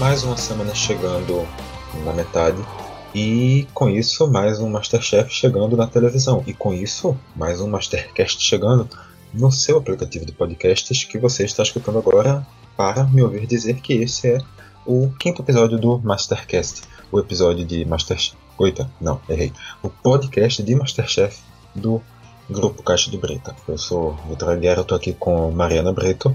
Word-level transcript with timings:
mais 0.00 0.24
uma 0.24 0.38
semana 0.38 0.74
chegando 0.74 1.46
na 2.06 2.14
metade. 2.14 2.56
E 3.14 3.68
com 3.74 3.86
isso, 3.90 4.26
mais 4.26 4.58
um 4.58 4.70
Masterchef 4.70 5.30
chegando 5.30 5.76
na 5.76 5.86
televisão. 5.86 6.42
E 6.46 6.54
com 6.54 6.72
isso, 6.72 7.14
mais 7.36 7.60
um 7.60 7.68
Mastercast 7.68 8.42
chegando 8.42 8.88
no 9.30 9.52
seu 9.52 9.76
aplicativo 9.76 10.24
de 10.24 10.32
podcasts 10.32 11.04
que 11.04 11.18
você 11.18 11.44
está 11.44 11.62
escutando 11.62 11.98
agora 11.98 12.46
para 12.78 13.04
me 13.04 13.22
ouvir 13.22 13.46
dizer 13.46 13.74
que 13.82 13.92
esse 13.92 14.26
é 14.26 14.38
o 14.86 15.10
quinto 15.18 15.42
episódio 15.42 15.78
do 15.78 15.98
Mastercast. 15.98 16.80
O 17.12 17.20
episódio 17.20 17.66
de 17.66 17.84
Masterchef. 17.84 18.38
Oita, 18.56 18.90
não, 18.98 19.20
errei. 19.28 19.52
O 19.82 19.90
podcast 19.90 20.62
de 20.62 20.74
Masterchef 20.74 21.42
do 21.74 22.00
Grupo 22.48 22.82
Caixa 22.82 23.10
de 23.10 23.18
Breta. 23.18 23.54
Eu 23.68 23.76
sou 23.76 24.18
Vitor 24.30 24.48
Aguiar, 24.48 24.78
eu 24.78 24.84
tô 24.84 24.94
aqui 24.94 25.12
com 25.12 25.50
Mariana 25.50 25.92
Breto. 25.92 26.34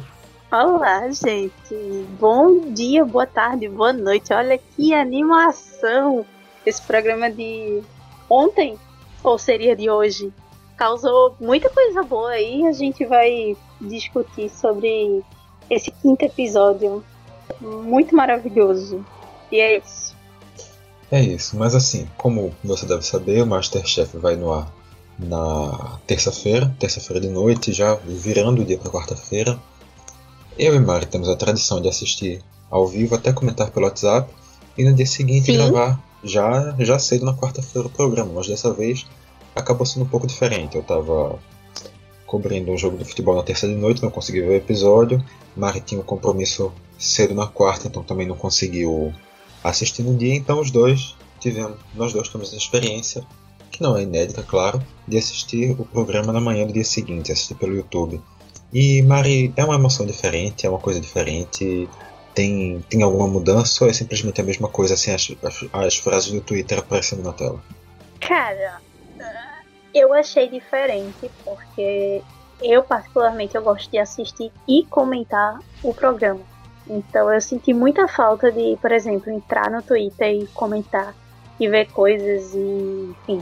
Olá, 0.51 1.09
gente. 1.11 1.75
Bom 2.19 2.71
dia, 2.71 3.03
boa 3.03 3.25
tarde, 3.25 3.67
boa 3.67 3.91
noite. 3.91 4.31
Olha 4.31 4.57
que 4.57 4.93
animação! 4.93 6.23
Esse 6.63 6.81
programa 6.83 7.31
de 7.31 7.81
ontem, 8.29 8.77
ou 9.23 9.39
seria 9.39 9.75
de 9.75 9.89
hoje, 9.89 10.31
causou 10.77 11.35
muita 11.41 11.69
coisa 11.69 12.03
boa 12.03 12.29
aí. 12.29 12.65
A 12.67 12.71
gente 12.71 13.03
vai 13.05 13.57
discutir 13.81 14.49
sobre 14.49 15.23
esse 15.67 15.89
quinto 15.89 16.23
episódio. 16.23 17.03
Muito 17.59 18.15
maravilhoso. 18.15 19.03
E 19.51 19.59
é 19.59 19.79
isso. 19.79 20.15
É 21.11 21.21
isso, 21.21 21.57
mas 21.57 21.73
assim, 21.75 22.07
como 22.17 22.53
você 22.63 22.85
deve 22.85 23.01
saber, 23.01 23.41
o 23.41 23.47
Masterchef 23.47 24.15
vai 24.17 24.35
no 24.35 24.53
ar 24.53 24.71
na 25.17 25.99
terça-feira, 26.05 26.73
terça-feira 26.79 27.19
de 27.19 27.29
noite, 27.29 27.73
já 27.73 27.95
virando 27.95 28.61
o 28.61 28.65
dia 28.65 28.77
para 28.77 28.91
quarta-feira. 28.91 29.59
Eu 30.57 30.73
e 30.73 30.79
Mari 30.79 31.05
temos 31.05 31.27
a 31.27 31.35
tradição 31.35 31.81
de 31.81 31.89
assistir 31.89 32.41
ao 32.69 32.87
vivo, 32.87 33.15
até 33.15 33.33
comentar 33.33 33.71
pelo 33.71 33.85
WhatsApp, 33.85 34.33
e 34.77 34.83
no 34.83 34.93
dia 34.93 35.05
seguinte 35.05 35.47
Sim. 35.47 35.57
gravar 35.57 36.01
já, 36.23 36.75
já 36.79 36.97
cedo 36.97 37.25
na 37.25 37.33
quarta-feira 37.33 37.87
o 37.87 37.91
programa, 37.91 38.31
mas 38.33 38.47
dessa 38.47 38.73
vez 38.73 39.05
acabou 39.55 39.85
sendo 39.85 40.03
um 40.03 40.09
pouco 40.09 40.25
diferente. 40.25 40.75
Eu 40.75 40.81
estava 40.81 41.39
cobrindo 42.25 42.71
um 42.71 42.77
jogo 42.77 42.97
de 42.97 43.05
futebol 43.05 43.35
na 43.35 43.43
terça 43.43 43.67
de 43.67 43.75
noite, 43.75 44.01
não 44.01 44.09
consegui 44.09 44.41
ver 44.41 44.49
o 44.49 44.55
episódio. 44.55 45.23
Mari 45.55 45.81
tinha 45.81 45.99
um 45.99 46.03
compromisso 46.03 46.71
cedo 46.97 47.35
na 47.35 47.47
quarta, 47.47 47.87
então 47.87 48.03
também 48.03 48.27
não 48.27 48.35
conseguiu 48.35 49.13
assistir 49.63 50.03
no 50.03 50.15
dia, 50.15 50.35
então 50.35 50.59
os 50.59 50.71
dois 50.71 51.15
tivemos, 51.39 51.77
nós 51.93 52.13
dois 52.13 52.29
temos 52.29 52.53
a 52.53 52.57
experiência 52.57 53.25
que 53.71 53.81
não 53.81 53.97
é 53.97 54.03
inédita, 54.03 54.41
claro, 54.41 54.81
de 55.05 55.17
assistir 55.17 55.71
o 55.71 55.85
programa 55.85 56.31
na 56.31 56.39
manhã 56.39 56.65
do 56.65 56.71
dia 56.71 56.83
seguinte, 56.83 57.31
assistir 57.31 57.55
pelo 57.55 57.75
YouTube. 57.75 58.21
E 58.77 59.01
Mari, 59.03 59.53
é 59.55 59.63
uma 59.63 59.75
emoção 59.75 60.05
diferente, 60.05 60.67
é 60.67 60.69
uma 60.69 60.79
coisa 60.79 60.99
diferente. 60.99 61.87
Tem, 62.33 62.83
tem 62.89 63.03
alguma 63.03 63.25
mudança 63.25 63.85
ou 63.85 63.89
é 63.89 63.93
simplesmente 63.93 64.41
a 64.41 64.43
mesma 64.43 64.67
coisa, 64.67 64.95
assim, 64.95 65.13
as, 65.13 65.33
as, 65.41 65.65
as 65.71 65.95
frases 65.95 66.29
do 66.33 66.41
Twitter 66.41 66.79
aparecendo 66.79 67.23
na 67.23 67.31
tela? 67.31 67.63
Cara, 68.19 68.81
eu 69.93 70.13
achei 70.13 70.49
diferente, 70.49 71.31
porque 71.45 72.21
eu 72.61 72.83
particularmente 72.83 73.55
eu 73.55 73.61
gosto 73.61 73.89
de 73.89 73.97
assistir 73.97 74.51
e 74.67 74.85
comentar 74.89 75.57
o 75.81 75.93
programa. 75.93 76.41
Então 76.85 77.33
eu 77.33 77.39
senti 77.39 77.73
muita 77.73 78.09
falta 78.09 78.51
de, 78.51 78.77
por 78.81 78.91
exemplo, 78.91 79.31
entrar 79.31 79.71
no 79.71 79.81
Twitter 79.81 80.33
e 80.33 80.47
comentar 80.47 81.15
e 81.57 81.69
ver 81.69 81.89
coisas 81.93 82.53
e, 82.53 83.15
enfim, 83.23 83.41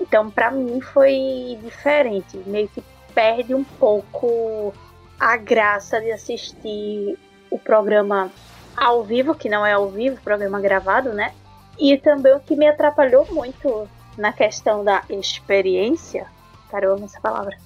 então, 0.00 0.30
para 0.30 0.50
mim 0.50 0.80
foi 0.80 1.58
diferente, 1.62 2.36
meio 2.46 2.68
que 2.68 2.82
perde 3.14 3.54
um 3.54 3.64
pouco 3.64 4.72
a 5.18 5.36
graça 5.36 6.00
de 6.00 6.10
assistir 6.10 7.18
o 7.50 7.58
programa 7.58 8.30
ao 8.76 9.04
vivo, 9.04 9.34
que 9.34 9.48
não 9.48 9.64
é 9.64 9.72
ao 9.72 9.88
vivo, 9.88 10.20
programa 10.20 10.60
gravado, 10.60 11.12
né? 11.12 11.32
E 11.78 11.96
também 11.96 12.34
o 12.34 12.40
que 12.40 12.56
me 12.56 12.66
atrapalhou 12.66 13.26
muito 13.30 13.88
na 14.16 14.32
questão 14.32 14.84
da 14.84 15.02
experiência, 15.08 16.26
caramba, 16.70 17.04
essa 17.04 17.20
palavra, 17.20 17.56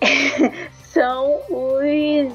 são 0.84 1.40
os, 1.48 2.32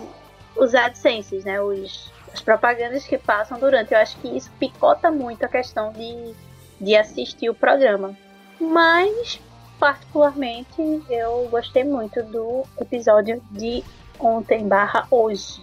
os 0.55 0.75
AdSenses, 0.75 1.43
né? 1.43 1.61
Os, 1.61 2.11
as 2.33 2.41
propagandas 2.41 3.05
que 3.05 3.17
passam 3.17 3.59
durante. 3.59 3.93
Eu 3.93 3.99
acho 3.99 4.17
que 4.17 4.27
isso 4.27 4.51
picota 4.59 5.11
muito 5.11 5.43
a 5.43 5.49
questão 5.49 5.91
de, 5.91 6.33
de 6.79 6.95
assistir 6.95 7.49
o 7.49 7.55
programa. 7.55 8.15
Mas, 8.59 9.39
particularmente, 9.81 11.01
eu 11.09 11.47
gostei 11.49 11.83
muito 11.83 12.21
do 12.21 12.63
episódio 12.79 13.41
de 13.49 13.83
ontem 14.19 14.67
barra 14.67 15.07
hoje, 15.09 15.59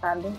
sabe? 0.00 0.32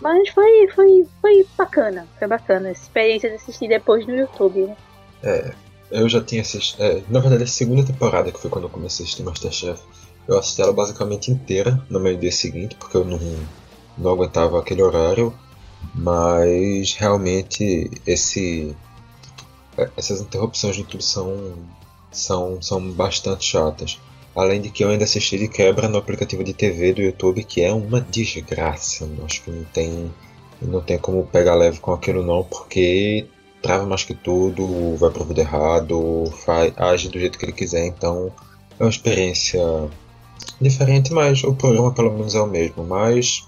Mas 0.00 0.30
foi, 0.30 0.66
foi, 0.74 1.06
foi 1.20 1.46
bacana, 1.58 2.08
foi 2.18 2.26
bacana. 2.26 2.70
A 2.70 2.72
experiência 2.72 3.28
de 3.28 3.36
assistir 3.36 3.68
depois 3.68 4.06
no 4.06 4.16
YouTube, 4.16 4.62
né? 4.62 4.76
É, 5.22 5.52
eu 5.90 6.08
já 6.08 6.22
tinha 6.22 6.40
assistido. 6.40 6.82
É, 6.82 7.02
na 7.10 7.20
verdade, 7.20 7.42
a 7.42 7.46
segunda 7.46 7.84
temporada, 7.84 8.32
que 8.32 8.40
foi 8.40 8.50
quando 8.50 8.64
eu 8.64 8.70
comecei 8.70 9.04
a 9.04 9.06
assistir 9.06 9.24
Masterchef, 9.24 9.82
eu 10.26 10.38
assisti 10.38 10.62
ela 10.62 10.72
basicamente 10.72 11.30
inteira 11.30 11.84
no 11.90 12.00
meio 12.00 12.16
dia 12.16 12.32
seguinte, 12.32 12.76
porque 12.76 12.96
eu 12.96 13.04
não, 13.04 13.20
não 13.98 14.10
aguentava 14.10 14.58
aquele 14.58 14.82
horário. 14.82 15.34
Mas 15.94 16.94
realmente 16.94 17.90
esse 18.06 18.74
essas 19.96 20.20
interrupções 20.20 20.76
de 20.76 20.82
YouTube 20.82 21.02
são, 21.02 21.54
são, 22.10 22.60
são 22.60 22.90
bastante 22.90 23.44
chatas. 23.44 23.98
Além 24.34 24.60
de 24.60 24.70
que 24.70 24.84
eu 24.84 24.88
ainda 24.88 25.04
assisti 25.04 25.38
de 25.38 25.48
quebra 25.48 25.88
no 25.88 25.98
aplicativo 25.98 26.44
de 26.44 26.54
TV 26.54 26.92
do 26.92 27.02
YouTube, 27.02 27.44
que 27.44 27.62
é 27.62 27.72
uma 27.72 28.00
desgraça. 28.00 29.08
Acho 29.24 29.42
que 29.42 29.50
não 29.50 29.64
tem, 29.64 30.12
não 30.62 30.80
tem 30.80 30.98
como 30.98 31.26
pegar 31.26 31.54
leve 31.54 31.80
com 31.80 31.92
aquilo 31.92 32.24
não, 32.24 32.44
porque 32.44 33.26
trava 33.60 33.86
mais 33.86 34.04
que 34.04 34.14
tudo, 34.14 34.96
vai 34.96 35.10
para 35.10 35.22
o 35.22 35.26
vídeo 35.26 35.42
errado, 35.42 36.32
faz, 36.44 36.72
age 36.76 37.08
do 37.08 37.18
jeito 37.18 37.38
que 37.38 37.44
ele 37.44 37.52
quiser. 37.52 37.86
Então 37.86 38.32
é 38.78 38.84
uma 38.84 38.90
experiência 38.90 39.60
diferente, 40.60 41.12
mas 41.12 41.42
o 41.44 41.54
programa 41.54 41.92
pelo 41.92 42.12
menos 42.12 42.34
é 42.34 42.40
o 42.40 42.46
mesmo. 42.46 42.84
Mas 42.84 43.46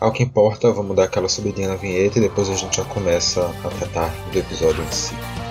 ao 0.00 0.12
que 0.12 0.22
importa, 0.22 0.72
vamos 0.72 0.96
dar 0.96 1.04
aquela 1.04 1.28
subidinha 1.28 1.68
na 1.68 1.76
vinheta 1.76 2.18
e 2.18 2.22
depois 2.22 2.48
a 2.48 2.54
gente 2.54 2.76
já 2.78 2.84
começa 2.84 3.46
a 3.64 3.68
tratar 3.68 4.10
do 4.32 4.38
episódio 4.38 4.82
em 4.82 4.92
si. 4.92 5.49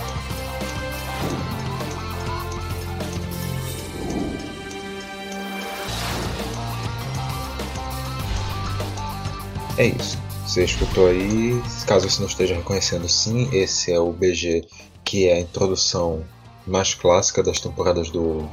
É 9.80 9.86
isso. 9.86 10.18
Você 10.46 10.66
escutou 10.66 11.08
aí. 11.08 11.54
Caso 11.88 12.10
você 12.10 12.20
não 12.20 12.28
esteja 12.28 12.54
reconhecendo, 12.54 13.08
sim, 13.08 13.48
esse 13.54 13.94
é 13.94 13.98
o 13.98 14.12
BG, 14.12 14.68
que 15.06 15.26
é 15.26 15.36
a 15.36 15.40
introdução 15.40 16.22
mais 16.68 16.94
clássica 16.94 17.42
das 17.42 17.62
temporadas 17.62 18.10
do, 18.10 18.46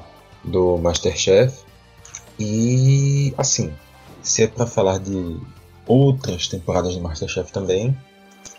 do 0.44 0.78
Masterchef. 0.78 1.64
E 2.38 3.34
assim, 3.37 3.75
se 4.22 4.44
é 4.44 4.47
para 4.47 4.69
falar 4.69 5.00
de 5.00 5.37
outras 5.84 6.47
temporadas 6.47 6.94
do 6.94 7.00
Masterchef 7.00 7.50
também, 7.50 7.98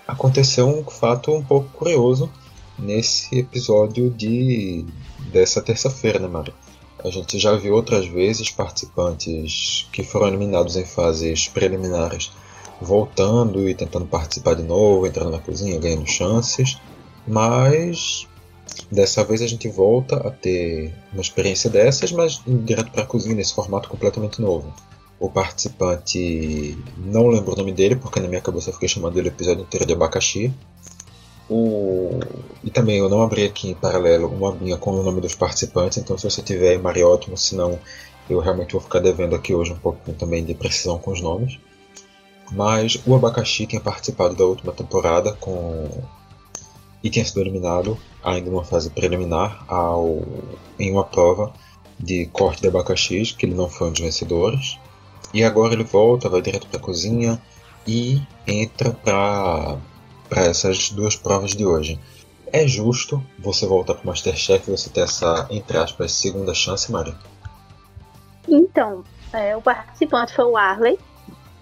aconteceu 0.06 0.68
um 0.68 0.84
fato 0.84 1.34
um 1.34 1.42
pouco 1.42 1.70
curioso 1.70 2.30
nesse 2.78 3.34
episódio 3.40 4.10
de 4.10 4.84
dessa 5.32 5.62
terça-feira, 5.62 6.20
né, 6.20 6.28
Mari? 6.28 6.54
A 7.02 7.10
gente 7.10 7.40
já 7.40 7.56
viu 7.56 7.76
outras 7.76 8.06
vezes 8.08 8.50
participantes 8.50 9.88
que 9.94 10.04
foram 10.04 10.28
eliminados 10.28 10.76
em 10.76 10.84
fases 10.84 11.48
preliminares 11.48 12.30
voltando 12.82 13.68
e 13.68 13.74
tentando 13.74 14.06
participar 14.06 14.56
de 14.56 14.64
novo, 14.64 15.08
entrando 15.08 15.32
na 15.32 15.40
cozinha, 15.40 15.80
ganhando 15.80 16.08
chances, 16.08 16.80
mas 17.28 18.28
dessa 18.92 19.24
vez 19.24 19.42
a 19.42 19.48
gente 19.48 19.68
volta 19.68 20.16
a 20.18 20.32
ter 20.32 20.94
uma 21.12 21.22
experiência 21.22 21.70
dessas, 21.70 22.12
mas 22.12 22.42
direto 22.46 22.92
para 22.92 23.04
a 23.04 23.08
cozinha 23.08 23.36
nesse 23.36 23.54
formato 23.54 23.90
completamente 23.90 24.42
novo 24.42 24.74
o 25.20 25.30
participante, 25.30 26.78
não 26.98 27.28
lembro 27.28 27.54
o 27.54 27.58
nome 27.58 27.72
dele, 27.72 27.96
porque 27.96 28.20
na 28.20 28.28
minha 28.28 28.42
cabeça 28.42 28.70
eu 28.70 28.74
fiquei 28.74 28.88
chamando 28.88 29.18
ele 29.18 29.30
o 29.30 29.32
episódio 29.32 29.64
inteiro 29.64 29.86
de 29.86 29.94
abacaxi. 29.94 30.54
O... 31.50 32.20
E 32.64 32.70
também 32.70 32.98
eu 32.98 33.10
não 33.10 33.22
abri 33.22 33.46
aqui 33.46 33.70
em 33.70 33.74
paralelo 33.74 34.28
uma 34.28 34.50
abinha 34.50 34.78
com 34.78 34.92
o 34.92 35.04
nome 35.04 35.22
dos 35.22 35.34
participantes, 35.34 35.98
então 35.98 36.18
se 36.18 36.30
você 36.30 36.42
tiver 36.42 36.72
aí, 36.72 36.78
Maria, 36.78 37.08
ótimo, 37.08 37.38
senão 37.38 37.80
eu 38.30 38.40
realmente 38.40 38.74
vou 38.74 38.82
ficar 38.82 39.00
devendo 39.00 39.36
aqui 39.36 39.56
hoje 39.56 39.72
um 39.72 39.78
pouco 39.78 40.12
também 40.14 40.44
de 40.44 40.54
precisão 40.54 41.00
com 41.00 41.12
os 41.12 41.22
nomes. 41.22 41.58
Mas 42.52 43.02
o 43.06 43.14
Abacaxi 43.16 43.66
tinha 43.68 43.82
participado 43.82 44.36
da 44.36 44.46
última 44.46 44.72
temporada 44.72 45.34
com 45.34 45.90
e 47.04 47.10
tinha 47.10 47.24
sido 47.24 47.42
eliminado 47.42 47.98
ainda 48.24 48.50
numa 48.50 48.64
fase 48.64 48.90
preliminar 48.90 49.64
ao... 49.68 50.22
em 50.80 50.92
uma 50.92 51.04
prova 51.04 51.54
de 52.00 52.26
corte 52.28 52.62
de 52.62 52.68
abacaxi, 52.68 53.24
que 53.36 53.46
ele 53.46 53.56
não 53.56 53.70
foi 53.70 53.88
um 53.88 53.92
dos 53.92 54.02
vencedores. 54.02 54.78
E 55.34 55.44
agora 55.44 55.74
ele 55.74 55.84
volta, 55.84 56.30
vai 56.30 56.42
direto 56.42 56.68
para 56.68 56.80
a 56.80 56.82
cozinha 56.82 57.42
e 57.88 58.22
entra 58.46 58.92
para 58.92 59.78
essas 60.32 60.90
duas 60.90 61.16
provas 61.16 61.52
de 61.52 61.66
hoje. 61.66 62.00
É 62.52 62.68
justo 62.68 63.24
você 63.40 63.66
voltar 63.66 63.96
para 63.96 64.04
o 64.04 64.08
Masterchef 64.08 64.68
e 64.68 64.78
você 64.78 64.90
ter 64.90 65.02
essa, 65.02 65.48
entre 65.50 65.78
aspas, 65.78 66.14
segunda 66.14 66.54
chance, 66.54 66.92
Mari? 66.92 67.14
Então, 68.48 69.04
é, 69.34 69.56
o 69.56 69.62
participante 69.62 70.34
foi 70.34 70.46
o 70.46 70.56
Arley, 70.56 70.98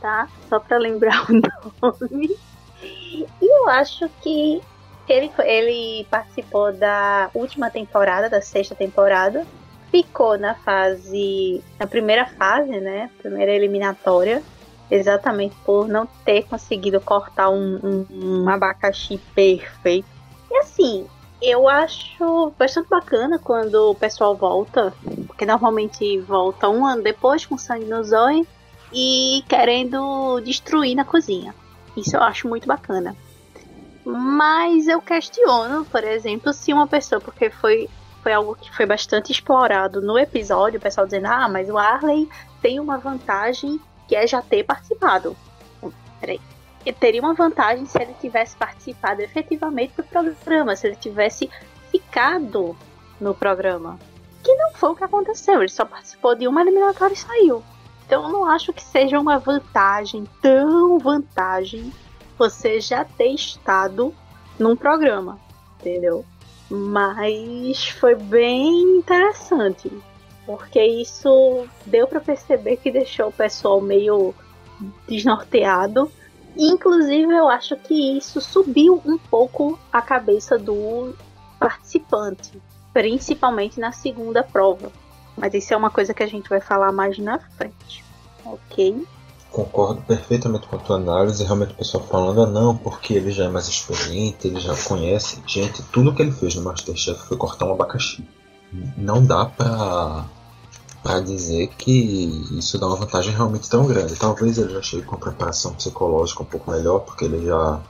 tá? 0.06 0.28
Só 0.48 0.60
para 0.60 0.78
lembrar 0.78 1.26
o 1.28 1.34
nome. 1.82 2.30
E 2.84 3.26
eu 3.42 3.68
acho 3.70 4.08
que 4.22 4.62
ele, 5.10 5.32
ele 5.40 6.08
participou 6.12 6.72
da 6.72 7.32
última 7.34 7.72
temporada, 7.72 8.30
da 8.30 8.40
sexta 8.40 8.76
temporada. 8.76 9.48
Ficou 9.90 10.38
na 10.38 10.54
fase. 10.54 11.64
na 11.80 11.88
primeira 11.88 12.28
fase, 12.28 12.80
né? 12.80 13.10
Primeira 13.18 13.52
eliminatória. 13.52 14.44
Exatamente 14.92 15.56
por 15.66 15.88
não 15.88 16.06
ter 16.24 16.44
conseguido 16.44 17.02
cortar 17.02 17.50
um, 17.50 17.80
um, 17.84 18.06
um 18.12 18.50
abacaxi 18.50 19.18
perfeito. 19.34 20.08
E 20.52 20.58
assim, 20.58 21.08
eu 21.42 21.68
acho 21.68 22.54
bastante 22.60 22.88
bacana 22.88 23.40
quando 23.40 23.90
o 23.90 23.96
pessoal 23.96 24.36
volta, 24.36 24.94
porque 25.26 25.48
normalmente 25.48 26.20
volta 26.20 26.70
um 26.70 26.86
ano 26.86 27.02
depois 27.02 27.44
com 27.48 27.58
sangue 27.58 27.86
no 27.86 28.04
zóio 28.04 28.46
e 28.96 29.44
querendo 29.50 30.40
destruir 30.40 30.96
na 30.96 31.04
cozinha. 31.04 31.54
Isso 31.98 32.16
eu 32.16 32.24
acho 32.24 32.48
muito 32.48 32.66
bacana. 32.66 33.14
Mas 34.06 34.88
eu 34.88 35.02
questiono, 35.02 35.84
por 35.86 36.04
exemplo, 36.04 36.54
se 36.54 36.72
uma 36.72 36.88
pessoa, 36.88 37.20
porque 37.20 37.50
foi, 37.50 37.90
foi 38.24 38.32
algo 38.32 38.56
que 38.56 38.74
foi 38.74 38.86
bastante 38.86 39.34
explorado 39.34 40.02
no 40.02 40.18
episódio, 40.18 40.80
o 40.80 40.82
pessoal 40.82 41.06
dizendo, 41.06 41.26
ah, 41.26 41.50
mas 41.50 41.70
o 41.70 41.78
Arley 41.78 42.30
tem 42.62 42.80
uma 42.80 42.98
vantagem 42.98 43.80
que 44.08 44.16
é 44.16 44.26
já 44.26 44.42
ter 44.42 44.64
participado. 44.64 45.36
Peraí. 46.22 46.40
Ele 46.86 46.96
teria 46.96 47.20
uma 47.20 47.34
vantagem 47.34 47.86
se 47.88 48.00
ele 48.00 48.14
tivesse 48.22 48.56
participado 48.56 49.22
efetivamente 49.22 49.94
do 49.98 50.04
programa, 50.04 50.76
se 50.76 50.88
ele 50.88 50.96
tivesse 50.96 51.50
ficado 51.92 52.78
no 53.20 53.34
programa. 53.34 54.00
Que 54.44 54.54
não 54.56 54.72
foi 54.74 54.92
o 54.92 54.96
que 54.96 55.04
aconteceu, 55.04 55.62
ele 55.62 55.72
só 55.72 55.84
participou 55.84 56.36
de 56.36 56.48
uma 56.48 56.62
eliminatória 56.62 57.16
e 57.16 57.18
saiu. 57.18 57.64
Então 58.06 58.24
eu 58.24 58.30
não 58.30 58.46
acho 58.46 58.72
que 58.72 58.84
seja 58.84 59.20
uma 59.20 59.40
vantagem, 59.40 60.26
tão 60.42 61.00
vantagem, 61.00 61.92
você 62.38 62.80
já 62.80 63.04
ter 63.04 63.30
estado 63.30 64.14
num 64.60 64.76
programa, 64.76 65.40
entendeu? 65.80 66.24
Mas 66.70 67.90
foi 67.90 68.16
bem 68.16 68.98
interessante, 68.98 69.92
porque 70.46 70.84
isso 70.84 71.66
deu 71.86 72.08
para 72.08 72.20
perceber 72.20 72.78
que 72.78 72.92
deixou 72.92 73.30
o 73.30 73.34
pessoal 73.34 73.82
meio 73.82 74.34
desnorteado. 75.08 76.12
Inclusive, 76.58 77.34
eu 77.34 77.50
acho 77.50 77.76
que 77.76 78.18
isso 78.18 78.40
subiu 78.40 79.02
um 79.06 79.18
pouco 79.18 79.80
a 79.92 80.02
cabeça 80.02 80.58
do 80.58 81.14
participante, 81.60 82.62
principalmente 82.94 83.80
na 83.80 83.92
segunda 83.92 84.44
prova. 84.44 84.92
Mas 85.38 85.54
isso 85.54 85.74
é 85.74 85.78
uma 85.78 85.90
coisa 85.90 86.14
que 86.14 86.24
a 86.24 86.28
gente 86.28 86.50
vai 86.50 86.62
falar 86.62 86.92
mais 86.92 87.18
na 87.18 87.40
frente. 87.40 88.04
Ok? 88.46 89.06
Concordo 89.52 90.02
perfeitamente 90.02 90.68
com 90.68 90.76
a 90.76 90.80
tua 90.80 90.98
análise. 90.98 91.44
Realmente 91.44 91.74
o 91.74 91.78
pessoal 91.78 92.04
falando, 92.04 92.44
ah, 92.44 92.48
não, 92.48 92.76
porque 92.76 93.14
ele 93.14 93.32
já 93.32 93.46
é 93.46 93.50
mais 93.50 93.68
experiente, 93.68 94.48
ele 94.48 94.60
já 94.60 94.76
conhece. 94.76 95.42
Gente, 95.48 95.82
tudo 95.84 96.14
que 96.14 96.22
ele 96.22 96.32
fez 96.32 96.56
no 96.56 96.64
Masterchef 96.64 97.28
foi 97.28 97.38
cortar 97.38 97.66
um 97.66 97.74
abacaxi. 97.74 98.28
Não 98.98 99.26
dá 99.26 99.46
pra, 99.46 100.26
pra 101.02 101.22
dizer 101.22 101.68
que 101.78 102.48
isso 102.52 102.78
dá 102.78 102.88
uma 102.88 102.98
vantagem 102.98 103.34
realmente 103.34 103.70
tão 103.70 103.86
grande. 103.86 104.16
Talvez 104.16 104.58
ele 104.58 104.74
já 104.74 104.82
chegue 104.82 105.04
com 105.04 105.16
a 105.16 105.20
preparação 105.20 105.74
psicológica 105.74 106.44
um 106.44 106.46
pouco 106.46 106.72
melhor, 106.72 107.00
porque 107.00 107.26
ele 107.26 107.46
já 107.46 107.82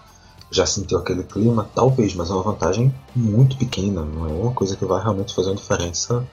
já 0.52 0.66
sentiu 0.66 1.00
aquele 1.00 1.24
clima, 1.24 1.68
talvez, 1.74 2.14
mas 2.14 2.30
é 2.30 2.34
uma 2.34 2.44
vantagem 2.44 2.94
muito 3.16 3.58
pequena, 3.58 4.06
não 4.06 4.30
é 4.30 4.32
uma 4.32 4.52
coisa 4.52 4.76
que 4.76 4.86
vai 4.86 5.02
realmente 5.02 5.34
fazer 5.34 5.50
uma 5.50 5.56
diferença 5.56 6.26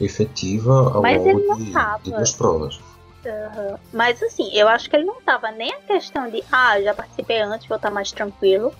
efetiva 0.00 0.92
ao 0.94 1.02
mas 1.02 1.22
longo 1.22 1.56
de, 1.56 1.72
de 2.04 2.10
duas 2.10 2.32
provas. 2.32 2.80
Uhum. 3.24 3.76
Mas 3.92 4.22
assim, 4.22 4.50
eu 4.54 4.66
acho 4.68 4.88
que 4.88 4.96
ele 4.96 5.04
não 5.04 5.20
tava 5.20 5.50
nem 5.50 5.72
a 5.72 5.80
questão 5.80 6.28
de, 6.30 6.42
ah, 6.50 6.80
já 6.80 6.94
participei 6.94 7.40
antes, 7.40 7.66
vou 7.66 7.76
estar 7.76 7.90
mais 7.90 8.10
tranquilo. 8.10 8.72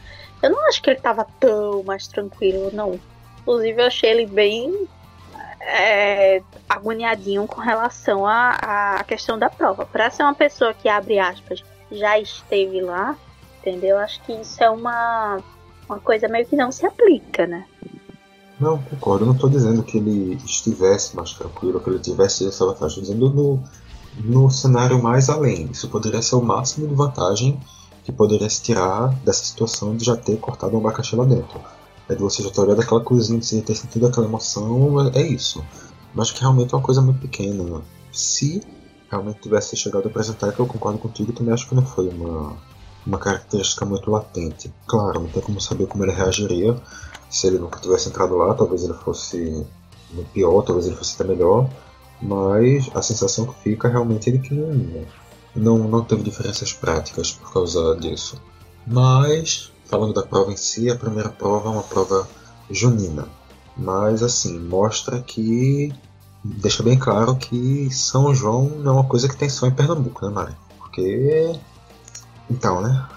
Eu 0.43 0.51
não 0.51 0.69
acho 0.69 0.83
que 0.83 0.91
ele 0.91 1.01
tava 1.01 1.27
tão 1.39 1.83
mais 1.83 2.07
tranquilo, 2.07 2.71
não. 2.73 2.99
Inclusive, 3.41 3.83
eu 3.83 3.87
achei 3.87 4.11
ele 4.11 4.27
bem 4.27 4.89
é, 5.61 6.43
agoniadinho 6.69 7.47
com 7.47 7.61
relação 7.61 8.27
à, 8.27 8.97
à 8.97 9.05
questão 9.05 9.39
da 9.39 9.51
prova. 9.51 9.85
Para 9.85 10.11
ser 10.11 10.23
uma 10.23 10.35
pessoa 10.35 10.73
que, 10.73 10.89
abre 10.89 11.19
aspas, 11.19 11.63
já 11.91 12.19
esteve 12.19 12.81
lá, 12.81 13.17
entendeu? 13.59 13.99
Acho 13.99 14.21
que 14.23 14.33
isso 14.33 14.63
é 14.63 14.71
uma, 14.71 15.39
uma 15.89 16.01
coisa 16.01 16.29
meio 16.29 16.47
que 16.47 16.57
não 16.57 16.73
se 16.73 16.87
aplica, 16.87 17.47
né? 17.47 17.67
Não, 18.61 18.77
concordo. 18.79 19.25
Não 19.25 19.33
estou 19.33 19.49
dizendo 19.49 19.83
que 19.83 19.97
ele 19.97 20.35
estivesse 20.45 21.17
mais 21.17 21.33
tranquilo, 21.33 21.81
que 21.81 21.89
ele 21.89 21.99
tivesse 21.99 22.47
essa 22.47 22.67
vantagem. 22.67 23.03
Estou 23.03 23.17
dizendo 23.17 23.31
no, 23.31 23.63
no 24.19 24.51
cenário 24.51 25.03
mais 25.03 25.31
além. 25.31 25.71
Isso 25.73 25.89
poderia 25.89 26.21
ser 26.21 26.37
o 26.37 26.43
máximo 26.43 26.87
de 26.87 26.95
vantagem 26.95 27.59
que 28.05 28.13
poderia 28.13 28.49
se 28.51 28.61
tirar 28.61 29.09
dessa 29.25 29.45
situação 29.45 29.97
de 29.97 30.05
já 30.05 30.17
ter 30.17 30.37
cortado 30.39 30.77
um 30.77 30.81
abacaxi 30.81 31.17
lá 31.17 31.25
dentro. 31.25 31.59
É 32.09 32.15
de 32.15 32.21
você 32.21 32.43
já 32.43 32.51
ter 32.51 32.61
olhado 32.61 32.81
aquela 32.81 33.01
cozinha, 33.01 33.39
de 33.39 33.47
você 33.47 33.63
ter 33.63 33.75
sentido 33.75 34.07
aquela 34.07 34.27
emoção, 34.27 35.09
é, 35.09 35.21
é 35.21 35.27
isso. 35.27 35.65
Mas 36.15 36.31
que 36.31 36.41
realmente 36.41 36.75
é 36.75 36.77
uma 36.77 36.83
coisa 36.83 37.01
muito 37.01 37.21
pequena. 37.21 37.81
Se 38.13 38.63
realmente 39.11 39.41
tivesse 39.41 39.75
chegado 39.77 40.07
a 40.07 40.09
apresentar, 40.09 40.53
que 40.53 40.61
eu 40.61 40.67
concordo 40.67 40.99
contigo, 40.99 41.33
também 41.33 41.55
acho 41.55 41.69
que 41.69 41.75
não 41.75 41.85
foi 41.85 42.09
uma, 42.09 42.57
uma 43.07 43.19
característica 43.19 43.87
muito 43.87 44.11
latente. 44.11 44.73
Claro, 44.87 45.21
não 45.21 45.29
tem 45.29 45.43
como 45.43 45.61
saber 45.61 45.87
como 45.87 46.05
ele 46.05 46.13
reagiria 46.13 46.77
se 47.31 47.47
ele 47.47 47.59
nunca 47.59 47.79
tivesse 47.79 48.09
entrado 48.09 48.37
lá, 48.37 48.55
talvez 48.55 48.83
ele 48.83 48.95
fosse 48.95 49.65
no 50.13 50.25
pior, 50.25 50.63
talvez 50.63 50.87
ele 50.87 50.97
fosse 50.97 51.15
até 51.15 51.33
melhor, 51.33 51.71
mas 52.21 52.91
a 52.95 53.01
sensação 53.01 53.47
que 53.47 53.63
fica 53.63 53.89
realmente 53.89 54.29
é 54.29 54.33
de 54.33 54.41
que 54.41 54.53
não, 54.53 55.07
não, 55.55 55.79
não 55.89 56.05
teve 56.05 56.23
diferenças 56.23 56.73
práticas 56.73 57.33
por 57.33 57.53
causa 57.53 57.97
disso. 57.97 58.41
Mas, 58.87 59.73
falando 59.85 60.13
da 60.13 60.23
prova 60.23 60.53
em 60.53 60.57
si, 60.57 60.91
a 60.91 60.97
primeira 60.97 61.29
prova 61.29 61.69
é 61.69 61.73
uma 61.73 61.83
prova 61.83 62.29
junina, 62.69 63.29
mas 63.77 64.23
assim, 64.23 64.59
mostra 64.59 65.23
que 65.23 65.93
deixa 66.43 66.83
bem 66.83 66.99
claro 66.99 67.37
que 67.37 67.91
São 67.91 68.35
João 68.35 68.65
não 68.65 68.93
é 68.93 68.95
uma 68.97 69.09
coisa 69.09 69.29
que 69.29 69.37
tem 69.37 69.49
só 69.49 69.67
em 69.67 69.75
Pernambuco, 69.75 70.27
né, 70.27 70.33
Mari? 70.33 70.57
Porque. 70.79 71.53
Então, 72.51 72.81
né? 72.81 73.09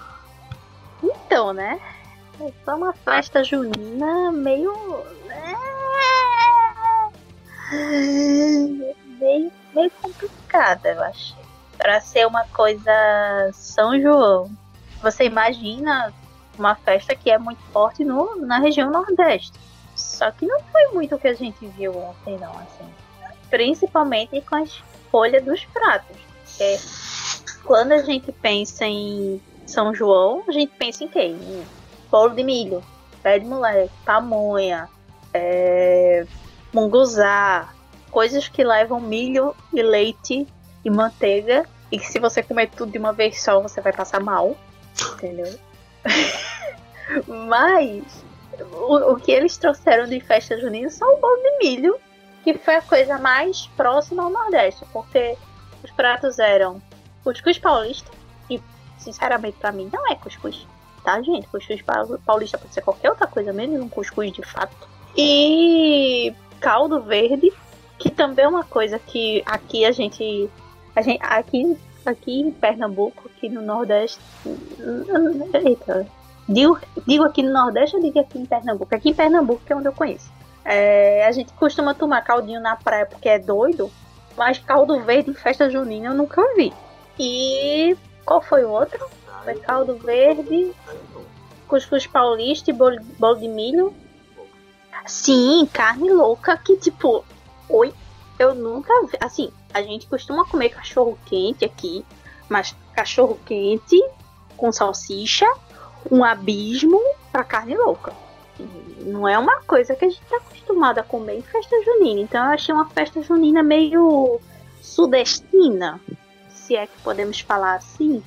Então, 1.02 1.52
né? 1.52 1.80
É 2.40 2.52
só 2.64 2.76
uma 2.76 2.92
festa 2.92 3.44
junina 3.44 4.32
meio. 4.32 4.72
Né? 5.26 5.54
Meio, 9.18 9.52
meio 9.74 9.90
complicada, 10.02 10.90
eu 10.90 11.02
achei. 11.02 11.44
Para 11.78 12.00
ser 12.00 12.26
uma 12.26 12.44
coisa 12.48 12.90
São 13.52 14.00
João. 14.00 14.50
Você 15.02 15.24
imagina 15.24 16.12
uma 16.58 16.74
festa 16.74 17.14
que 17.14 17.30
é 17.30 17.38
muito 17.38 17.62
forte 17.72 18.04
no, 18.04 18.36
na 18.36 18.58
região 18.58 18.90
Nordeste. 18.90 19.58
Só 19.94 20.30
que 20.30 20.46
não 20.46 20.60
foi 20.60 20.88
muito 20.88 21.14
o 21.14 21.18
que 21.18 21.28
a 21.28 21.34
gente 21.34 21.66
viu 21.68 21.96
ontem, 21.96 22.38
não, 22.38 22.50
assim. 22.52 22.88
Principalmente 23.48 24.40
com 24.42 24.56
a 24.56 24.62
escolha 24.62 25.40
dos 25.40 25.64
pratos. 25.66 26.16
Porque 26.44 26.78
quando 27.64 27.92
a 27.92 27.98
gente 27.98 28.32
pensa 28.32 28.84
em 28.84 29.40
São 29.66 29.94
João, 29.94 30.42
a 30.48 30.52
gente 30.52 30.72
pensa 30.76 31.04
em 31.04 31.08
quê? 31.08 31.34
Bolo 32.14 32.32
de 32.32 32.44
milho, 32.44 32.80
pé 33.24 33.40
de 33.40 33.44
moleque, 33.44 33.92
pamonha, 34.04 34.88
é, 35.32 36.24
munguzá, 36.72 37.74
coisas 38.08 38.46
que 38.46 38.62
levam 38.62 39.00
milho 39.00 39.52
e 39.72 39.82
leite 39.82 40.46
e 40.84 40.90
manteiga. 40.90 41.66
E 41.90 41.98
que 41.98 42.06
se 42.06 42.20
você 42.20 42.40
comer 42.40 42.70
tudo 42.70 42.92
de 42.92 42.98
uma 42.98 43.12
vez 43.12 43.42
só 43.42 43.60
você 43.60 43.80
vai 43.80 43.92
passar 43.92 44.20
mal, 44.20 44.56
entendeu? 45.14 45.58
Mas 47.26 48.24
o, 48.60 49.14
o, 49.14 49.16
que 49.16 49.32
eles 49.32 49.56
trouxeram 49.56 50.06
de 50.06 50.20
festa 50.20 50.56
junina 50.56 50.90
são 50.90 51.16
o 51.16 51.20
bolo 51.20 51.42
de 51.42 51.58
milho, 51.58 51.98
que 52.44 52.54
foi 52.54 52.76
a 52.76 52.82
coisa 52.82 53.18
mais 53.18 53.66
próxima 53.76 54.22
ao 54.22 54.30
Nordeste, 54.30 54.86
porque 54.92 55.36
os 55.82 55.90
pratos 55.90 56.38
eram 56.38 56.80
cuscuz 57.24 57.58
paulista, 57.58 58.08
e 58.48 58.62
sinceramente 58.98 59.56
para 59.58 59.72
mim 59.72 59.90
não 59.92 60.06
é 60.06 60.14
cuscuz 60.14 60.64
tá, 61.04 61.20
gente? 61.20 61.46
Cuscuz 61.48 61.82
paulista 62.24 62.58
pode 62.58 62.74
ser 62.74 62.80
qualquer 62.80 63.10
outra 63.10 63.26
coisa, 63.26 63.52
menos 63.52 63.80
um 63.80 63.88
cuscuz 63.88 64.32
de 64.32 64.42
fato. 64.42 64.88
E 65.16 66.34
caldo 66.60 67.00
verde, 67.02 67.52
que 67.98 68.10
também 68.10 68.46
é 68.46 68.48
uma 68.48 68.64
coisa 68.64 68.98
que 68.98 69.42
aqui 69.46 69.84
a 69.84 69.92
gente. 69.92 70.50
A 70.96 71.02
gente 71.02 71.22
aqui, 71.22 71.76
aqui 72.06 72.40
em 72.40 72.50
Pernambuco, 72.50 73.30
aqui 73.34 73.48
no 73.48 73.60
Nordeste. 73.62 74.18
Eita. 75.52 76.06
Digo, 76.48 76.78
digo 77.06 77.24
aqui 77.24 77.42
no 77.42 77.52
Nordeste 77.52 77.96
ou 77.96 78.02
digo 78.02 78.18
aqui 78.18 78.38
em 78.38 78.46
Pernambuco? 78.46 78.94
Aqui 78.94 79.10
em 79.10 79.14
Pernambuco, 79.14 79.62
que 79.64 79.72
é 79.72 79.76
onde 79.76 79.88
eu 79.88 79.92
conheço. 79.92 80.32
É, 80.64 81.26
a 81.26 81.32
gente 81.32 81.52
costuma 81.52 81.94
tomar 81.94 82.22
caldinho 82.22 82.60
na 82.60 82.76
praia 82.76 83.04
porque 83.04 83.28
é 83.28 83.38
doido, 83.38 83.90
mas 84.36 84.58
caldo 84.58 85.02
verde 85.02 85.30
em 85.30 85.34
festa 85.34 85.68
junina 85.68 86.08
eu 86.08 86.14
nunca 86.14 86.42
vi. 86.54 86.72
E 87.18 87.96
qual 88.24 88.40
foi 88.40 88.64
o 88.64 88.70
outro? 88.70 89.06
Foi 89.44 89.54
caldo 89.56 89.96
verde, 89.98 90.72
cuscuz 91.68 92.06
paulista 92.06 92.70
e 92.70 92.72
bolo, 92.72 92.98
bolo 93.18 93.36
de 93.36 93.46
milho. 93.46 93.94
Sim, 95.06 95.68
carne 95.70 96.10
louca 96.10 96.56
que 96.56 96.76
tipo, 96.78 97.22
oi, 97.68 97.92
eu 98.38 98.54
nunca 98.54 98.92
vi. 99.06 99.18
Assim, 99.20 99.52
a 99.72 99.82
gente 99.82 100.06
costuma 100.06 100.46
comer 100.46 100.70
cachorro 100.70 101.18
quente 101.26 101.64
aqui, 101.64 102.04
mas 102.48 102.74
cachorro 102.94 103.38
quente 103.44 104.02
com 104.56 104.72
salsicha 104.72 105.46
um 106.10 106.24
abismo 106.24 107.00
pra 107.30 107.44
carne 107.44 107.76
louca. 107.76 108.12
Não 109.00 109.26
é 109.26 109.38
uma 109.38 109.60
coisa 109.62 109.94
que 109.94 110.04
a 110.04 110.08
gente 110.08 110.22
tá 110.22 110.36
acostumado 110.36 110.98
a 110.98 111.02
comer 111.02 111.38
em 111.38 111.42
festa 111.42 111.76
junina. 111.84 112.20
Então 112.20 112.44
eu 112.44 112.52
achei 112.52 112.74
uma 112.74 112.88
festa 112.88 113.22
junina 113.22 113.62
meio 113.62 114.40
sudestina, 114.80 116.00
se 116.48 116.76
é 116.76 116.86
que 116.86 116.98
podemos 117.02 117.40
falar 117.40 117.74
assim. 117.74 118.22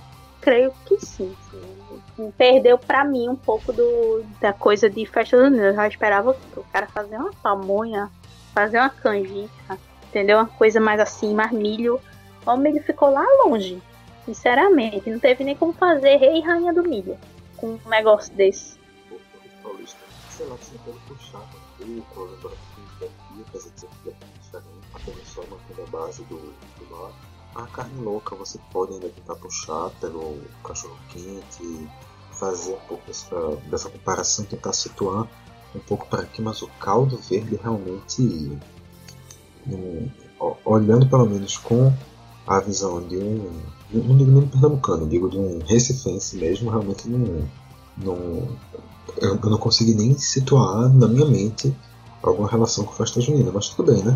Creio 0.47 0.71
que 0.85 0.97
sim. 1.05 1.35
sim. 2.15 2.31
Perdeu 2.37 2.77
para 2.77 3.03
mim 3.03 3.27
um 3.27 3.35
pouco 3.35 3.73
do, 3.73 4.23
da 4.39 4.53
coisa 4.53 4.89
de 4.89 5.05
festa 5.05 5.35
junina. 5.35 5.65
Eu 5.65 5.75
já 5.75 5.85
esperava 5.89 6.37
o 6.55 6.63
cara 6.71 6.87
fazer 6.87 7.17
uma 7.17 7.33
pamonha, 7.43 8.09
fazer 8.53 8.77
uma 8.77 8.89
canjica, 8.89 9.77
entendeu? 10.07 10.37
Uma 10.37 10.47
coisa 10.47 10.79
mais 10.79 11.01
assim, 11.01 11.33
mais 11.33 11.51
milho. 11.51 11.99
O 12.45 12.55
milho 12.55 12.81
ficou 12.81 13.09
lá 13.09 13.25
longe, 13.43 13.83
sinceramente. 14.23 15.09
Não 15.09 15.19
teve 15.19 15.43
nem 15.43 15.53
como 15.53 15.73
fazer 15.73 16.15
rei 16.15 16.37
e 16.37 16.41
rainha 16.41 16.73
do 16.73 16.81
milho 16.81 17.17
com 17.57 17.71
um 17.71 17.89
negócio 17.89 18.33
desse. 18.33 18.79
Paulista, 19.61 19.99
sei 20.29 20.45
lá, 20.45 20.55
pode 20.85 20.99
puxar 21.09 21.41
mantendo 25.49 25.83
a 25.83 25.87
base 25.87 26.23
do, 26.23 26.37
do. 26.37 26.66
A 27.57 27.65
carne 27.65 28.03
louca 28.03 28.35
você 28.35 28.59
pode 28.71 28.93
ainda 28.93 29.09
tentar 29.09 29.35
puxar 29.35 29.89
pelo 29.99 30.37
cachorro 30.63 30.95
quente, 31.09 31.89
fazer 32.31 32.73
um 32.75 32.87
pouco 32.87 33.07
dessa, 33.07 33.35
dessa 33.67 33.89
comparação, 33.89 34.45
tentar 34.45 34.73
situar 34.73 35.27
um 35.75 35.79
pouco 35.79 36.07
para 36.07 36.21
aqui, 36.21 36.39
mas 36.39 36.61
o 36.61 36.67
caldo 36.79 37.17
verde 37.17 37.59
realmente, 37.61 38.59
um, 39.67 40.07
olhando 40.63 41.09
pelo 41.09 41.25
menos 41.25 41.57
com 41.57 41.91
a 42.45 42.59
visão 42.59 43.01
de 43.07 43.17
um, 43.17 43.51
não 43.91 44.17
digo 44.17 44.31
nem 44.31 44.47
pernambucano, 44.47 45.07
digo 45.07 45.27
de 45.27 45.39
um 45.39 45.59
recifense 45.65 46.37
mesmo, 46.37 46.69
realmente 46.69 47.09
não, 47.09 47.49
não 47.97 48.47
eu, 49.19 49.35
eu 49.35 49.49
não 49.49 49.57
consegui 49.57 49.95
nem 49.95 50.15
situar 50.15 50.93
na 50.93 51.07
minha 51.07 51.25
mente 51.25 51.75
alguma 52.21 52.47
relação 52.47 52.85
com 52.85 52.93
festa 52.93 53.19
junina, 53.19 53.51
mas 53.51 53.69
tudo 53.69 53.91
bem, 53.91 54.03
né? 54.03 54.15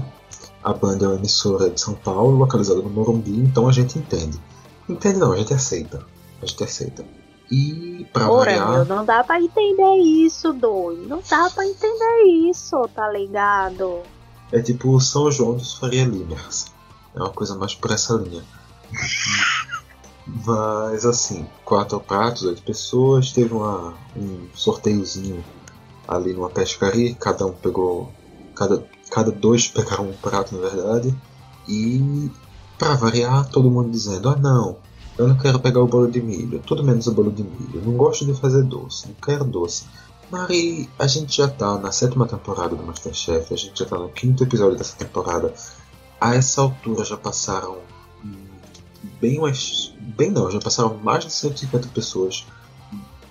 A 0.63 0.73
banda 0.73 1.05
é 1.05 1.07
uma 1.07 1.17
emissora 1.17 1.69
de 1.69 1.79
São 1.79 1.95
Paulo, 1.95 2.38
localizada 2.38 2.81
no 2.81 2.89
Morumbi, 2.89 3.39
então 3.39 3.67
a 3.67 3.71
gente 3.71 3.97
entende. 3.97 4.39
Entende 4.88 5.19
não, 5.19 5.31
a 5.31 5.38
gente 5.38 5.53
aceita. 5.53 6.05
A 6.41 6.45
gente 6.45 6.63
aceita. 6.63 7.05
E 7.51 8.07
pra 8.13 8.27
Porra, 8.27 8.45
variar... 8.45 8.71
meu, 8.71 8.85
não 8.85 9.03
dá 9.03 9.23
pra 9.23 9.41
entender 9.41 9.97
isso, 9.97 10.53
doido. 10.53 11.07
Não 11.07 11.21
dá 11.29 11.50
pra 11.50 11.65
entender 11.65 12.23
isso, 12.50 12.88
tá 12.95 13.09
ligado? 13.09 14.01
É 14.51 14.61
tipo 14.61 14.89
o 14.95 15.01
São 15.01 15.31
João 15.31 15.55
dos 15.55 15.73
Faria 15.73 16.05
Limers. 16.05 16.71
É 17.15 17.19
uma 17.19 17.29
coisa 17.29 17.55
mais 17.55 17.75
por 17.75 17.91
essa 17.91 18.13
linha. 18.13 18.43
Mas 20.25 21.05
assim, 21.05 21.47
quatro 21.65 22.00
pratos, 22.00 22.43
oito 22.43 22.61
pessoas, 22.61 23.31
teve 23.31 23.53
uma, 23.53 23.95
um 24.15 24.47
sorteiozinho 24.53 25.43
ali 26.07 26.33
numa 26.33 26.50
pescaria, 26.50 27.15
cada 27.15 27.45
um 27.45 27.53
pegou. 27.53 28.11
Cada, 28.55 28.85
cada 29.12 29.32
dois 29.32 29.68
pegaram 29.68 30.10
um 30.10 30.13
prato 30.13 30.56
na 30.56 30.70
verdade. 30.70 31.15
E 31.68 32.32
para 32.80 32.96
variar, 32.96 33.48
todo 33.50 33.70
mundo 33.70 33.91
dizendo, 33.91 34.30
ah 34.30 34.36
não, 34.36 34.77
eu 35.18 35.27
não 35.27 35.38
quero 35.38 35.60
pegar 35.60 35.82
o 35.82 35.88
bolo 35.88 36.10
de 36.10 36.22
milho, 36.22 36.60
tudo 36.65 36.84
menos 36.84 37.06
o 37.06 37.12
bolo 37.12 37.32
de 37.32 37.44
milho, 37.44 37.82
não 37.86 37.94
gosto 37.94 38.25
de 38.25 38.34
fazer 38.34 38.63
doce, 38.63 39.08
não 39.08 39.15
quero 39.15 39.44
doce. 39.44 39.86
Mari, 40.32 40.89
a 40.98 41.06
gente 41.06 41.38
já 41.38 41.48
tá 41.48 41.77
na 41.77 41.91
sétima 41.91 42.25
temporada 42.25 42.74
do 42.74 42.84
Masterchef, 42.84 43.53
a 43.53 43.58
gente 43.58 43.77
já 43.77 43.86
tá 43.86 43.98
no 44.00 44.10
quinto 44.10 44.44
episódio 44.44 44.77
dessa 44.77 44.96
temporada. 44.96 45.53
A 46.20 46.36
essa 46.36 46.62
altura 46.62 47.03
já 47.03 47.18
passaram 47.18 47.80
bem 49.20 49.39
mais. 49.39 49.94
Bem 50.00 50.32
não, 50.32 50.50
já 50.50 50.60
passaram 50.60 50.98
mais 51.03 51.25
de 51.25 51.34
150 51.34 51.89
pessoas. 51.89 52.46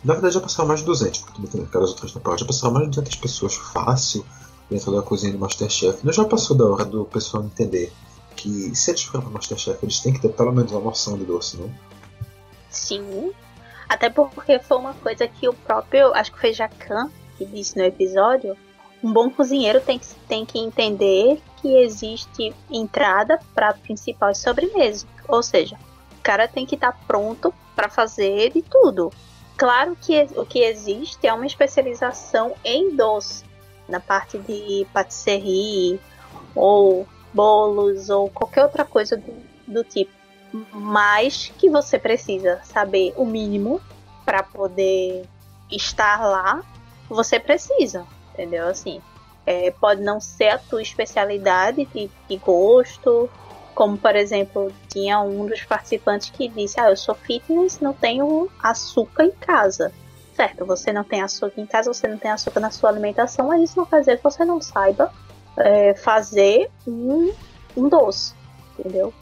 Na 0.05 0.13
verdade 0.13 0.35
já 0.35 0.41
passaram 0.41 0.69
mais 0.69 0.81
de 0.81 0.87
200, 0.87 1.21
porque 1.21 1.33
também 1.37 1.51
tem 1.51 1.63
aquelas 1.63 1.91
outras 1.91 2.13
temporadas. 2.13 2.41
Já 2.41 2.47
passaram 2.47 2.75
mais 2.75 2.87
de 2.87 2.97
200 2.97 3.17
pessoas 3.17 3.55
fácil 3.55 4.25
dentro 4.71 4.93
da 4.93 5.03
cozinha 5.03 5.33
do 5.33 5.39
Masterchef. 5.39 6.05
Não 6.05 6.13
já 6.13 6.25
passou 6.25 6.57
da 6.57 6.65
hora 6.65 6.85
do 6.85 7.05
pessoal 7.05 7.45
entender 7.45 7.93
que 8.37 8.75
se 8.75 8.91
eles 8.91 9.03
forem 9.03 9.23
para 9.23 9.33
Masterchef, 9.33 9.79
eles 9.83 10.01
têm 10.01 10.13
que 10.13 10.21
ter 10.21 10.31
pelo 10.31 10.53
menos 10.53 10.71
uma 10.73 10.81
noção 10.81 11.19
de 11.19 11.25
doce, 11.25 11.57
não? 11.57 11.71
Sim. 12.71 13.33
Até 13.89 14.09
porque 14.09 14.61
foi 14.61 14.79
uma 14.79 14.95
coisa 14.95 15.27
que 15.27 15.49
o 15.49 15.53
próprio, 15.53 16.15
acho 16.15 16.33
que 16.33 16.41
foi 16.41 16.53
Jacan 16.53 17.11
que 17.41 17.47
disse 17.47 17.77
no 17.77 17.85
episódio, 17.85 18.55
um 19.03 19.11
bom 19.11 19.31
cozinheiro 19.31 19.81
tem 19.81 19.99
que, 19.99 20.07
tem 20.29 20.45
que 20.45 20.59
entender 20.59 21.41
que 21.57 21.69
existe 21.79 22.55
entrada, 22.71 23.41
prato 23.55 23.81
principal 23.81 24.31
e 24.31 24.35
sobremesa. 24.35 25.07
Ou 25.27 25.43
seja, 25.43 25.77
o 26.19 26.23
cara 26.23 26.47
tem 26.47 26.67
que 26.67 26.75
estar 26.75 26.93
tá 26.93 26.99
pronto 27.07 27.53
para 27.75 27.89
fazer 27.89 28.53
de 28.53 28.61
tudo. 28.61 29.11
Claro 29.57 29.97
que 30.01 30.27
o 30.37 30.45
que 30.45 30.61
existe 30.61 31.27
é 31.27 31.33
uma 31.33 31.47
especialização 31.47 32.55
em 32.63 32.95
doce, 32.95 33.45
na 33.91 34.01
parte 34.01 34.39
de 34.39 34.87
patisserie 34.93 36.01
ou 36.55 37.07
bolos 37.33 38.11
ou 38.11 38.29
qualquer 38.31 38.65
outra 38.65 38.85
coisa 38.85 39.17
do, 39.17 39.35
do 39.67 39.85
tipo. 39.85 40.13
Mas 40.73 41.53
que 41.59 41.69
você 41.69 41.99
precisa 41.99 42.61
saber 42.65 43.15
o 43.17 43.25
mínimo 43.25 43.81
para 44.25 44.43
poder 44.43 45.25
estar 45.71 46.21
lá, 46.27 46.63
você 47.09 47.39
precisa, 47.39 48.05
entendeu? 48.33 48.67
Assim, 48.67 49.01
é, 49.47 49.71
pode 49.71 50.03
não 50.03 50.21
ser 50.21 50.49
a 50.49 50.59
tua 50.59 50.83
especialidade 50.83 51.85
de, 51.87 52.11
de 52.29 52.37
gosto, 52.37 53.31
como, 53.75 53.97
por 53.97 54.15
exemplo, 54.15 54.73
tinha 54.89 55.21
um 55.21 55.47
dos 55.47 55.63
participantes 55.63 56.31
que 56.31 56.49
disse: 56.49 56.79
Ah, 56.81 56.91
eu 56.91 56.97
sou 56.97 57.15
fitness, 57.15 57.81
não 57.81 57.93
tenho 57.93 58.51
açúcar 58.63 59.25
em 59.25 59.31
casa. 59.31 59.93
Certo, 60.41 60.65
você 60.65 60.91
não 60.91 61.05
tem 61.05 61.21
açúcar 61.21 61.61
em 61.61 61.67
casa, 61.67 61.93
você 61.93 62.09
não 62.09 62.17
tem 62.17 62.31
açúcar 62.31 62.61
na 62.61 62.71
sua 62.71 62.89
alimentação, 62.89 63.49
mas 63.49 63.61
isso 63.63 63.79
não 63.79 63.85
quer 63.85 64.01
dizer 64.01 64.17
que 64.17 64.25
você 64.25 64.43
não 64.43 64.59
saiba 64.59 65.13
é, 65.55 65.93
fazer 65.93 66.71
um, 66.87 67.31
um 67.77 67.91
doce, 67.91 68.33
entendeu? 68.79 69.13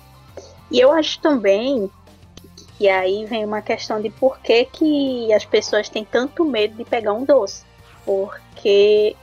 E 0.71 0.79
eu 0.79 0.93
acho 0.93 1.21
também 1.21 1.91
que 2.77 2.89
aí 2.89 3.27
vem 3.27 3.45
uma 3.45 3.61
questão 3.61 4.01
de 4.01 4.11
por 4.11 4.39
que, 4.39 4.67
que 4.67 5.33
as 5.33 5.45
pessoas 5.45 5.89
têm 5.89 6.05
tanto 6.05 6.45
medo 6.45 6.77
de 6.77 6.85
pegar 6.85 7.15
um 7.15 7.25
doce. 7.25 7.65
Porque 8.07 9.17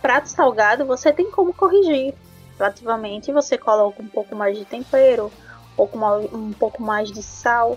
prato 0.00 0.30
salgado 0.30 0.86
você 0.86 1.12
tem 1.12 1.30
como 1.30 1.52
corrigir 1.52 2.14
relativamente, 2.58 3.30
você 3.30 3.58
coloca 3.58 4.02
um 4.02 4.08
pouco 4.08 4.34
mais 4.34 4.56
de 4.56 4.64
tempero, 4.64 5.26
um 5.26 5.76
pouco 5.76 5.98
mais, 5.98 6.32
um 6.32 6.52
pouco 6.54 6.82
mais 6.82 7.12
de 7.12 7.22
sal. 7.22 7.76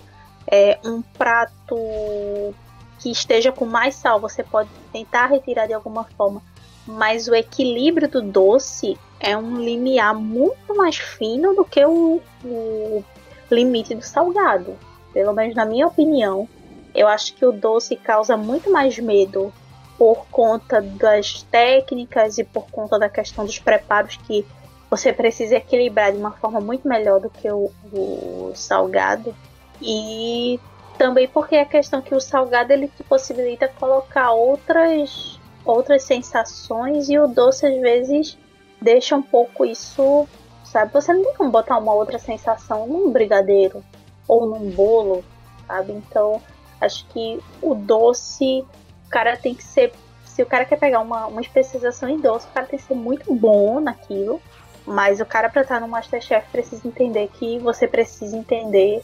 É, 0.49 0.79
um 0.85 1.01
prato 1.01 2.55
que 2.99 3.11
esteja 3.11 3.51
com 3.51 3.65
mais 3.65 3.95
sal, 3.95 4.19
você 4.19 4.43
pode 4.43 4.69
tentar 4.91 5.27
retirar 5.27 5.67
de 5.67 5.73
alguma 5.73 6.03
forma, 6.03 6.41
mas 6.85 7.27
o 7.27 7.35
equilíbrio 7.35 8.07
do 8.07 8.21
doce 8.21 8.97
é 9.19 9.37
um 9.37 9.57
limiar 9.57 10.15
muito 10.15 10.75
mais 10.75 10.97
fino 10.97 11.53
do 11.53 11.65
que 11.65 11.83
o, 11.85 12.21
o 12.43 13.03
limite 13.51 13.95
do 13.95 14.03
salgado. 14.03 14.75
Pelo 15.13 15.33
menos 15.33 15.55
na 15.55 15.65
minha 15.65 15.87
opinião, 15.87 16.47
eu 16.93 17.07
acho 17.07 17.33
que 17.33 17.45
o 17.45 17.51
doce 17.51 17.95
causa 17.95 18.37
muito 18.37 18.71
mais 18.71 18.97
medo 18.97 19.53
por 19.97 20.27
conta 20.27 20.81
das 20.81 21.41
técnicas 21.43 22.37
e 22.37 22.43
por 22.43 22.67
conta 22.69 22.99
da 22.99 23.09
questão 23.09 23.45
dos 23.45 23.57
preparos 23.57 24.17
que 24.17 24.45
você 24.89 25.11
precisa 25.11 25.57
equilibrar 25.57 26.11
de 26.11 26.17
uma 26.17 26.31
forma 26.31 26.61
muito 26.61 26.87
melhor 26.87 27.19
do 27.19 27.29
que 27.29 27.49
o, 27.51 27.71
o 27.91 28.51
salgado. 28.55 29.35
E 29.81 30.59
também 30.97 31.27
porque 31.27 31.55
a 31.55 31.65
questão 31.65 32.01
que 32.01 32.15
o 32.15 32.19
salgado 32.19 32.73
ele 32.73 32.87
te 32.87 33.03
possibilita 33.03 33.67
colocar 33.67 34.31
outras 34.31 35.39
outras 35.65 36.03
sensações 36.03 37.09
e 37.09 37.19
o 37.19 37.27
doce 37.27 37.65
às 37.65 37.79
vezes 37.81 38.37
deixa 38.81 39.15
um 39.15 39.21
pouco 39.21 39.65
isso, 39.65 40.27
sabe? 40.63 40.93
Você 40.93 41.13
não 41.13 41.23
tem 41.23 41.33
como 41.33 41.51
botar 41.51 41.77
uma 41.77 41.93
outra 41.93 42.17
sensação 42.17 42.87
num 42.87 43.11
brigadeiro 43.11 43.83
ou 44.27 44.45
num 44.45 44.69
bolo, 44.71 45.25
sabe? 45.67 45.91
Então, 45.91 46.41
acho 46.79 47.05
que 47.07 47.39
o 47.61 47.75
doce, 47.75 48.65
o 49.05 49.09
cara 49.09 49.35
tem 49.35 49.53
que 49.53 49.63
ser 49.63 49.91
se 50.23 50.41
o 50.41 50.45
cara 50.45 50.65
quer 50.65 50.77
pegar 50.77 50.99
uma, 50.99 51.25
uma 51.25 51.41
especialização 51.41 52.07
em 52.07 52.19
doce, 52.19 52.47
o 52.47 52.51
cara 52.51 52.67
tem 52.67 52.79
que 52.79 52.85
ser 52.85 52.93
muito 52.93 53.33
bom 53.33 53.79
naquilo 53.79 54.39
mas 54.87 55.19
o 55.19 55.25
cara 55.25 55.49
para 55.49 55.63
estar 55.63 55.81
no 55.81 55.87
Masterchef 55.87 56.47
precisa 56.49 56.87
entender 56.87 57.29
que 57.33 57.59
você 57.59 57.85
precisa 57.85 58.37
entender 58.37 59.03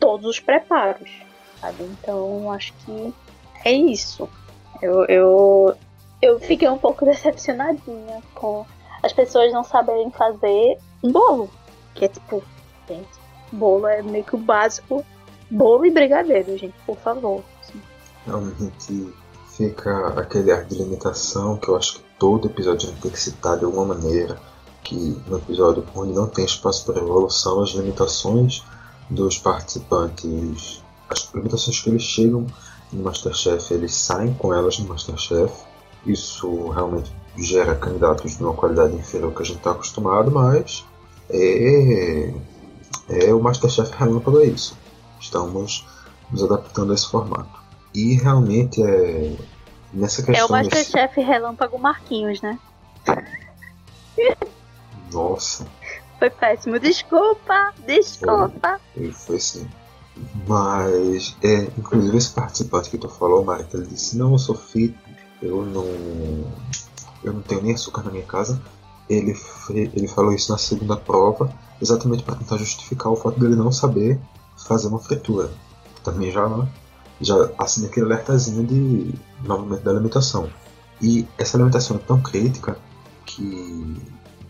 todos 0.00 0.26
os 0.26 0.40
preparos, 0.40 1.10
sabe? 1.60 1.84
Então 1.84 2.50
acho 2.50 2.72
que 2.84 3.14
é 3.64 3.72
isso. 3.72 4.28
Eu, 4.80 5.04
eu, 5.06 5.74
eu 6.20 6.40
fiquei 6.40 6.68
um 6.68 6.78
pouco 6.78 7.04
decepcionadinha 7.04 8.22
com 8.34 8.66
as 9.02 9.12
pessoas 9.12 9.52
não 9.52 9.64
saberem 9.64 10.10
fazer 10.10 10.78
um 11.02 11.10
bolo. 11.10 11.50
Que 11.94 12.06
é 12.06 12.08
tipo, 12.08 12.42
gente, 12.88 13.08
bolo 13.52 13.86
é 13.86 14.02
meio 14.02 14.24
que 14.24 14.34
o 14.34 14.38
básico. 14.38 15.04
Bolo 15.50 15.84
e 15.84 15.90
brigadeiro, 15.90 16.56
gente, 16.56 16.74
por 16.86 16.96
favor. 16.96 17.42
Realmente 18.24 19.12
fica 19.50 20.08
aquele 20.18 20.50
ar 20.50 20.64
de 20.64 20.76
limitação 20.76 21.58
que 21.58 21.68
eu 21.68 21.76
acho 21.76 21.96
que 21.96 22.04
todo 22.18 22.48
episódio 22.48 22.90
tem 23.02 23.10
que 23.10 23.20
citar 23.20 23.58
de 23.58 23.64
alguma 23.64 23.94
maneira 23.94 24.38
que 24.82 25.20
no 25.26 25.38
episódio 25.38 25.84
onde 25.94 26.12
não 26.12 26.26
tem 26.26 26.44
espaço 26.44 26.84
para 26.84 27.00
evolução, 27.00 27.62
as 27.62 27.70
limitações 27.70 28.64
dos 29.10 29.38
participantes, 29.38 30.82
as 31.08 31.30
limitações 31.34 31.80
que 31.80 31.90
eles 31.90 32.02
chegam 32.02 32.46
no 32.92 33.02
Masterchef, 33.02 33.72
eles 33.72 33.94
saem 33.94 34.34
com 34.34 34.52
elas 34.52 34.78
no 34.78 34.88
Masterchef. 34.88 35.52
Isso 36.04 36.68
realmente 36.70 37.12
gera 37.36 37.74
candidatos 37.74 38.36
de 38.36 38.42
uma 38.42 38.54
qualidade 38.54 38.94
inferior 38.94 39.32
que 39.32 39.42
a 39.42 39.44
gente 39.44 39.58
está 39.58 39.70
acostumado, 39.70 40.30
mas 40.30 40.84
é, 41.30 42.34
é 43.08 43.34
o 43.34 43.40
Masterchef 43.40 43.92
relâmpago 43.96 44.40
é 44.40 44.46
isso. 44.46 44.76
Estamos 45.20 45.86
nos 46.30 46.42
adaptando 46.42 46.92
a 46.92 46.94
esse 46.94 47.08
formato. 47.08 47.62
E 47.94 48.14
realmente 48.14 48.82
é 48.82 49.36
nessa 49.92 50.22
questão. 50.22 50.44
É 50.44 50.48
o 50.48 50.50
Masterchef 50.50 51.14
desse... 51.14 51.20
relâmpago 51.20 51.78
Marquinhos, 51.78 52.40
né? 52.40 52.58
Nossa. 55.12 55.66
Foi 56.22 56.30
péssimo. 56.30 56.78
Desculpa, 56.78 57.74
desculpa. 57.84 58.80
Foi, 58.94 59.10
foi 59.10 59.40
sim. 59.40 59.68
Mas, 60.46 61.36
é, 61.42 61.64
inclusive 61.76 62.16
esse 62.16 62.30
participante 62.30 62.90
que 62.90 62.96
tu 62.96 63.08
falou, 63.08 63.44
Marita, 63.44 63.76
ele 63.76 63.88
disse, 63.88 64.16
não, 64.16 64.30
eu 64.30 64.38
sou 64.38 64.54
fit, 64.54 64.96
eu 65.42 65.66
não. 65.66 65.84
Eu 67.24 67.32
não 67.32 67.42
tenho 67.42 67.62
nem 67.62 67.74
açúcar 67.74 68.04
na 68.04 68.12
minha 68.12 68.24
casa. 68.24 68.62
Ele, 69.10 69.36
ele 69.68 70.06
falou 70.06 70.32
isso 70.32 70.52
na 70.52 70.58
segunda 70.58 70.96
prova, 70.96 71.52
exatamente 71.80 72.22
para 72.22 72.36
tentar 72.36 72.56
justificar 72.56 73.12
o 73.12 73.16
fato 73.16 73.40
dele 73.40 73.56
não 73.56 73.72
saber 73.72 74.20
fazer 74.56 74.86
uma 74.86 75.00
fritura. 75.00 75.50
Também 76.04 76.30
já, 76.30 76.68
já 77.20 77.50
assinei 77.58 77.90
aquele 77.90 78.06
alertazinho 78.06 78.64
de 78.64 79.12
novamente 79.42 79.82
da 79.82 79.90
alimentação. 79.90 80.48
E 81.00 81.26
essa 81.36 81.56
alimentação 81.56 81.96
é 81.96 81.98
tão 81.98 82.22
crítica 82.22 82.78
que 83.26 84.00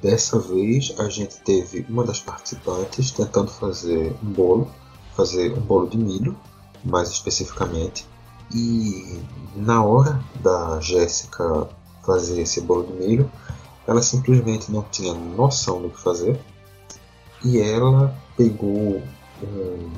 dessa 0.03 0.39
vez 0.39 0.93
a 0.99 1.09
gente 1.09 1.37
teve 1.41 1.87
uma 1.89 2.05
das 2.05 2.19
participantes 2.19 3.13
tentando 3.13 3.51
fazer 3.51 4.13
um 4.23 4.33
bolo, 4.33 4.69
fazer 5.17 5.53
um 5.53 5.61
bolo 5.61 5.89
de 5.89 5.97
milho, 5.97 6.37
mais 6.85 7.09
especificamente. 7.09 8.05
E 8.53 9.23
na 9.55 9.83
hora 9.83 10.21
da 10.43 10.81
Jéssica 10.81 11.69
fazer 12.05 12.43
esse 12.43 12.61
bolo 12.61 12.85
de 12.85 12.93
milho, 12.95 13.31
ela 13.87 14.03
simplesmente 14.03 14.71
não 14.71 14.83
tinha 14.83 15.15
noção 15.15 15.81
do 15.81 15.89
que 15.89 16.01
fazer 16.01 16.39
e 17.45 17.61
ela 17.61 18.15
pegou 18.37 19.01
um, 19.43 19.91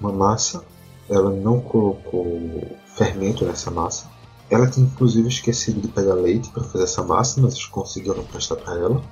uma 0.00 0.12
massa, 0.12 0.64
ela 1.08 1.30
não 1.30 1.60
colocou 1.60 2.76
fermento 2.86 3.44
nessa 3.44 3.70
massa. 3.70 4.08
Ela 4.48 4.68
tinha 4.68 4.86
inclusive 4.86 5.28
esquecido 5.28 5.80
de 5.80 5.88
pegar 5.88 6.14
leite 6.14 6.50
para 6.50 6.62
fazer 6.62 6.84
essa 6.84 7.02
massa, 7.02 7.40
mas 7.40 7.64
conseguiram 7.66 8.22
prestar 8.24 8.56
para 8.56 8.74
ela. 8.74 9.02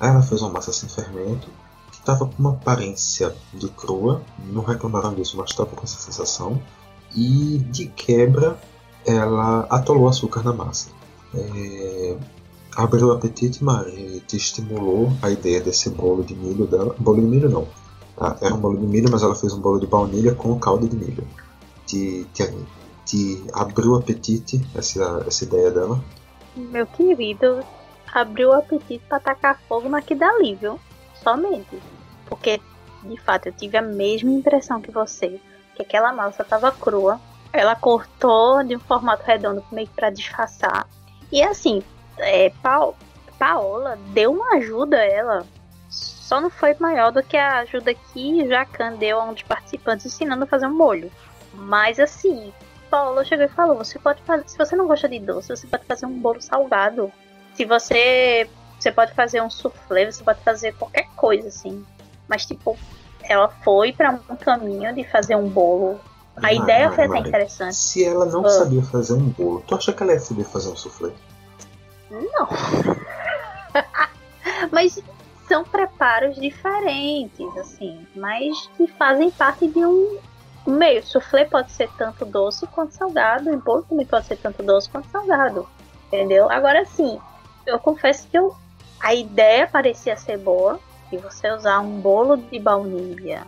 Aí 0.00 0.08
ela 0.08 0.22
fez 0.22 0.42
uma 0.42 0.50
massa 0.50 0.72
sem 0.72 0.88
fermento, 0.88 1.48
que 1.92 1.98
estava 1.98 2.26
com 2.26 2.34
uma 2.38 2.50
aparência 2.50 3.34
de 3.54 3.68
crua, 3.68 4.22
não 4.52 4.62
reclamaram 4.62 5.14
disso, 5.14 5.36
mas 5.36 5.50
estava 5.50 5.70
com 5.70 5.84
essa 5.84 6.00
sensação. 6.00 6.60
E 7.14 7.58
de 7.70 7.86
quebra, 7.86 8.58
ela 9.04 9.60
atolou 9.70 10.08
açúcar 10.08 10.42
na 10.42 10.52
massa. 10.52 10.90
É, 11.34 12.16
abriu 12.74 13.08
o 13.08 13.12
apetite, 13.12 13.62
Maria, 13.62 14.20
te 14.26 14.36
estimulou 14.36 15.12
a 15.22 15.30
ideia 15.30 15.60
desse 15.60 15.90
bolo 15.90 16.24
de 16.24 16.34
milho 16.34 16.66
dela. 16.66 16.94
Bolo 16.98 17.20
de 17.20 17.26
milho 17.26 17.48
não. 17.48 17.68
Tá? 18.16 18.36
Era 18.40 18.54
um 18.54 18.58
bolo 18.58 18.78
de 18.78 18.86
milho, 18.86 19.08
mas 19.10 19.22
ela 19.22 19.34
fez 19.34 19.52
um 19.52 19.60
bolo 19.60 19.78
de 19.78 19.86
baunilha 19.86 20.34
com 20.34 20.58
caldo 20.58 20.88
de 20.88 20.96
milho. 20.96 21.26
Te, 21.86 22.26
te, 22.32 22.42
te 23.04 23.44
abriu 23.52 23.92
o 23.92 23.96
apetite 23.96 24.60
essa, 24.74 25.24
essa 25.26 25.44
ideia 25.44 25.70
dela? 25.70 26.00
Meu 26.56 26.86
querido, 26.86 27.64
abriu 28.12 28.50
o 28.50 28.52
apetite 28.52 29.04
para 29.08 29.20
tacar 29.20 29.60
fogo 29.68 29.88
naquilo 29.88 30.20
dali, 30.20 30.54
viu? 30.54 30.80
Somente. 31.22 31.80
Porque, 32.26 32.60
de 33.02 33.16
fato, 33.20 33.46
eu 33.46 33.52
tive 33.52 33.76
a 33.76 33.82
mesma 33.82 34.30
impressão 34.30 34.80
que 34.80 34.90
você. 34.90 35.40
Que 35.74 35.82
aquela 35.82 36.12
massa 36.12 36.42
estava 36.42 36.70
crua. 36.72 37.20
Ela 37.52 37.74
cortou 37.74 38.62
de 38.62 38.76
um 38.76 38.80
formato 38.80 39.24
redondo 39.24 39.64
meio 39.72 39.88
que 39.88 39.94
para 39.94 40.10
disfarçar. 40.10 40.86
E 41.32 41.42
assim, 41.42 41.82
é, 42.18 42.50
pa 42.62 42.92
Paola 43.38 43.98
deu 44.12 44.32
uma 44.32 44.56
ajuda 44.56 44.98
a 44.98 45.04
ela. 45.04 45.46
Só 45.88 46.40
não 46.40 46.50
foi 46.50 46.76
maior 46.78 47.10
do 47.10 47.22
que 47.22 47.36
a 47.36 47.60
ajuda 47.60 47.94
que 47.94 48.46
Jacan 48.46 48.96
deu 48.96 49.18
a 49.18 49.24
um 49.24 49.32
dos 49.32 49.42
participantes 49.42 50.06
ensinando 50.06 50.44
a 50.44 50.46
fazer 50.46 50.66
um 50.66 50.74
molho. 50.74 51.10
Mas 51.54 51.98
assim, 51.98 52.52
Paola 52.90 53.24
chegou 53.24 53.46
e 53.46 53.48
falou: 53.48 53.76
você 53.76 53.98
pode 53.98 54.20
fazer, 54.22 54.48
se 54.48 54.58
você 54.58 54.74
não 54.76 54.86
gosta 54.86 55.08
de 55.08 55.20
doce, 55.20 55.48
você 55.48 55.66
pode 55.66 55.84
fazer 55.84 56.06
um 56.06 56.18
bolo 56.18 56.40
salgado. 56.40 57.12
Se 57.54 57.64
você. 57.64 58.48
Você 58.78 58.90
pode 58.90 59.12
fazer 59.12 59.42
um 59.42 59.50
soufflé, 59.50 60.10
você 60.10 60.24
pode 60.24 60.40
fazer 60.42 60.74
qualquer 60.74 61.06
coisa, 61.14 61.48
assim. 61.48 61.84
Mas, 62.26 62.46
tipo, 62.46 62.78
ela 63.22 63.48
foi 63.62 63.92
para 63.92 64.18
um 64.28 64.36
caminho 64.36 64.94
de 64.94 65.04
fazer 65.04 65.36
um 65.36 65.48
bolo. 65.48 66.00
A 66.42 66.54
ideia 66.54 66.90
foi 66.90 67.04
até 67.04 67.18
interessante. 67.18 67.76
Se 67.76 68.02
ela 68.02 68.24
não 68.24 68.46
ah. 68.46 68.48
sabia 68.48 68.82
fazer 68.82 69.12
um 69.12 69.28
bolo, 69.28 69.62
tu 69.66 69.74
acha 69.74 69.92
que 69.92 70.02
ela 70.02 70.12
ia 70.12 70.20
saber 70.20 70.44
fazer 70.44 70.70
um 70.70 70.76
soufflé? 70.76 71.10
Não. 72.10 72.48
mas 74.72 74.98
são 75.46 75.62
preparos 75.64 76.36
diferentes, 76.36 77.56
assim, 77.58 78.06
mas 78.14 78.66
que 78.76 78.86
fazem 78.86 79.30
parte 79.30 79.68
de 79.68 79.84
um 79.84 80.18
meio. 80.70 81.04
Soufflé 81.04 81.44
pode 81.44 81.70
ser 81.72 81.88
tanto 81.96 82.24
doce 82.24 82.66
quanto 82.68 82.92
salgado, 82.92 83.52
e 83.52 83.56
bolo 83.56 83.82
também 83.82 84.06
pode 84.06 84.26
ser 84.26 84.36
tanto 84.36 84.62
doce 84.62 84.88
quanto 84.88 85.08
salgado, 85.08 85.68
entendeu? 86.06 86.50
Agora 86.50 86.84
sim, 86.84 87.18
eu 87.66 87.78
confesso 87.78 88.26
que 88.28 88.38
eu, 88.38 88.54
a 89.00 89.14
ideia 89.14 89.66
parecia 89.66 90.16
ser 90.16 90.38
boa, 90.38 90.78
de 91.10 91.16
você 91.18 91.50
usar 91.50 91.80
um 91.80 92.00
bolo 92.00 92.36
de 92.36 92.58
baunilha 92.58 93.46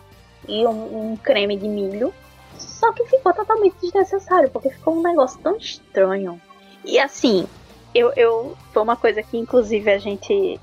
e 0.49 0.67
um, 0.67 1.13
um 1.13 1.17
creme 1.17 1.57
de 1.57 1.69
milho, 1.69 2.13
só 2.59 2.93
que 2.93 3.05
ficou 3.07 3.33
totalmente 3.33 3.77
desnecessário, 3.81 4.51
porque 4.51 4.71
ficou 4.71 4.97
um 4.97 5.03
negócio 5.03 5.41
tão 5.41 5.57
estranho. 5.57 6.41
E 6.85 6.99
assim, 6.99 7.47
eu, 7.95 8.13
eu 8.17 8.57
foi 8.73 8.83
uma 8.83 8.97
coisa 8.97 9.23
que 9.23 9.39
inclusive 9.39 9.91
a 9.91 9.99
gente 9.99 10.61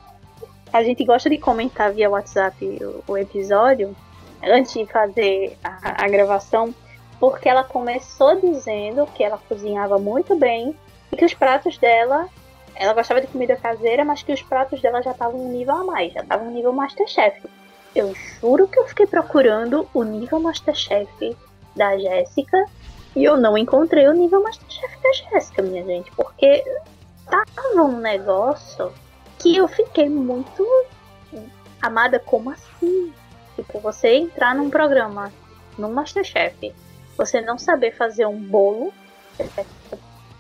a 0.72 0.84
gente 0.84 1.04
gosta 1.04 1.30
de 1.30 1.38
comentar 1.38 1.92
via 1.92 2.10
WhatsApp 2.10 2.64
o, 2.64 3.04
o 3.08 3.18
episódio 3.18 3.96
antes 4.44 4.74
de 4.74 4.86
fazer 4.86 5.58
a, 5.64 6.06
a, 6.06 6.08
gravação, 6.08 6.74
porque 7.20 7.50
ela 7.50 7.64
começou 7.64 8.40
dizendo 8.40 9.06
que 9.08 9.24
ela 9.24 9.40
cozinhava 9.50 9.98
muito 9.98 10.36
bem 10.36 10.76
e 11.12 11.18
que 11.18 11.26
os 11.26 11.34
pratos 11.34 11.78
dela 11.78 12.28
ela 12.76 12.94
gostava 12.94 13.20
de 13.20 13.28
comida 13.28 13.58
caseira, 13.58 14.06
mas 14.06 14.24
que 14.24 14.32
os 14.32 14.42
pratos 14.42 14.82
dela 14.82 15.02
já 15.02 15.12
estavam 15.12 15.40
um 15.40 15.52
nível 15.52 15.76
a 15.76 15.84
mais, 15.84 16.14
já 16.14 16.22
estavam 16.22 16.48
um 16.48 16.52
nível 16.52 16.72
Masterchef. 16.72 17.46
Eu 17.94 18.14
juro 18.40 18.68
que 18.68 18.80
eu 18.80 18.88
fiquei 18.88 19.06
procurando 19.06 19.88
o 19.94 20.04
nível 20.04 20.40
Masterchef 20.40 21.36
da 21.76 21.98
Jéssica 21.98 22.58
e 23.16 23.24
eu 23.24 23.36
não 23.36 23.58
encontrei 23.58 24.08
o 24.08 24.14
nível 24.14 24.42
Masterchef 24.42 24.98
da 25.02 25.12
Jéssica, 25.12 25.62
minha 25.62 25.84
gente, 25.84 26.10
porque 26.12 26.64
tava 27.26 27.82
um 27.82 27.98
negócio 27.98 28.94
que 29.40 29.58
eu 29.58 29.68
fiquei 29.68 30.08
muito 30.08 30.66
amada, 31.82 32.20
como 32.20 32.52
assim? 32.52 33.14
Tipo, 33.64 33.80
você 33.80 34.16
entrar 34.16 34.56
num 34.56 34.70
programa, 34.70 35.32
no 35.78 35.90
Masterchef, 35.90 36.74
você 37.18 37.42
não 37.42 37.58
saber 37.58 37.96
fazer 37.96 38.26
um 38.26 38.40
bolo, 38.40 38.94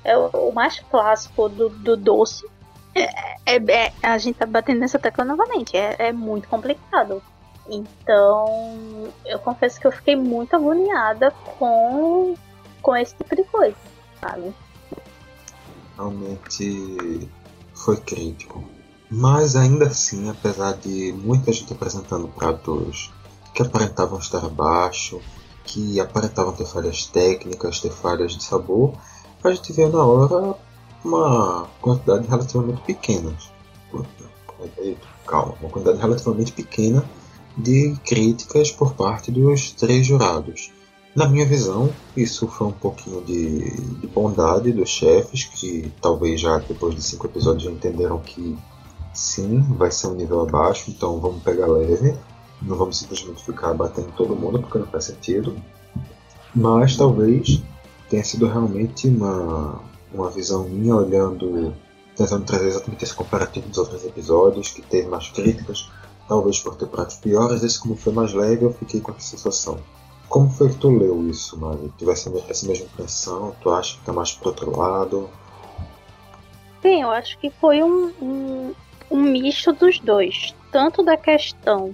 é 0.03 0.17
o 0.17 0.51
mais 0.51 0.79
clássico 0.79 1.49
do, 1.49 1.69
do 1.69 1.97
doce. 1.97 2.45
É, 2.95 3.55
é, 3.55 3.71
é, 3.71 3.93
a 4.01 4.17
gente 4.17 4.37
tá 4.37 4.45
batendo 4.45 4.79
nessa 4.79 4.97
tecla 4.97 5.23
novamente, 5.25 5.75
é, 5.75 5.95
é 5.99 6.11
muito 6.11 6.47
complicado. 6.47 7.21
Então, 7.69 9.11
eu 9.25 9.37
confesso 9.39 9.79
que 9.79 9.85
eu 9.85 9.91
fiquei 9.91 10.15
muito 10.15 10.55
agoniada 10.55 11.31
com, 11.57 12.33
com 12.81 12.95
esse 12.95 13.15
tipo 13.15 13.35
de 13.35 13.43
coisa, 13.43 13.77
sabe? 14.19 14.53
realmente 15.99 17.29
foi 17.73 17.97
crítico. 17.97 18.63
Mas 19.09 19.55
ainda 19.55 19.87
assim, 19.87 20.29
apesar 20.29 20.73
de 20.73 21.11
muita 21.13 21.51
gente 21.51 21.73
apresentando 21.73 22.27
pratos 22.27 23.11
que 23.53 23.63
aparentavam 23.63 24.19
estar 24.19 24.45
abaixo, 24.45 25.19
que 25.63 25.99
aparentavam 25.99 26.53
ter 26.53 26.65
falhas 26.65 27.05
técnicas, 27.05 27.79
ter 27.79 27.91
falhas 27.91 28.33
de 28.35 28.43
sabor, 28.43 28.93
a 29.43 29.51
gente 29.51 29.73
vê 29.73 29.87
na 29.87 30.03
hora 30.03 30.55
uma 31.03 31.67
quantidade 31.81 32.27
relativamente 32.27 32.81
pequena. 32.81 33.33
Calma, 35.25 35.55
uma 35.59 35.69
quantidade 35.69 35.99
relativamente 35.99 36.51
pequena 36.51 37.03
de 37.57 37.95
críticas 38.05 38.71
por 38.71 38.93
parte 38.93 39.31
dos 39.31 39.71
três 39.71 40.05
jurados. 40.05 40.71
Na 41.15 41.27
minha 41.27 41.45
visão, 41.45 41.89
isso 42.15 42.47
foi 42.47 42.67
um 42.67 42.71
pouquinho 42.71 43.21
de, 43.23 43.71
de, 43.99 44.07
bondade 44.07 44.71
dos 44.71 44.89
chefes, 44.89 45.45
que 45.45 45.91
talvez 46.01 46.39
já 46.39 46.59
depois 46.59 46.95
de 46.95 47.01
cinco 47.01 47.25
episódios 47.25 47.63
já 47.63 47.71
entenderam 47.71 48.19
que 48.19 48.55
sim, 49.13 49.61
vai 49.77 49.91
ser 49.91 50.07
um 50.07 50.15
nível 50.15 50.41
abaixo, 50.41 50.89
então 50.89 51.19
vamos 51.19 51.43
pegar 51.43 51.67
leve, 51.67 52.17
não 52.61 52.75
vamos 52.75 52.97
simplesmente 52.97 53.43
ficar 53.43 53.73
batendo 53.73 54.11
todo 54.15 54.35
mundo 54.35 54.59
porque 54.61 54.77
não 54.77 54.87
faz 54.87 55.05
sentido. 55.05 55.55
Mas 56.53 56.95
talvez 56.97 57.61
tenha 58.09 58.23
sido 58.23 58.47
realmente 58.47 59.07
uma, 59.07 59.81
uma 60.13 60.29
visão 60.29 60.67
minha 60.67 60.95
olhando, 60.95 61.73
tentando 62.15 62.45
trazer 62.45 62.67
exatamente 62.67 63.03
esse 63.03 63.13
comparativo 63.13 63.67
dos 63.67 63.77
outros 63.77 64.03
episódios, 64.03 64.69
que 64.69 64.81
teve 64.81 65.07
mais 65.07 65.29
críticas, 65.29 65.89
talvez 66.27 66.59
por 66.59 66.75
ter 66.75 66.87
pratos 66.87 67.17
piores, 67.17 67.63
esse 67.63 67.79
como 67.79 67.95
foi 67.95 68.13
mais 68.13 68.33
leve 68.33 68.65
eu 68.65 68.73
fiquei 68.73 68.99
com 68.99 69.11
essa 69.11 69.21
sensação. 69.21 69.79
Como 70.27 70.47
foi 70.47 70.69
que 70.69 70.75
tu 70.75 70.89
leu 70.89 71.27
isso, 71.27 71.57
Mari? 71.57 71.91
Tivesse 71.97 72.31
essa 72.47 72.67
mesma 72.67 72.85
impressão? 72.85 73.55
Tu 73.61 73.69
acha 73.71 73.97
que 73.97 74.05
tá 74.05 74.13
mais 74.13 74.31
pro 74.31 74.49
outro 74.49 74.77
lado? 74.77 75.27
Sim, 76.83 77.01
eu 77.01 77.09
acho 77.09 77.37
que 77.39 77.49
foi 77.49 77.81
um, 77.81 78.13
um, 78.21 78.73
um 79.09 79.21
misto 79.21 79.73
dos 79.73 79.99
dois. 79.99 80.55
Tanto 80.71 81.03
da 81.03 81.17
questão 81.17 81.93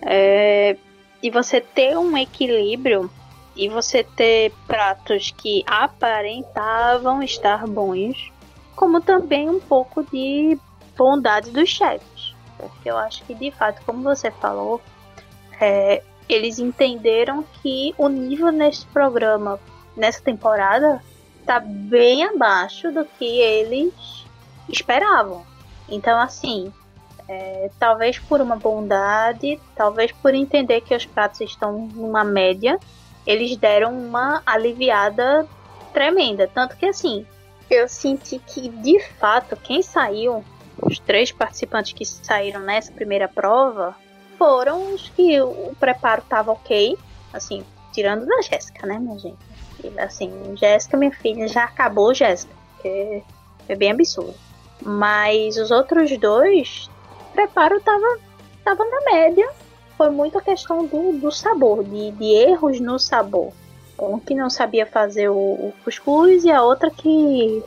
é, 0.00 0.76
de 1.22 1.30
você 1.30 1.60
ter 1.60 1.96
um 1.98 2.16
equilíbrio 2.16 3.10
e 3.56 3.68
você 3.68 4.04
ter 4.04 4.52
pratos 4.66 5.34
que 5.36 5.64
aparentavam 5.66 7.22
estar 7.22 7.66
bons, 7.66 8.32
como 8.76 9.00
também 9.00 9.50
um 9.50 9.60
pouco 9.60 10.04
de 10.04 10.58
bondade 10.96 11.50
dos 11.50 11.68
chefes. 11.68 12.34
Porque 12.56 12.90
eu 12.90 12.96
acho 12.96 13.24
que, 13.24 13.34
de 13.34 13.50
fato, 13.50 13.82
como 13.84 14.02
você 14.02 14.30
falou, 14.30 14.80
é, 15.60 16.02
eles 16.28 16.58
entenderam 16.58 17.44
que 17.62 17.94
o 17.98 18.08
nível 18.08 18.52
nesse 18.52 18.86
programa, 18.86 19.58
nessa 19.96 20.22
temporada, 20.22 21.02
tá 21.44 21.58
bem 21.60 22.24
abaixo 22.24 22.92
do 22.92 23.04
que 23.04 23.24
eles 23.24 23.92
esperavam. 24.68 25.47
Então, 25.88 26.18
assim, 26.20 26.72
é, 27.28 27.70
talvez 27.78 28.18
por 28.18 28.40
uma 28.40 28.56
bondade, 28.56 29.60
talvez 29.76 30.12
por 30.12 30.34
entender 30.34 30.80
que 30.80 30.94
os 30.94 31.04
pratos 31.04 31.40
estão 31.40 31.88
numa 31.94 32.24
média, 32.24 32.78
eles 33.26 33.56
deram 33.56 33.92
uma 33.92 34.42
aliviada 34.46 35.46
tremenda. 35.92 36.48
Tanto 36.52 36.76
que, 36.76 36.86
assim, 36.86 37.26
eu 37.70 37.88
senti 37.88 38.38
que, 38.38 38.68
de 38.68 38.98
fato, 39.18 39.56
quem 39.56 39.82
saiu, 39.82 40.42
os 40.80 40.98
três 40.98 41.30
participantes 41.30 41.92
que 41.92 42.04
saíram 42.04 42.60
nessa 42.60 42.92
primeira 42.92 43.28
prova, 43.28 43.94
foram 44.38 44.94
os 44.94 45.08
que 45.10 45.40
o 45.40 45.74
preparo 45.78 46.22
tava 46.22 46.52
ok, 46.52 46.96
assim, 47.32 47.64
tirando 47.92 48.24
da 48.24 48.40
Jéssica, 48.40 48.86
né, 48.86 48.98
minha 48.98 49.18
gente? 49.18 49.38
E, 49.82 50.00
assim, 50.00 50.56
Jéssica, 50.56 50.96
minha 50.96 51.12
filha, 51.12 51.46
já 51.48 51.64
acabou 51.64 52.14
Jéssica, 52.14 52.54
porque 52.74 53.22
foi 53.66 53.76
bem 53.76 53.90
absurdo. 53.90 54.47
Mas 54.82 55.56
os 55.56 55.70
outros 55.70 56.16
dois, 56.18 56.88
preparo 57.32 57.80
tava, 57.80 58.18
tava 58.64 58.84
na 58.84 59.12
média. 59.12 59.48
Foi 59.96 60.10
muito 60.10 60.38
a 60.38 60.42
questão 60.42 60.86
do, 60.86 61.18
do 61.18 61.32
sabor, 61.32 61.82
de, 61.82 62.12
de 62.12 62.24
erros 62.26 62.80
no 62.80 62.98
sabor. 62.98 63.52
Um 63.98 64.20
que 64.20 64.34
não 64.34 64.48
sabia 64.48 64.86
fazer 64.86 65.28
o, 65.28 65.34
o 65.34 65.74
cuscuz 65.84 66.44
e 66.44 66.52
a 66.52 66.62
outra 66.62 66.88
que 66.90 67.64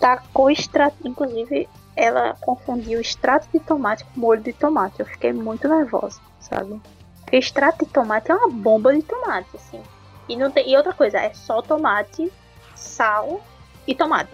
tacou 0.00 0.50
extrato. 0.50 0.96
Inclusive, 1.04 1.68
ela 1.94 2.34
confundiu 2.40 3.00
extrato 3.00 3.48
de 3.52 3.60
tomate 3.60 4.04
com 4.04 4.20
molho 4.20 4.42
de 4.42 4.52
tomate. 4.52 5.00
Eu 5.00 5.06
fiquei 5.06 5.32
muito 5.32 5.68
nervosa, 5.68 6.20
sabe? 6.40 6.80
Porque 7.20 7.36
extrato 7.36 7.84
de 7.84 7.90
tomate 7.92 8.30
é 8.30 8.34
uma 8.34 8.50
bomba 8.50 8.94
de 8.94 9.02
tomate, 9.02 9.48
assim. 9.54 9.82
E, 10.28 10.36
não 10.36 10.50
tem, 10.50 10.70
e 10.70 10.76
outra 10.76 10.92
coisa, 10.92 11.18
é 11.18 11.34
só 11.34 11.60
tomate, 11.60 12.32
sal 12.74 13.42
e 13.86 13.94
tomate, 13.94 14.32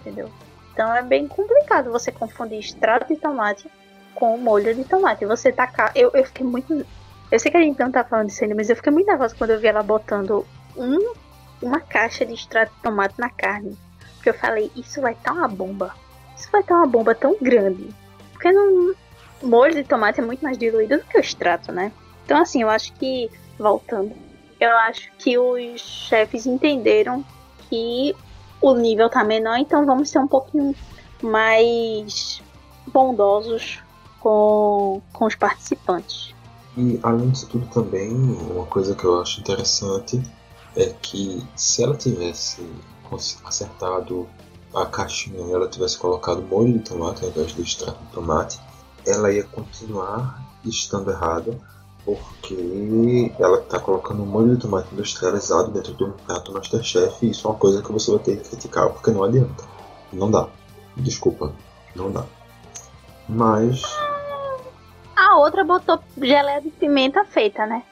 entendeu? 0.00 0.30
Então 0.80 0.96
é 0.96 1.02
bem 1.02 1.28
complicado 1.28 1.92
você 1.92 2.10
confundir 2.10 2.58
extrato 2.58 3.12
de 3.12 3.20
tomate 3.20 3.70
com 4.14 4.38
molho 4.38 4.74
de 4.74 4.82
tomate. 4.82 5.26
Você 5.26 5.52
tacar. 5.52 5.92
Eu, 5.94 6.10
eu 6.14 6.24
fiquei 6.24 6.46
muito. 6.46 6.86
Eu 7.30 7.38
sei 7.38 7.50
que 7.50 7.58
a 7.58 7.60
gente 7.60 7.78
não 7.78 7.92
tá 7.92 8.02
falando 8.02 8.28
disso 8.28 8.42
ainda, 8.42 8.54
mas 8.54 8.70
eu 8.70 8.76
fiquei 8.76 8.90
muito 8.90 9.06
nervosa 9.06 9.34
quando 9.36 9.50
eu 9.50 9.60
vi 9.60 9.66
ela 9.66 9.82
botando 9.82 10.46
um, 10.74 11.12
uma 11.60 11.80
caixa 11.80 12.24
de 12.24 12.32
extrato 12.32 12.74
de 12.74 12.80
tomate 12.80 13.14
na 13.18 13.28
carne. 13.28 13.76
Porque 14.14 14.30
eu 14.30 14.34
falei, 14.34 14.72
isso 14.74 15.02
vai 15.02 15.12
estar 15.12 15.34
tá 15.34 15.36
uma 15.36 15.48
bomba. 15.48 15.94
Isso 16.34 16.50
vai 16.50 16.62
estar 16.62 16.74
tá 16.74 16.80
uma 16.80 16.86
bomba 16.86 17.14
tão 17.14 17.36
grande. 17.38 17.90
Porque 18.32 18.50
não. 18.50 18.94
Molho 19.42 19.74
de 19.74 19.84
tomate 19.84 20.20
é 20.20 20.24
muito 20.24 20.42
mais 20.42 20.56
diluído 20.56 20.96
do 20.96 21.04
que 21.04 21.18
o 21.18 21.20
extrato, 21.20 21.72
né? 21.72 21.92
Então, 22.24 22.40
assim, 22.40 22.62
eu 22.62 22.70
acho 22.70 22.94
que. 22.94 23.30
Voltando. 23.58 24.14
Eu 24.58 24.74
acho 24.78 25.12
que 25.18 25.36
os 25.36 25.78
chefes 25.78 26.46
entenderam 26.46 27.22
que 27.68 28.16
o 28.60 28.74
nível 28.74 29.08
tá 29.08 29.24
menor, 29.24 29.58
então 29.58 29.86
vamos 29.86 30.10
ser 30.10 30.18
um 30.18 30.26
pouquinho 30.26 30.74
mais 31.22 32.42
bondosos 32.86 33.80
com, 34.20 35.00
com 35.12 35.24
os 35.26 35.34
participantes. 35.34 36.34
E 36.76 36.98
além 37.02 37.30
disso 37.30 37.48
tudo 37.48 37.66
também, 37.66 38.10
uma 38.12 38.66
coisa 38.66 38.94
que 38.94 39.04
eu 39.04 39.20
acho 39.20 39.40
interessante 39.40 40.22
é 40.76 40.86
que 41.02 41.42
se 41.56 41.82
ela 41.82 41.96
tivesse 41.96 42.64
acertado 43.44 44.28
a 44.74 44.86
caixinha 44.86 45.44
e 45.44 45.52
ela 45.52 45.68
tivesse 45.68 45.98
colocado 45.98 46.42
molho 46.42 46.74
de 46.74 46.78
tomate 46.80 47.24
ao 47.24 47.30
invés 47.30 47.52
do 47.52 47.62
extrato 47.62 47.98
de 48.04 48.12
tomate, 48.12 48.60
ela 49.04 49.32
ia 49.32 49.42
continuar 49.42 50.40
estando 50.64 51.10
errada 51.10 51.58
porque 52.16 53.32
ela 53.38 53.58
está 53.58 53.78
colocando 53.78 54.22
um 54.22 54.26
molho 54.26 54.54
de 54.54 54.62
tomate 54.62 54.88
industrializado 54.92 55.70
dentro 55.70 55.94
de 55.94 56.04
um 56.04 56.12
prato 56.12 56.52
Masterchef 56.52 57.24
e 57.24 57.30
isso 57.30 57.46
é 57.46 57.50
uma 57.50 57.58
coisa 57.58 57.82
que 57.82 57.92
você 57.92 58.10
vai 58.10 58.20
ter 58.20 58.36
que 58.36 58.48
criticar 58.48 58.88
porque 58.90 59.10
não 59.10 59.24
adianta. 59.24 59.64
Não 60.12 60.30
dá. 60.30 60.48
Desculpa, 60.96 61.52
não 61.94 62.10
dá. 62.10 62.24
Mas. 63.28 63.82
A 65.16 65.38
outra 65.38 65.64
botou 65.64 66.00
geleia 66.20 66.60
de 66.60 66.70
pimenta 66.70 67.24
feita, 67.24 67.66
né? 67.66 67.82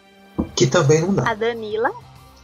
Que 0.56 0.66
também 0.66 1.00
não 1.00 1.14
dá. 1.14 1.30
A 1.30 1.34
Danila. 1.34 1.90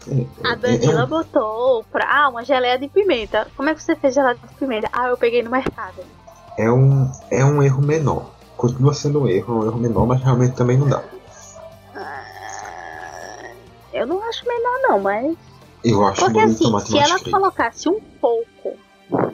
É, 0.07 0.47
a 0.47 0.53
é, 0.53 0.57
Danila 0.57 1.01
é 1.01 1.05
um... 1.05 1.09
botou 1.09 1.85
pra. 1.91 2.07
Ah, 2.09 2.29
uma 2.29 2.45
geleia 2.45 2.79
de 2.79 2.89
pimenta. 2.89 3.49
Como 3.57 3.69
é 3.69 3.75
que 3.75 3.83
você 3.83 3.97
fez 3.97 4.15
geleia 4.15 4.37
de 4.37 4.55
pimenta? 4.55 4.89
Ah, 4.93 5.09
eu 5.09 5.17
peguei 5.17 5.43
no 5.43 5.51
mercado. 5.51 6.03
É 6.57 6.71
um, 6.71 7.11
é 7.31 7.45
um 7.45 7.63
erro 7.63 7.83
menor. 7.83 8.31
Continua 8.57 8.95
sendo 8.95 9.23
um 9.23 9.29
erro, 9.29 9.55
é 9.55 9.65
um 9.65 9.67
erro 9.67 9.79
menor, 9.79 10.07
mas 10.07 10.23
realmente 10.23 10.55
também 10.55 10.79
não 10.79 10.89
dá. 10.89 11.03
Eu 13.95 14.07
não 14.07 14.23
acho 14.29 14.47
melhor 14.47 14.81
não, 14.83 15.01
mas. 15.01 15.37
Eu 15.85 16.05
acho 16.05 16.21
Porque 16.21 16.41
assim, 16.41 16.81
se 16.81 16.99
ela 16.99 17.19
colocasse 17.21 17.89
um 17.89 18.01
pouco, 18.01 18.77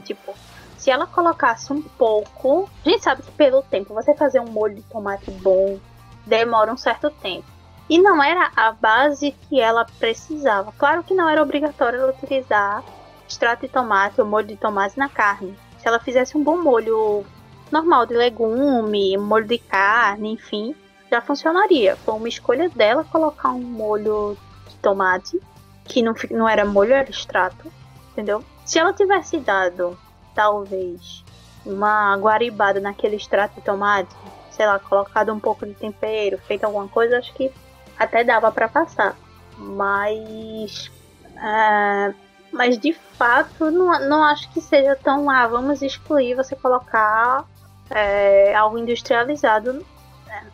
tipo, 0.04 0.34
se 0.76 0.90
ela 0.90 1.06
colocasse 1.06 1.72
um 1.72 1.80
pouco. 1.80 2.68
A 2.84 2.88
gente 2.88 3.02
sabe 3.02 3.22
que 3.22 3.30
pelo 3.32 3.62
tempo, 3.62 3.94
você 3.94 4.14
fazer 4.14 4.40
um 4.40 4.50
molho 4.50 4.74
de 4.74 4.82
tomate 4.82 5.30
bom 5.30 5.78
demora 6.26 6.72
um 6.72 6.76
certo 6.76 7.10
tempo. 7.10 7.46
E 7.88 7.98
não 7.98 8.22
era 8.22 8.50
a 8.54 8.70
base 8.72 9.32
que 9.48 9.60
ela 9.60 9.84
precisava. 9.98 10.72
Claro 10.78 11.02
que 11.02 11.14
não 11.14 11.28
era 11.28 11.42
obrigatório 11.42 11.98
ela 11.98 12.12
utilizar 12.12 12.84
extrato 13.28 13.62
de 13.62 13.72
tomate 13.72 14.20
ou 14.20 14.26
molho 14.26 14.46
de 14.46 14.56
tomate 14.56 14.98
na 14.98 15.08
carne. 15.08 15.56
Se 15.78 15.88
ela 15.88 15.98
fizesse 15.98 16.36
um 16.36 16.42
bom 16.42 16.58
molho 16.58 17.24
normal 17.70 18.06
de 18.06 18.14
legume, 18.14 19.16
molho 19.16 19.46
de 19.46 19.58
carne, 19.58 20.32
enfim, 20.32 20.74
já 21.10 21.20
funcionaria. 21.20 21.96
Foi 21.96 22.14
uma 22.14 22.28
escolha 22.28 22.68
dela 22.68 23.04
colocar 23.04 23.50
um 23.50 23.60
molho 23.60 24.36
tomate, 24.80 25.40
que 25.84 26.02
não, 26.02 26.14
não 26.30 26.48
era 26.48 26.64
molho, 26.64 26.92
era 26.92 27.08
extrato, 27.08 27.70
entendeu? 28.12 28.44
Se 28.64 28.78
ela 28.78 28.92
tivesse 28.92 29.38
dado, 29.38 29.98
talvez, 30.34 31.24
uma 31.64 32.16
guaribada 32.16 32.80
naquele 32.80 33.16
extrato 33.16 33.56
de 33.56 33.62
tomate, 33.62 34.14
sei 34.50 34.66
lá, 34.66 34.78
colocado 34.78 35.32
um 35.32 35.40
pouco 35.40 35.66
de 35.66 35.74
tempero, 35.74 36.38
feito 36.38 36.64
alguma 36.64 36.88
coisa, 36.88 37.18
acho 37.18 37.32
que 37.34 37.52
até 37.98 38.24
dava 38.24 38.50
para 38.50 38.68
passar. 38.68 39.16
Mas. 39.56 40.90
É, 41.36 42.14
mas 42.52 42.78
de 42.78 42.92
fato, 42.92 43.70
não, 43.70 44.08
não 44.08 44.24
acho 44.24 44.50
que 44.52 44.60
seja 44.60 44.96
tão. 44.96 45.28
Ah, 45.30 45.46
vamos 45.46 45.82
excluir 45.82 46.34
você 46.34 46.56
colocar 46.56 47.44
é, 47.90 48.54
algo 48.54 48.78
industrializado 48.78 49.84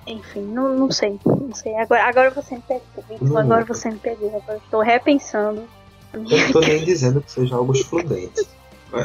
enfim, 0.06 0.42
não, 0.42 0.76
não 0.76 0.90
sei. 0.90 1.18
Não 1.24 1.54
sei. 1.54 1.74
Agora, 1.76 2.04
agora 2.04 2.30
você 2.30 2.56
me 2.56 2.62
pegou. 2.62 3.38
agora 3.38 3.64
você 3.64 3.90
me 3.90 3.98
pegou. 3.98 4.36
Agora 4.36 4.58
estou 4.58 4.82
repensando. 4.82 5.64
Eu 6.12 6.22
não 6.22 6.52
tô 6.52 6.60
nem 6.60 6.84
dizendo 6.84 7.20
que 7.20 7.30
seja 7.30 7.56
algo 7.56 7.72
excludente. 7.72 8.46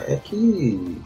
É 0.08 0.16
que. 0.18 1.02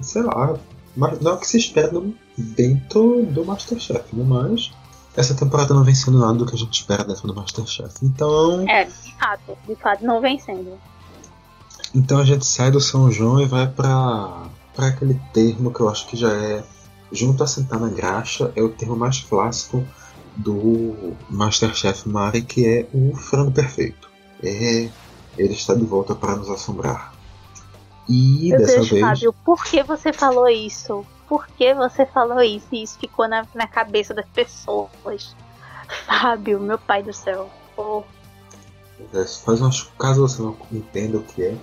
Sei 0.00 0.22
lá. 0.22 0.58
Não 0.96 1.30
é 1.30 1.34
o 1.34 1.38
que 1.38 1.46
se 1.46 1.58
espera 1.58 1.92
dentro 2.36 3.24
do 3.26 3.44
Masterchef, 3.44 4.14
né? 4.14 4.24
Mas 4.26 4.72
essa 5.16 5.34
temporada 5.34 5.74
não 5.74 5.84
vem 5.84 5.94
sendo 5.94 6.18
nada 6.18 6.34
do 6.34 6.46
que 6.46 6.54
a 6.54 6.58
gente 6.58 6.74
espera 6.74 7.04
dentro 7.04 7.26
do 7.26 7.34
Masterchef. 7.34 7.94
Então. 8.02 8.68
É, 8.68 8.84
de 8.84 9.14
fato, 9.18 9.58
de 9.66 9.74
fato 9.76 10.04
não 10.04 10.20
vem 10.20 10.38
sendo. 10.38 10.78
Então 11.94 12.18
a 12.18 12.24
gente 12.24 12.46
sai 12.46 12.70
do 12.70 12.80
São 12.80 13.10
João 13.10 13.40
e 13.40 13.46
vai 13.46 13.66
para 13.66 14.48
para 14.74 14.86
aquele 14.86 15.20
termo 15.32 15.72
que 15.72 15.80
eu 15.80 15.88
acho 15.88 16.06
que 16.06 16.16
já 16.16 16.32
é 16.32 16.62
junto 17.12 17.42
a 17.42 17.46
sentar 17.46 17.80
na 17.80 17.88
graxa, 17.88 18.52
é 18.54 18.62
o 18.62 18.68
termo 18.68 18.96
mais 18.96 19.20
clássico 19.20 19.84
do 20.36 21.14
Masterchef 21.28 22.08
Mari, 22.08 22.42
que 22.42 22.66
é 22.66 22.86
o 22.92 23.14
frango 23.16 23.50
perfeito. 23.50 24.08
É, 24.42 24.88
ele 25.36 25.52
está 25.52 25.74
de 25.74 25.84
volta 25.84 26.14
para 26.14 26.36
nos 26.36 26.48
assombrar. 26.50 27.12
E 28.08 28.48
Meu 28.48 28.58
dessa 28.58 28.74
Deus, 28.76 28.90
vez. 28.90 29.00
Fábio, 29.00 29.34
por 29.44 29.64
que 29.64 29.82
você 29.82 30.12
falou 30.12 30.48
isso? 30.48 31.04
Por 31.28 31.46
que 31.46 31.74
você 31.74 32.06
falou 32.06 32.40
isso? 32.40 32.66
E 32.72 32.82
isso 32.82 32.98
ficou 32.98 33.28
na, 33.28 33.46
na 33.54 33.66
cabeça 33.66 34.14
das 34.14 34.26
pessoas. 34.28 35.36
Fábio, 36.06 36.60
meu 36.60 36.78
pai 36.78 37.02
do 37.02 37.12
céu. 37.12 37.50
Oh. 37.76 38.02
Faz 39.44 39.60
umas, 39.60 39.82
caso 39.98 40.20
você 40.20 40.42
não 40.42 40.56
entenda 40.70 41.18
o 41.18 41.22
que 41.22 41.42
é, 41.42 41.56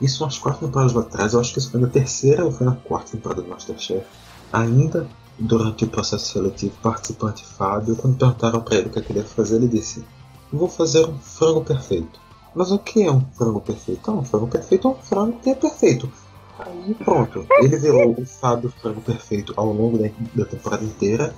isso 0.00 0.24
umas 0.24 0.36
quatro 0.38 0.66
temporadas 0.66 0.96
atrás, 0.96 1.32
eu 1.32 1.40
acho 1.40 1.52
que 1.52 1.58
isso 1.58 1.70
foi 1.70 1.80
na 1.80 1.88
terceira 1.88 2.44
ou 2.44 2.52
foi 2.52 2.66
na 2.66 2.76
quarta 2.76 3.12
temporada 3.12 3.40
do 3.40 3.48
Masterchef 3.48 4.04
Ainda 4.52 5.08
durante 5.38 5.84
o 5.84 5.88
processo 5.88 6.32
seletivo, 6.32 6.74
participante 6.82 7.44
Fábio, 7.44 7.96
quando 7.96 8.18
perguntaram 8.18 8.60
para 8.60 8.76
ele 8.76 8.88
o 8.88 8.90
que 8.90 8.98
ele 8.98 9.06
queria 9.06 9.24
fazer, 9.24 9.56
ele 9.56 9.68
disse: 9.68 10.04
vou 10.52 10.68
fazer 10.68 11.06
um 11.06 11.18
frango 11.18 11.64
perfeito. 11.64 12.20
Mas 12.54 12.70
o 12.70 12.78
que 12.78 13.02
é 13.02 13.10
um 13.10 13.24
frango 13.32 13.60
perfeito? 13.60 14.10
Ah, 14.10 14.14
um 14.14 14.24
frango 14.24 14.46
perfeito 14.46 14.88
é 14.88 14.90
um 14.90 14.94
frango 14.94 15.38
que 15.40 15.50
é 15.50 15.54
perfeito. 15.54 16.10
Aí 16.58 16.94
pronto, 16.94 17.46
ele 17.60 17.76
virou 17.76 18.14
o 18.16 18.26
Fábio 18.26 18.72
Frango 18.80 19.00
Perfeito 19.00 19.54
ao 19.56 19.72
longo 19.72 19.98
da, 19.98 20.08
da 20.34 20.44
temporada 20.44 20.84
inteira. 20.84 21.34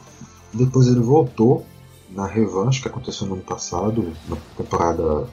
Depois 0.52 0.86
ele 0.86 1.00
voltou 1.00 1.64
na 2.10 2.26
revanche 2.26 2.82
que 2.82 2.88
aconteceu 2.88 3.26
no 3.26 3.34
ano 3.34 3.42
passado, 3.42 4.12
na 4.28 4.36
temporada 4.56 5.26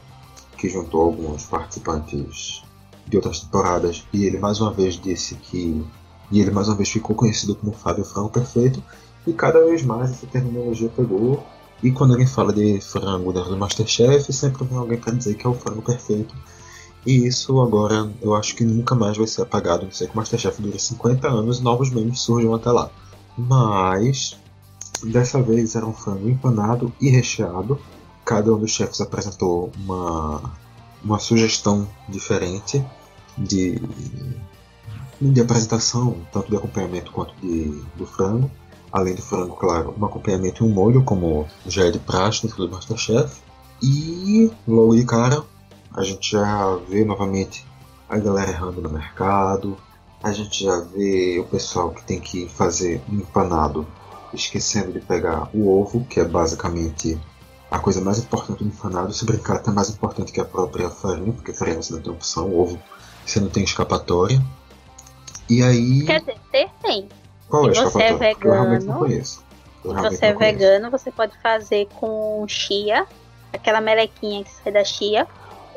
que 0.57 0.69
juntou 0.69 1.01
alguns 1.01 1.45
participantes 1.45 2.63
de 3.07 3.17
outras 3.17 3.41
temporadas, 3.41 4.05
e 4.13 4.23
ele 4.25 4.39
mais 4.39 4.61
uma 4.61 4.71
vez 4.71 4.95
disse 4.95 5.35
que. 5.35 5.83
E 6.31 6.39
ele 6.39 6.51
mais 6.51 6.67
uma 6.67 6.75
vez 6.75 6.89
ficou 6.89 7.15
conhecido 7.15 7.55
como 7.55 7.73
Fábio 7.73 8.05
Frango 8.05 8.29
Perfeito, 8.29 8.81
e 9.27 9.33
cada 9.33 9.63
vez 9.65 9.83
mais 9.83 10.11
essa 10.11 10.25
terminologia 10.27 10.89
pegou. 10.89 11.43
E 11.83 11.91
quando 11.91 12.11
alguém 12.11 12.27
fala 12.27 12.53
de 12.53 12.79
frango 12.79 13.33
dentro 13.33 13.49
do 13.49 13.57
Masterchef, 13.57 14.31
sempre 14.31 14.63
vem 14.65 14.77
alguém 14.77 14.97
para 14.97 15.13
dizer 15.13 15.35
que 15.35 15.45
é 15.45 15.49
o 15.49 15.53
frango 15.53 15.81
perfeito. 15.81 16.35
E 17.05 17.25
isso 17.25 17.59
agora 17.59 18.11
eu 18.21 18.35
acho 18.35 18.55
que 18.55 18.63
nunca 18.63 18.93
mais 18.93 19.17
vai 19.17 19.25
ser 19.25 19.41
apagado. 19.41 19.85
Não 19.85 19.91
sei 19.91 20.07
que 20.07 20.13
o 20.13 20.17
Masterchef 20.17 20.61
dura 20.61 20.77
50 20.77 21.27
anos 21.27 21.59
e 21.59 21.63
novos 21.63 21.89
memes 21.89 22.19
surgem 22.19 22.53
até 22.53 22.71
lá. 22.71 22.91
Mas 23.35 24.37
dessa 25.03 25.41
vez 25.41 25.75
era 25.75 25.85
um 25.85 25.93
frango 25.93 26.29
empanado 26.29 26.93
e 27.01 27.09
recheado. 27.09 27.79
Cada 28.23 28.53
um 28.53 28.59
dos 28.59 28.71
chefes 28.71 29.01
apresentou 29.01 29.71
uma, 29.83 30.53
uma 31.03 31.17
sugestão 31.17 31.87
diferente 32.07 32.85
de, 33.35 33.81
de 35.21 35.41
apresentação, 35.41 36.17
tanto 36.31 36.49
de 36.49 36.55
acompanhamento 36.55 37.11
quanto 37.11 37.35
de, 37.35 37.83
do 37.95 38.05
frango. 38.05 38.49
Além 38.91 39.15
do 39.15 39.21
frango, 39.21 39.55
claro, 39.55 39.95
um 39.97 40.05
acompanhamento 40.05 40.63
e 40.63 40.67
um 40.67 40.69
molho, 40.69 41.03
como 41.03 41.47
já 41.65 41.85
é 41.85 41.91
de 41.91 41.99
praxe 41.99 42.43
dentro 42.43 42.65
do 42.65 42.71
Masterchef. 42.71 43.39
E 43.81 44.51
logo 44.67 44.95
de 44.95 45.05
cara, 45.05 45.43
a 45.93 46.03
gente 46.03 46.31
já 46.31 46.75
vê 46.89 47.05
novamente 47.05 47.65
a 48.09 48.17
galera 48.17 48.51
errando 48.51 48.81
no 48.81 48.89
mercado, 48.89 49.77
a 50.21 50.31
gente 50.31 50.65
já 50.65 50.79
vê 50.81 51.39
o 51.39 51.45
pessoal 51.45 51.91
que 51.91 52.03
tem 52.03 52.19
que 52.19 52.47
fazer 52.49 53.01
um 53.09 53.15
empanado 53.15 53.87
esquecendo 54.33 54.91
de 54.91 54.99
pegar 54.99 55.49
o 55.53 55.67
ovo, 55.67 56.05
que 56.05 56.19
é 56.19 56.25
basicamente 56.25 57.19
a 57.69 57.79
coisa 57.79 58.01
mais 58.01 58.19
importante 58.19 58.63
do 58.63 58.69
empanado. 58.69 59.13
Se 59.13 59.25
brincar, 59.25 59.55
até 59.55 59.71
mais 59.71 59.89
importante 59.89 60.31
que 60.31 60.41
a 60.41 60.45
própria 60.45 60.89
farinha, 60.89 61.33
porque 61.33 61.53
farinha 61.53 61.81
você 61.81 61.93
não 61.93 62.01
tem 62.01 62.11
opção, 62.11 62.53
ovo 62.53 62.79
você 63.25 63.39
não 63.39 63.49
tem 63.49 63.63
escapatória. 63.63 64.41
E 65.49 65.63
aí. 65.63 66.05
Quer 66.05 66.19
dizer, 66.19 66.37
ter 66.51 66.69
tem. 66.81 67.09
Qual 67.49 67.69
é 67.69 67.73
você 67.73 68.03
é 68.03 68.13
vegano, 68.13 68.45
Eu 68.45 68.61
realmente 68.61 68.85
não 68.85 68.99
conheço. 68.99 69.43
Eu 69.83 69.91
Se 69.91 70.01
você 70.01 70.25
é 70.25 70.31
não 70.31 70.37
conheço. 70.37 70.37
vegano, 70.39 70.91
você 70.91 71.11
pode 71.11 71.37
fazer 71.39 71.87
com 71.99 72.45
chia, 72.47 73.05
aquela 73.51 73.81
melequinha 73.81 74.43
que 74.43 74.51
sai 74.51 74.71
da 74.71 74.83
chia, 74.83 75.27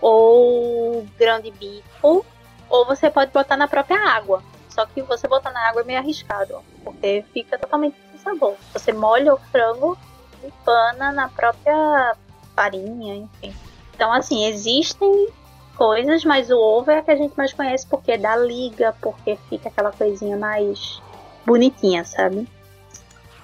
ou 0.01 1.07
grão 1.19 1.41
de 1.41 1.51
bico, 1.51 2.25
ou 2.69 2.87
você 2.87 3.11
pode 3.11 3.33
botar 3.33 3.57
na 3.57 3.67
própria 3.67 3.99
água. 3.99 4.43
Só 4.69 4.85
que 4.87 5.03
você 5.03 5.29
botar 5.29 5.51
na 5.53 5.69
água 5.69 5.83
é 5.83 5.85
meio 5.85 5.99
arriscado, 5.99 6.61
porque 6.83 7.25
fica 7.33 7.57
totalmente 7.59 7.97
sem 8.11 8.21
sabor. 8.21 8.55
Você 8.73 8.93
molha 8.93 9.33
o 9.33 9.39
frango 9.53 9.97
e 10.43 10.51
pana 10.65 11.13
na 11.13 11.29
própria 11.29 12.17
farinha, 12.57 13.15
enfim. 13.17 13.55
Então, 13.95 14.13
assim, 14.13 14.47
existem 14.47 15.29
coisas, 15.75 16.25
mas 16.25 16.51
o 16.51 16.59
ovo 16.59 16.91
é 16.91 16.99
a 16.99 17.03
que 17.03 17.11
a 17.11 17.17
gente 17.17 17.35
mais 17.37 17.53
conhece 17.53 17.87
porque 17.87 18.17
dá 18.17 18.37
liga, 18.37 18.95
porque 19.01 19.39
fica 19.49 19.69
aquela 19.69 19.93
coisinha 19.93 20.37
mais 20.37 21.01
bonitinha, 21.45 22.05
sabe? 22.05 22.49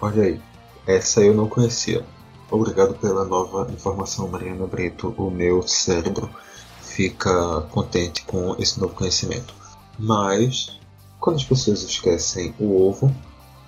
Olha 0.01 0.23
aí, 0.23 0.41
essa 0.87 1.21
eu 1.21 1.35
não 1.35 1.49
conhecia. 1.49 2.05
Obrigado 2.51 2.95
pela 2.95 3.25
nova 3.25 3.71
informação, 3.73 4.27
Mariana 4.29 4.67
Brito. 4.67 5.15
O 5.17 5.31
meu 5.31 5.63
cérebro 5.63 6.29
fica 6.81 7.61
contente 7.71 8.25
com 8.25 8.57
esse 8.59 8.81
novo 8.81 8.95
conhecimento. 8.95 9.55
Mas, 9.99 10.79
quando 11.21 11.37
as 11.37 11.45
pessoas 11.45 11.83
esquecem 11.83 12.55
o 12.59 12.89
ovo 12.89 13.15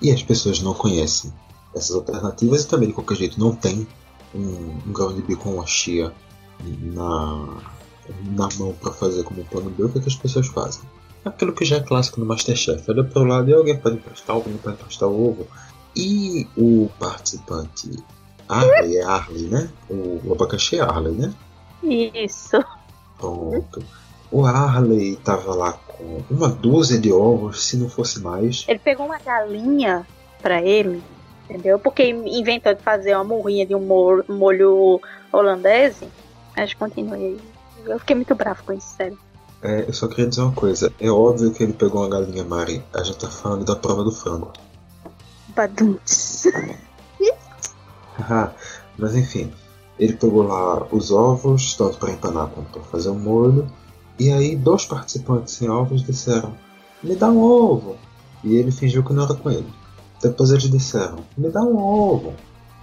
e 0.00 0.10
as 0.10 0.22
pessoas 0.22 0.60
não 0.60 0.74
conhecem 0.74 1.32
essas 1.74 1.94
alternativas 1.94 2.64
e 2.64 2.68
também 2.68 2.88
de 2.88 2.94
qualquer 2.94 3.16
jeito 3.16 3.38
não 3.38 3.54
tem 3.54 3.86
um, 4.34 4.78
um 4.86 5.14
de 5.14 5.22
bico 5.22 5.48
ou 5.48 5.56
uma 5.56 5.66
chia 5.66 6.12
na, 6.60 7.58
na 8.36 8.48
mão 8.58 8.72
para 8.72 8.92
fazer 8.92 9.22
como 9.24 9.44
plano 9.44 9.70
B, 9.70 9.84
o 9.84 9.88
que, 9.88 9.98
é 9.98 10.02
que 10.02 10.08
as 10.08 10.16
pessoas 10.16 10.46
fazem? 10.48 10.82
Aquilo 11.24 11.52
que 11.52 11.64
já 11.64 11.76
é 11.76 11.80
clássico 11.80 12.18
no 12.18 12.26
Masterchef. 12.26 12.82
Olha 12.90 13.04
para 13.04 13.22
o 13.22 13.24
lado 13.24 13.48
e 13.48 13.54
alguém 13.54 13.76
pode 13.76 13.96
emprestar, 13.96 14.34
alguém 14.34 14.56
pode 14.56 14.74
emprestar 14.76 15.08
o 15.08 15.28
ovo. 15.28 15.46
E 15.94 16.48
o 16.56 16.88
participante 16.98 17.90
Arley, 18.48 18.96
é 18.96 19.04
Arley, 19.04 19.44
né? 19.48 19.70
O, 19.88 20.32
abacaxi 20.32 20.78
é 20.78 20.80
Arley, 20.80 21.12
né? 21.14 21.32
Isso. 21.82 22.62
Pronto. 23.18 23.82
O 24.30 24.44
Arley 24.46 25.16
tava 25.16 25.54
lá 25.54 25.72
com 25.72 26.22
uma 26.30 26.48
dúzia 26.48 26.98
de 26.98 27.12
ovos, 27.12 27.64
se 27.64 27.76
não 27.76 27.88
fosse 27.88 28.20
mais. 28.20 28.64
Ele 28.66 28.78
pegou 28.78 29.06
uma 29.06 29.18
galinha 29.18 30.06
pra 30.40 30.60
ele, 30.62 31.02
entendeu? 31.48 31.78
Porque 31.78 32.04
inventou 32.08 32.74
de 32.74 32.82
fazer 32.82 33.14
uma 33.14 33.24
morrinha 33.24 33.64
de 33.66 33.74
um 33.74 33.80
mo- 33.80 34.24
molho 34.28 35.00
holandês. 35.32 36.02
Mas 36.56 36.74
continue 36.74 37.14
aí. 37.14 37.40
Eu 37.86 37.98
fiquei 37.98 38.16
muito 38.16 38.34
bravo 38.34 38.62
com 38.64 38.72
isso, 38.72 38.96
sério. 38.96 39.18
É, 39.62 39.84
eu 39.86 39.92
só 39.92 40.08
queria 40.08 40.26
dizer 40.26 40.42
uma 40.42 40.52
coisa. 40.52 40.92
É 41.00 41.10
óbvio 41.10 41.52
que 41.52 41.62
ele 41.62 41.72
pegou 41.72 42.02
uma 42.02 42.08
galinha, 42.08 42.44
Mari. 42.44 42.82
A 42.92 43.02
gente 43.02 43.18
tá 43.18 43.28
falando 43.28 43.64
da 43.64 43.76
prova 43.76 44.02
do 44.02 44.10
frango. 44.10 44.52
Badunts. 45.54 46.46
Haha, 48.18 48.54
Mas 48.98 49.14
enfim, 49.14 49.52
ele 49.98 50.14
pegou 50.14 50.42
lá 50.42 50.86
os 50.90 51.10
ovos, 51.10 51.74
tanto 51.74 51.98
para 51.98 52.12
empanar 52.12 52.48
quanto 52.48 52.70
para 52.70 52.82
fazer 52.82 53.10
o 53.10 53.14
molho. 53.14 53.70
E 54.18 54.30
aí, 54.30 54.56
dois 54.56 54.84
participantes 54.84 55.54
sem 55.54 55.70
ovos 55.70 56.02
disseram: 56.02 56.54
Me 57.02 57.14
dá 57.14 57.28
um 57.28 57.40
ovo. 57.40 57.96
E 58.42 58.56
ele 58.56 58.72
fingiu 58.72 59.04
que 59.04 59.12
não 59.12 59.24
era 59.24 59.34
com 59.34 59.50
ele. 59.50 59.72
Depois 60.20 60.50
eles 60.50 60.70
disseram: 60.70 61.24
Me 61.36 61.50
dá 61.50 61.62
um 61.62 61.76
ovo. 61.76 62.34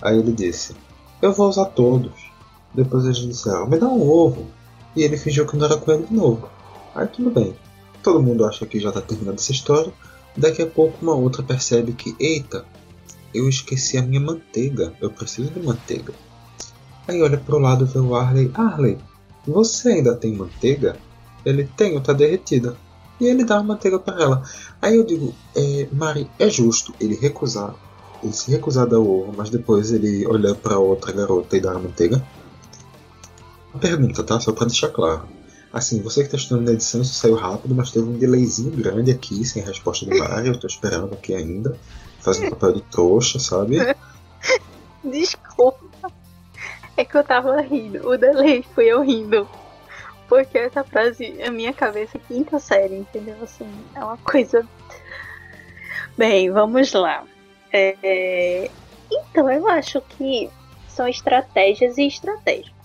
Aí 0.02 0.18
ele 0.18 0.32
disse: 0.32 0.76
Eu 1.22 1.34
vou 1.34 1.50
usar 1.50 1.66
todos. 1.66 2.32
Depois 2.74 3.06
eles 3.06 3.18
disseram: 3.18 3.68
Me 3.68 3.78
dá 3.78 3.88
um 3.88 4.10
ovo. 4.10 4.48
E 4.96 5.04
ele 5.04 5.18
fingiu 5.18 5.46
que 5.46 5.56
não 5.56 5.66
era 5.66 5.78
com 5.78 5.92
ele 5.92 6.06
de 6.06 6.14
novo. 6.14 6.50
Aí 6.96 7.08
tudo 7.08 7.30
bem. 7.30 7.56
Todo 8.04 8.22
mundo 8.22 8.46
acha 8.46 8.66
que 8.66 8.80
já 8.80 8.90
está 8.90 9.02
terminada 9.02 9.38
essa 9.38 9.52
história. 9.52 9.92
Daqui 10.36 10.62
a 10.62 10.68
pouco 10.68 10.98
uma 11.02 11.16
outra 11.16 11.44
percebe 11.44 11.94
que, 11.94 12.16
eita, 12.20 12.66
eu 13.34 13.48
esqueci 13.48 13.98
a 13.98 14.02
minha 14.02 14.22
manteiga. 14.22 14.94
Eu 15.02 15.10
preciso 15.10 15.50
de 15.52 15.60
manteiga. 15.60 16.14
Aí 17.08 17.22
olha 17.22 17.38
pro 17.38 17.60
lado 17.60 17.86
e 17.86 17.88
vê 17.88 18.00
o 18.00 18.16
Arley. 18.16 18.52
Arley, 18.54 18.98
você 19.46 19.90
ainda 19.90 20.16
tem 20.16 20.34
manteiga? 20.34 20.96
Ele 21.46 21.70
tem, 21.76 22.00
tá 22.00 22.14
derretida. 22.14 22.76
E 23.20 23.26
ele 23.26 23.44
dá 23.44 23.58
a 23.58 23.64
manteiga 23.64 24.00
para 24.00 24.22
ela. 24.22 24.44
Aí 24.82 24.96
eu 24.96 25.04
digo, 25.04 25.34
é, 25.56 25.88
Mari, 25.92 26.30
é 26.40 26.50
justo 26.50 26.94
ele 27.00 27.16
recusar, 27.16 27.76
ele 28.24 28.32
se 28.32 28.50
recusar 28.50 28.86
a 28.86 28.90
dar 28.90 29.00
o 29.00 29.22
ovo, 29.22 29.34
mas 29.36 29.50
depois 29.50 29.92
ele 29.92 30.26
olhar 30.26 30.56
para 30.56 30.80
outra 30.80 31.12
garota 31.12 31.58
e 31.58 31.62
dar 31.62 31.76
a 31.76 31.80
manteiga? 31.80 32.26
Uma 33.74 33.80
pergunta, 33.80 34.24
tá? 34.24 34.40
Só 34.40 34.52
para 34.52 34.68
deixar 34.68 34.90
claro. 34.90 35.28
Assim, 35.72 36.02
você 36.02 36.24
que 36.24 36.30
tá 36.30 36.38
estudando 36.38 36.66
na 36.66 36.74
edição, 36.74 37.02
isso 37.02 37.14
saiu 37.14 37.36
rápido, 37.36 37.76
mas 37.76 37.92
teve 37.92 38.06
um 38.06 38.18
delayzinho 38.18 38.72
grande 38.72 39.12
aqui, 39.12 39.46
sem 39.46 39.64
resposta 39.64 40.06
do 40.06 40.18
Mari. 40.18 40.48
Eu 40.48 40.60
tô 40.60 40.66
esperando 40.66 41.14
aqui 41.14 41.36
ainda, 41.36 41.78
fazendo 42.20 42.50
papel 42.58 42.74
de 42.74 42.82
trouxa, 42.84 43.38
sabe? 43.40 43.78
Desculpa. 45.04 46.12
É 46.98 47.06
que 47.06 47.16
eu 47.16 47.24
tava 47.24 47.62
rindo. 47.62 48.08
O 48.10 48.18
delay 48.18 48.66
foi 48.74 48.88
eu 48.88 49.02
rindo. 49.02 49.48
Porque 50.28 50.58
essa 50.58 50.84
frase, 50.84 51.42
a 51.42 51.52
minha 51.52 51.74
cabeça 51.74 52.18
é 52.18 52.22
quinta 52.28 52.60
série, 52.60 52.96
entendeu? 52.96 53.36
Assim, 53.42 53.68
é 53.96 54.04
uma 54.04 54.18
coisa. 54.18 54.68
Bem, 56.18 56.52
vamos 56.52 56.92
lá. 56.94 57.24
É, 57.72 58.70
Então, 59.10 59.50
eu 59.50 59.68
acho 59.68 60.02
que 60.02 60.50
são 60.88 61.08
estratégias 61.08 61.98
e 61.98 62.08
estratégias. 62.08 62.79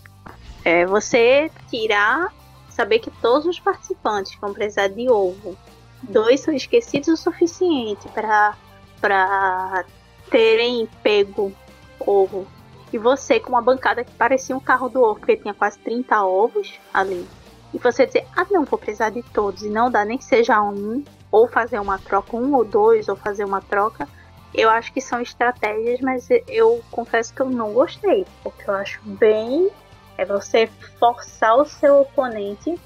É 0.64 0.86
você 0.86 1.50
tirar, 1.68 2.32
saber 2.70 2.98
que 2.98 3.10
todos 3.10 3.46
os 3.46 3.60
participantes 3.60 4.36
vão 4.40 4.54
precisar 4.54 4.88
de 4.88 5.10
ovo. 5.10 5.56
Dois 6.02 6.40
são 6.40 6.54
esquecidos 6.54 7.08
o 7.08 7.16
suficiente 7.16 8.08
para 8.08 9.84
terem 10.30 10.88
pego 11.02 11.52
ovo. 12.00 12.46
E 12.92 12.98
você 12.98 13.40
com 13.40 13.50
uma 13.50 13.62
bancada 13.62 14.04
que 14.04 14.12
parecia 14.12 14.56
um 14.56 14.60
carro 14.60 14.88
do 14.88 15.02
ovo, 15.02 15.18
porque 15.18 15.36
tinha 15.36 15.52
quase 15.52 15.78
30 15.80 16.24
ovos 16.24 16.78
ali. 16.92 17.26
E 17.72 17.78
você 17.78 18.06
dizer, 18.06 18.24
ah 18.36 18.46
não, 18.50 18.64
vou 18.64 18.78
precisar 18.78 19.10
de 19.10 19.22
todos 19.22 19.64
e 19.64 19.68
não 19.68 19.90
dá 19.90 20.04
nem 20.04 20.16
que 20.16 20.24
seja 20.24 20.62
um, 20.62 21.02
ou 21.30 21.48
fazer 21.48 21.80
uma 21.80 21.98
troca, 21.98 22.36
um 22.36 22.54
ou 22.54 22.64
dois, 22.64 23.08
ou 23.08 23.16
fazer 23.16 23.44
uma 23.44 23.60
troca. 23.60 24.08
Eu 24.54 24.70
acho 24.70 24.92
que 24.92 25.00
são 25.00 25.20
estratégias, 25.20 26.00
mas 26.00 26.28
eu 26.46 26.80
confesso 26.92 27.34
que 27.34 27.42
eu 27.42 27.50
não 27.50 27.72
gostei. 27.72 28.24
Porque 28.44 28.70
eu 28.70 28.74
acho 28.74 29.00
bem. 29.02 29.68
É 30.16 30.24
você 30.24 30.68
forçar 30.98 31.56
o 31.56 31.64
seu 31.64 32.00
oponente 32.00 32.78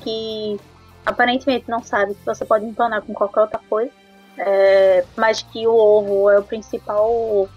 que 0.00 0.58
aparentemente 1.04 1.68
não 1.68 1.82
sabe 1.82 2.14
que 2.14 2.24
você 2.24 2.44
pode 2.44 2.64
empanar 2.64 3.02
com 3.02 3.12
qualquer 3.12 3.40
outra 3.40 3.60
coisa. 3.68 3.90
É, 4.38 5.04
mas 5.16 5.42
que 5.42 5.66
o 5.66 5.74
ovo 5.74 6.30
é 6.30 6.38
o 6.38 6.42
principal 6.42 7.48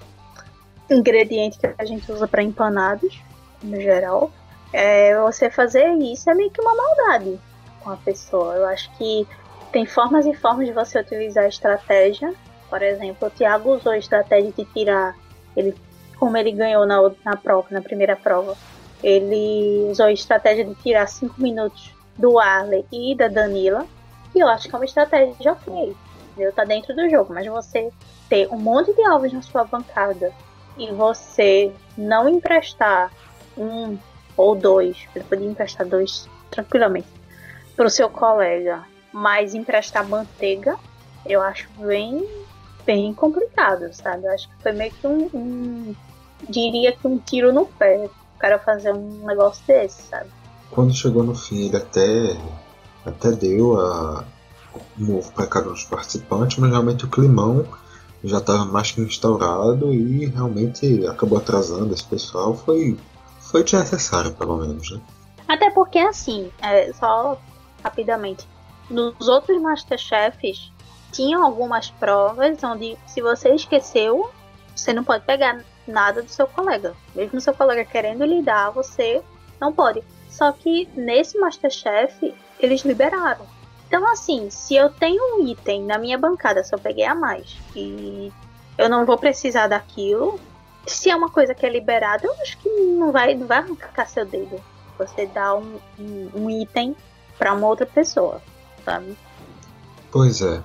ingrediente 0.90 1.60
que 1.60 1.68
a 1.78 1.86
gente 1.86 2.10
usa 2.12 2.28
para 2.28 2.42
empanados. 2.42 3.20
no 3.62 3.80
geral, 3.80 4.32
é, 4.72 5.20
você 5.20 5.50
fazer 5.50 5.88
isso 5.96 6.30
é 6.30 6.34
meio 6.34 6.50
que 6.50 6.62
uma 6.62 6.74
maldade 6.74 7.40
com 7.82 7.92
a 7.92 7.98
pessoa. 7.98 8.56
Eu 8.56 8.66
acho 8.68 8.90
que 8.98 9.28
tem 9.72 9.86
formas 9.86 10.26
e 10.26 10.34
formas 10.34 10.68
de 10.68 10.74
você 10.74 11.00
utilizar 11.00 11.46
a 11.46 11.50
estratégia. 11.50 12.34
Por 12.70 12.82
exemplo, 12.82 13.28
o 13.28 13.32
Thiago 13.32 13.76
usou 13.76 13.92
a 13.92 13.98
estratégia 13.98 14.52
de 14.52 14.66
tirar 14.66 15.16
ele, 15.56 15.76
como 16.18 16.38
ele 16.38 16.52
ganhou 16.52 16.86
na, 16.86 16.98
na 17.26 17.36
prova, 17.36 17.68
na 17.72 17.82
primeira 17.82 18.16
prova. 18.16 18.56
Ele 19.04 19.88
usou 19.90 20.08
a 20.08 20.12
estratégia 20.12 20.66
de 20.66 20.76
tirar 20.76 21.08
5 21.08 21.42
minutos 21.42 21.94
do 22.18 22.40
Arley 22.40 22.86
e 22.92 23.16
da 23.16 23.28
Danila. 23.28 23.86
E 24.36 24.40
eu 24.40 24.48
acho 24.48 24.68
que 24.68 24.76
é 24.76 24.78
uma 24.78 24.86
estratégia 24.86 25.54
ok. 25.54 25.96
Entendeu? 26.32 26.54
Tá 26.54 26.64
dentro 26.64 26.96
do 26.96 27.10
jogo. 27.10 27.34
Mas 27.34 27.48
você 27.48 27.92
ter 28.28 28.48
um 28.52 28.58
monte 28.58 28.94
de 28.94 29.02
alvos 29.04 29.34
na 29.34 29.42
sua 29.42 29.64
bancada 29.64 30.32
e 30.78 30.92
você 30.92 31.72
não 31.98 32.30
emprestar 32.30 33.12
um 33.58 33.98
ou 34.38 34.56
dois, 34.56 35.06
você 35.12 35.20
podia 35.22 35.48
emprestar 35.48 35.86
dois 35.86 36.30
tranquilamente 36.50 37.08
para 37.76 37.86
o 37.86 37.90
seu 37.90 38.10
colega, 38.10 38.84
mas 39.12 39.54
emprestar 39.54 40.08
manteiga, 40.08 40.78
eu 41.26 41.42
acho 41.42 41.70
bem, 41.78 42.26
bem 42.86 43.14
complicado, 43.14 43.94
sabe? 43.94 44.26
Eu 44.26 44.32
acho 44.32 44.50
que 44.50 44.64
foi 44.64 44.72
meio 44.72 44.92
que 44.92 45.08
um, 45.08 45.30
um 45.34 45.96
diria 46.50 46.94
que 46.94 47.08
um 47.08 47.18
tiro 47.18 47.52
no 47.52 47.66
pé 47.66 48.10
cara 48.40 48.60
fazer 48.60 48.94
um 48.94 49.26
negócio 49.26 49.64
desse, 49.68 50.04
sabe? 50.04 50.30
Quando 50.72 50.94
chegou 50.94 51.24
no 51.24 51.36
fim, 51.36 51.68
ele 51.68 51.78
até 51.78 52.38
até 53.06 53.32
deu 53.32 53.80
a 53.80 54.24
um 55.00 55.06
novo 55.06 55.32
para 55.34 55.48
cada 55.48 55.70
um 55.70 55.74
dos 55.74 55.84
participantes, 55.84 56.58
mas 56.58 56.70
realmente 56.70 57.06
o 57.06 57.10
climão 57.10 57.66
já 58.24 58.38
estava 58.38 58.66
mais 58.66 58.92
que 58.92 59.02
instaurado 59.02 59.94
e 59.94 60.26
realmente 60.26 61.08
acabou 61.08 61.38
atrasando 61.38 61.94
esse 61.94 62.04
pessoal. 62.04 62.56
Foi, 62.56 62.98
foi 63.40 63.64
desnecessário, 63.64 64.34
pelo 64.34 64.58
menos, 64.58 64.92
né? 64.92 65.02
Até 65.48 65.72
porque, 65.72 65.98
assim, 65.98 66.52
é, 66.62 66.92
só 66.94 67.40
rapidamente, 67.84 68.48
nos 68.90 69.28
outros 69.28 69.60
Masterchefs 69.62 70.72
tinham 71.12 71.44
algumas 71.44 71.90
provas 71.90 72.64
onde, 72.64 72.98
se 73.08 73.22
você 73.22 73.54
esqueceu, 73.56 74.30
você 74.76 74.94
não 74.94 75.04
pode 75.04 75.26
pegar 75.26 75.64
nada 75.90 76.22
do 76.22 76.30
seu 76.30 76.48
colega. 76.48 76.94
Mesmo 77.16 77.42
seu 77.42 77.54
colega 77.54 77.84
querendo 77.84 78.26
lhe 78.26 78.42
dar, 78.42 78.70
você 78.70 79.22
não 79.60 79.74
pode. 79.74 80.04
Só 80.30 80.52
que 80.52 80.88
nesse 80.96 81.38
Masterchef, 81.40 82.34
eles 82.60 82.82
liberaram. 82.84 83.46
Então, 83.88 84.08
assim, 84.12 84.50
se 84.50 84.76
eu 84.76 84.90
tenho 84.90 85.22
um 85.36 85.48
item 85.48 85.84
na 85.84 85.98
minha 85.98 86.18
bancada, 86.18 86.62
eu 86.72 86.80
peguei 86.80 87.06
a 87.06 87.16
mais 87.16 87.58
e 87.76 88.32
eu 88.78 88.88
não 88.88 89.06
vou 89.06 89.18
precisar 89.18 89.68
daquilo, 89.68 90.40
se 90.86 91.10
é 91.10 91.16
uma 91.16 91.30
coisa 91.30 91.54
que 91.54 91.66
é 91.66 91.70
liberada, 91.70 92.26
eu 92.26 92.34
acho 92.42 92.58
que 92.60 92.70
não 92.70 93.12
vai, 93.12 93.36
não 93.36 93.48
vai 93.48 93.60
arrancar 93.60 94.08
seu 94.08 94.26
dedo. 94.26 94.62
Você 94.98 95.26
dá 95.26 95.56
um, 95.56 95.80
um, 96.00 96.30
um 96.36 96.50
item 96.50 96.96
para 97.38 97.54
uma 97.54 97.68
outra 97.68 97.86
pessoa, 97.86 98.42
sabe? 98.86 99.18
Pois 100.12 100.42
é. 100.42 100.62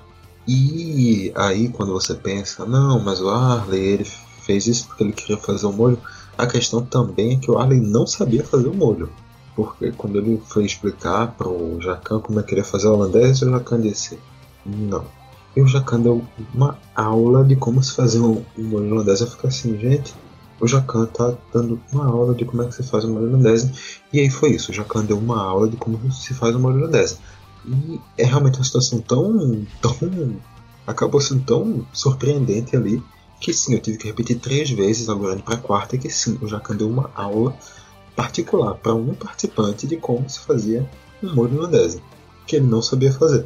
E 0.47 1.33
aí, 1.35 1.69
quando 1.69 1.93
você 1.93 2.13
pensa, 2.13 2.65
não, 2.65 2.99
mas 2.99 3.19
o 3.21 3.29
Arley 3.29 3.81
ele 3.81 4.05
fez 4.45 4.67
isso 4.67 4.87
porque 4.87 5.03
ele 5.03 5.13
queria 5.13 5.37
fazer 5.37 5.65
o 5.65 5.73
molho, 5.73 5.99
a 6.37 6.45
questão 6.45 6.85
também 6.85 7.33
é 7.33 7.39
que 7.39 7.49
o 7.49 7.57
Arley 7.57 7.79
não 7.79 8.05
sabia 8.05 8.43
fazer 8.43 8.67
o 8.67 8.73
molho. 8.73 9.09
Porque 9.55 9.91
quando 9.91 10.17
ele 10.17 10.41
foi 10.45 10.65
explicar 10.65 11.31
para 11.31 11.47
o 11.47 11.79
Jacan 11.81 12.19
como 12.19 12.39
é 12.39 12.43
que 12.43 12.53
ele 12.53 12.61
ia 12.61 12.65
fazer 12.65 12.87
o 12.87 12.93
holandês, 12.93 13.41
o 13.41 13.49
Jacan 13.49 13.79
disse: 13.79 14.19
Não. 14.65 15.05
E 15.55 15.61
o 15.61 15.67
Jacan 15.67 16.01
deu 16.01 16.21
uma 16.53 16.77
aula 16.93 17.43
de 17.45 17.55
como 17.55 17.81
se 17.81 17.93
fazer 17.93 18.19
um, 18.19 18.43
molho 18.57 18.91
holandês. 18.91 19.21
Eu 19.21 19.27
fiquei 19.27 19.47
assim, 19.47 19.77
gente, 19.79 20.13
o 20.59 20.67
Jacan 20.67 21.05
tá 21.05 21.33
dando 21.53 21.79
uma 21.93 22.05
aula 22.05 22.35
de 22.35 22.43
como 22.43 22.63
é 22.63 22.67
que 22.67 22.75
se 22.75 22.83
faz 22.83 23.05
um 23.05 23.13
molho 23.13 23.29
holandês. 23.29 23.99
E 24.11 24.19
aí 24.19 24.29
foi 24.29 24.51
isso: 24.51 24.71
o 24.71 24.73
Jacan 24.75 25.05
deu 25.05 25.17
uma 25.17 25.41
aula 25.41 25.69
de 25.69 25.77
como 25.77 26.11
se 26.11 26.33
faz 26.33 26.53
um 26.53 26.59
molho 26.59 26.79
holandês. 26.79 27.17
E 27.65 27.99
é 28.17 28.25
realmente 28.25 28.57
uma 28.57 28.65
situação 28.65 28.99
tão. 28.99 29.65
tão 29.81 29.95
acabou 30.85 31.19
sendo 31.19 31.43
tão 31.43 31.87
surpreendente 31.93 32.75
ali 32.75 33.01
que 33.39 33.53
sim, 33.53 33.73
eu 33.73 33.81
tive 33.81 33.97
que 33.97 34.07
repetir 34.07 34.39
três 34.39 34.69
vezes 34.69 35.09
agora 35.09 35.37
para 35.37 35.55
a 35.55 35.59
quarta 35.59 35.97
que 35.97 36.09
sim, 36.09 36.37
o 36.41 36.47
Jacan 36.47 36.75
deu 36.75 36.89
uma 36.89 37.11
aula 37.15 37.55
particular 38.15 38.75
para 38.75 38.93
um 38.93 39.13
participante 39.13 39.85
de 39.85 39.97
como 39.97 40.29
se 40.29 40.39
fazia 40.39 40.89
um 41.21 41.35
molho 41.35 41.57
holandesa, 41.57 42.01
que 42.47 42.55
ele 42.55 42.67
não 42.67 42.81
sabia 42.81 43.11
fazer. 43.11 43.45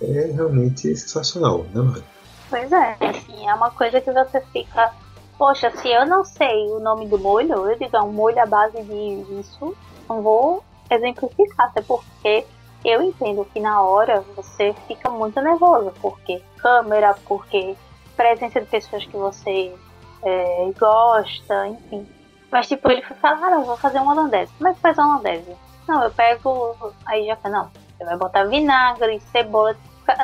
É 0.00 0.30
realmente 0.32 0.94
sensacional, 0.96 1.64
né, 1.74 1.82
Maria? 1.82 2.04
Pois 2.48 2.72
é, 2.72 2.96
assim, 3.00 3.48
é 3.48 3.54
uma 3.54 3.70
coisa 3.70 4.00
que 4.00 4.10
você 4.10 4.40
fica. 4.52 4.92
Poxa, 5.38 5.70
se 5.76 5.88
eu 5.88 6.06
não 6.06 6.24
sei 6.24 6.68
o 6.68 6.80
nome 6.80 7.06
do 7.06 7.18
molho, 7.18 7.52
eu 7.66 7.78
digo, 7.78 7.96
é 7.96 8.02
um 8.02 8.12
molho 8.12 8.40
à 8.40 8.46
base 8.46 8.82
de 8.82 9.40
isso, 9.40 9.74
não 10.08 10.20
vou 10.20 10.62
exemplificar, 10.90 11.68
até 11.68 11.80
porque 11.80 12.44
eu 12.84 13.02
entendo 13.02 13.46
que 13.52 13.60
na 13.60 13.80
hora 13.82 14.24
você 14.34 14.74
fica 14.88 15.08
muito 15.10 15.40
nervoso, 15.40 15.92
porque 16.00 16.42
câmera, 16.58 17.14
porque 17.26 17.76
presença 18.20 18.60
de 18.60 18.66
pessoas 18.66 19.06
que 19.06 19.16
você 19.16 19.74
é, 20.22 20.70
gosta, 20.78 21.68
enfim. 21.68 22.06
Mas, 22.52 22.68
tipo, 22.68 22.90
ele 22.90 23.00
foi 23.00 23.16
falar, 23.16 23.46
ah, 23.46 23.50
não, 23.50 23.64
vou 23.64 23.78
fazer 23.78 23.98
um 23.98 24.10
holandês. 24.10 24.50
Como 24.58 24.68
é 24.68 24.74
que 24.74 24.80
faz 24.80 24.98
um 24.98 25.02
holandês? 25.02 25.42
Não, 25.88 26.02
eu 26.04 26.10
pego. 26.10 26.76
Aí 27.06 27.24
já 27.24 27.38
não, 27.48 27.70
você 27.96 28.04
vai 28.04 28.16
botar 28.18 28.44
vinagre, 28.44 29.20
cebola. 29.32 29.74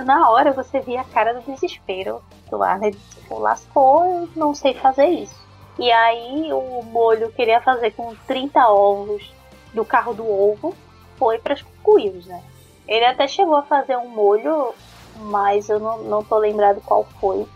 Na 0.04 0.28
hora 0.28 0.52
você 0.52 0.80
via 0.80 1.00
a 1.00 1.04
cara 1.04 1.32
do 1.32 1.40
desespero 1.50 2.20
do 2.50 2.62
Arnold. 2.62 2.98
Tipo, 3.14 3.38
lascou, 3.38 4.04
eu 4.04 4.28
não 4.36 4.54
sei 4.54 4.74
fazer 4.74 5.06
isso. 5.06 5.46
E 5.78 5.90
aí 5.90 6.52
o 6.52 6.82
molho 6.82 7.32
queria 7.32 7.62
fazer 7.62 7.92
com 7.92 8.14
30 8.26 8.68
ovos 8.68 9.32
do 9.72 9.84
carro 9.84 10.12
do 10.12 10.28
ovo 10.28 10.74
foi 11.16 11.38
para 11.38 11.54
as 11.54 11.62
cucuias, 11.62 12.26
né? 12.26 12.42
Ele 12.86 13.04
até 13.04 13.26
chegou 13.26 13.56
a 13.56 13.62
fazer 13.62 13.96
um 13.96 14.08
molho, 14.08 14.74
mas 15.16 15.68
eu 15.68 15.78
não, 15.80 16.02
não 16.02 16.22
tô 16.22 16.38
lembrado 16.38 16.82
qual 16.84 17.04
foi 17.20 17.46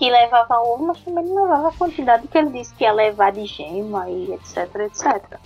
que 0.00 0.10
levava 0.10 0.58
ovo, 0.62 0.86
mas 0.86 0.98
também 1.02 1.26
não 1.26 1.42
levava 1.42 1.68
a 1.68 1.72
quantidade 1.72 2.26
que 2.26 2.38
ele 2.38 2.48
disse 2.48 2.72
que 2.72 2.84
ia 2.84 2.92
levar 2.92 3.32
de 3.32 3.44
gema 3.44 4.08
e 4.08 4.32
etc, 4.32 4.74
etc. 4.76 5.38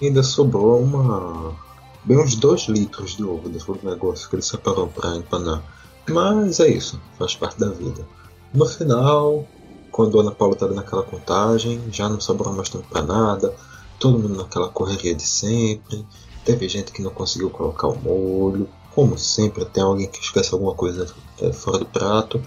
ainda 0.00 0.22
sobrou 0.22 0.80
uma. 0.80 1.54
bem 2.02 2.18
uns 2.18 2.34
2 2.34 2.62
litros 2.68 3.18
de 3.18 3.22
ovo 3.22 3.50
desse 3.50 3.70
negócio 3.84 4.26
que 4.26 4.36
ele 4.36 4.42
separou 4.42 4.86
para 4.86 5.16
empanar. 5.16 5.62
Mas 6.08 6.60
é 6.60 6.68
isso, 6.68 6.98
faz 7.18 7.36
parte 7.36 7.60
da 7.60 7.68
vida. 7.68 8.08
No 8.54 8.64
final, 8.64 9.46
quando 9.92 10.18
Ana 10.18 10.30
Paula 10.30 10.54
estava 10.54 10.72
naquela 10.72 11.02
contagem, 11.02 11.78
já 11.92 12.08
não 12.08 12.18
sobrou 12.18 12.54
mais 12.54 12.70
tempo 12.70 12.88
para 12.88 13.02
nada, 13.02 13.54
todo 13.98 14.18
mundo 14.18 14.38
naquela 14.38 14.70
correria 14.70 15.14
de 15.14 15.26
sempre. 15.26 16.06
Teve 16.42 16.66
gente 16.70 16.90
que 16.90 17.02
não 17.02 17.10
conseguiu 17.10 17.50
colocar 17.50 17.88
o 17.88 17.98
molho, 17.98 18.66
como 18.94 19.18
sempre, 19.18 19.66
tem 19.66 19.82
alguém 19.82 20.08
que 20.08 20.20
esquece 20.20 20.54
alguma 20.54 20.74
coisa 20.74 21.06
é, 21.38 21.52
fora 21.52 21.78
do 21.78 21.84
prato. 21.84 22.40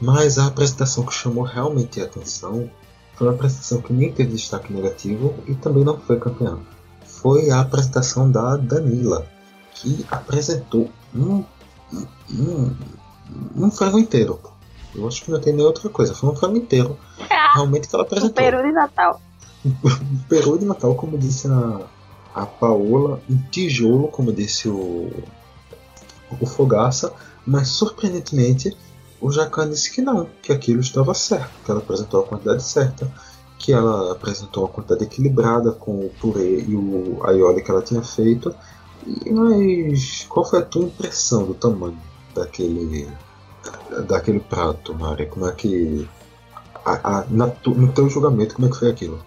Mas 0.00 0.38
a 0.38 0.46
apresentação 0.46 1.04
que 1.04 1.12
chamou 1.12 1.44
realmente 1.44 2.00
a 2.00 2.04
atenção 2.04 2.70
foi 3.14 3.26
uma 3.26 3.34
apresentação 3.34 3.82
que 3.82 3.92
nem 3.92 4.12
teve 4.12 4.32
destaque 4.32 4.72
negativo 4.72 5.34
e 5.46 5.54
também 5.54 5.84
não 5.84 5.98
foi 5.98 6.20
campeã. 6.20 6.58
Foi 7.04 7.50
a 7.50 7.60
apresentação 7.60 8.30
da 8.30 8.56
Danila, 8.56 9.26
que 9.74 10.06
apresentou 10.08 10.88
um, 11.12 11.44
um, 12.30 12.76
um 13.56 13.70
frango 13.72 13.98
inteiro. 13.98 14.38
Eu 14.94 15.06
acho 15.06 15.24
que 15.24 15.30
não 15.30 15.40
tem 15.40 15.52
nem 15.52 15.64
outra 15.64 15.88
coisa, 15.88 16.14
foi 16.14 16.30
um 16.30 16.36
frango 16.36 16.56
inteiro. 16.56 16.96
Ah, 17.28 17.54
realmente 17.58 17.88
que 17.88 17.94
ela 17.94 18.04
apresentou. 18.04 18.30
Um 18.30 18.50
peru 18.50 18.62
de 18.62 18.72
Natal. 18.72 19.20
um 19.64 20.18
peru 20.28 20.58
de 20.58 20.64
Natal, 20.64 20.94
como 20.94 21.18
disse 21.18 21.48
a, 21.48 21.80
a 22.34 22.46
Paola, 22.46 23.20
um 23.28 23.36
tijolo, 23.50 24.08
como 24.08 24.32
disse 24.32 24.68
o, 24.68 25.10
o 26.40 26.46
Fogaça, 26.46 27.12
mas 27.44 27.68
surpreendentemente 27.68 28.76
o 29.20 29.30
Jacan 29.32 29.68
disse 29.68 29.92
que 29.92 30.00
não, 30.00 30.28
que 30.42 30.52
aquilo 30.52 30.80
estava 30.80 31.12
certo, 31.14 31.50
que 31.64 31.70
ela 31.70 31.80
apresentou 31.80 32.20
a 32.20 32.26
quantidade 32.26 32.62
certa, 32.62 33.10
que 33.58 33.72
ela 33.72 34.12
apresentou 34.12 34.64
a 34.64 34.68
quantidade 34.68 35.04
equilibrada 35.04 35.72
com 35.72 36.06
o 36.06 36.10
purê 36.20 36.60
e 36.60 36.74
o 36.76 37.20
aioli 37.24 37.62
que 37.62 37.70
ela 37.70 37.82
tinha 37.82 38.02
feito. 38.02 38.54
Mas 39.26 40.24
qual 40.28 40.44
foi 40.44 40.60
a 40.60 40.64
tua 40.64 40.84
impressão 40.84 41.44
do 41.44 41.54
tamanho 41.54 41.98
daquele 42.34 43.08
daquele 44.06 44.40
prato, 44.40 44.94
Mari? 44.94 45.26
Como 45.26 45.46
é 45.48 45.52
que 45.52 46.08
a, 46.84 47.18
a, 47.18 47.22
tu, 47.62 47.70
no 47.70 47.92
teu 47.92 48.08
julgamento 48.08 48.54
como 48.54 48.68
é 48.68 48.70
que 48.70 48.78
foi 48.78 48.90
aquilo? 48.90 49.24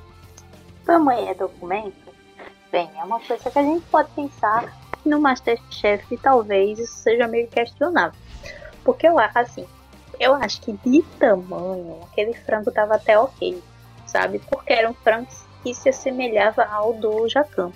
Tamanho 0.85 1.27
é 1.27 1.33
documento? 1.33 2.11
Bem, 2.71 2.89
é 2.97 3.03
uma 3.03 3.19
coisa 3.19 3.49
que 3.49 3.59
a 3.59 3.63
gente 3.63 3.85
pode 3.87 4.09
pensar 4.11 4.73
no 5.05 5.19
Masterchef 5.19 6.17
talvez 6.17 6.79
isso 6.79 6.95
seja 6.95 7.27
meio 7.27 7.47
questionável. 7.47 8.17
Porque 8.83 9.07
eu 9.07 9.19
acho 9.19 9.37
assim, 9.37 9.67
eu 10.21 10.35
acho 10.35 10.61
que 10.61 10.71
de 10.71 11.01
tamanho, 11.17 11.99
aquele 12.03 12.33
frango 12.33 12.71
tava 12.71 12.95
até 12.95 13.17
ok, 13.17 13.61
sabe? 14.05 14.37
Porque 14.37 14.71
era 14.71 14.87
um 14.87 14.93
frango 14.93 15.27
que 15.63 15.73
se 15.73 15.89
assemelhava 15.89 16.63
ao 16.63 16.93
do 16.93 17.27
Jacan. 17.27 17.71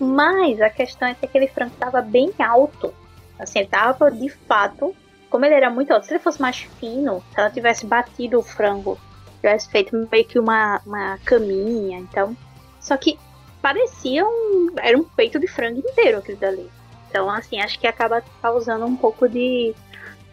Mas 0.00 0.60
a 0.62 0.70
questão 0.70 1.06
é 1.08 1.14
que 1.14 1.26
aquele 1.26 1.46
frango 1.48 1.74
tava 1.78 2.00
bem 2.00 2.32
alto. 2.38 2.94
Assim, 3.38 3.58
ele 3.58 3.68
tava 3.68 4.10
de 4.10 4.30
fato, 4.30 4.96
como 5.28 5.44
ele 5.44 5.54
era 5.54 5.68
muito 5.68 5.92
alto, 5.92 6.06
se 6.06 6.12
ele 6.12 6.18
fosse 6.18 6.40
mais 6.40 6.56
fino, 6.56 7.22
se 7.32 7.38
ela 7.38 7.50
tivesse 7.50 7.84
batido 7.84 8.38
o 8.38 8.42
frango, 8.42 8.98
tivesse 9.34 9.68
feito 9.68 9.94
meio 10.10 10.24
que 10.24 10.38
uma, 10.38 10.80
uma 10.86 11.18
caminha, 11.26 11.98
então. 11.98 12.34
Só 12.80 12.96
que 12.96 13.18
parecia 13.60 14.24
um. 14.24 14.74
Era 14.78 14.96
um 14.96 15.04
peito 15.04 15.38
de 15.38 15.46
frango 15.46 15.80
inteiro 15.80 16.18
aquilo 16.18 16.38
dali. 16.38 16.70
Então, 17.10 17.30
assim, 17.30 17.60
acho 17.60 17.78
que 17.78 17.86
acaba 17.86 18.22
causando 18.40 18.86
um 18.86 18.96
pouco 18.96 19.28
de 19.28 19.74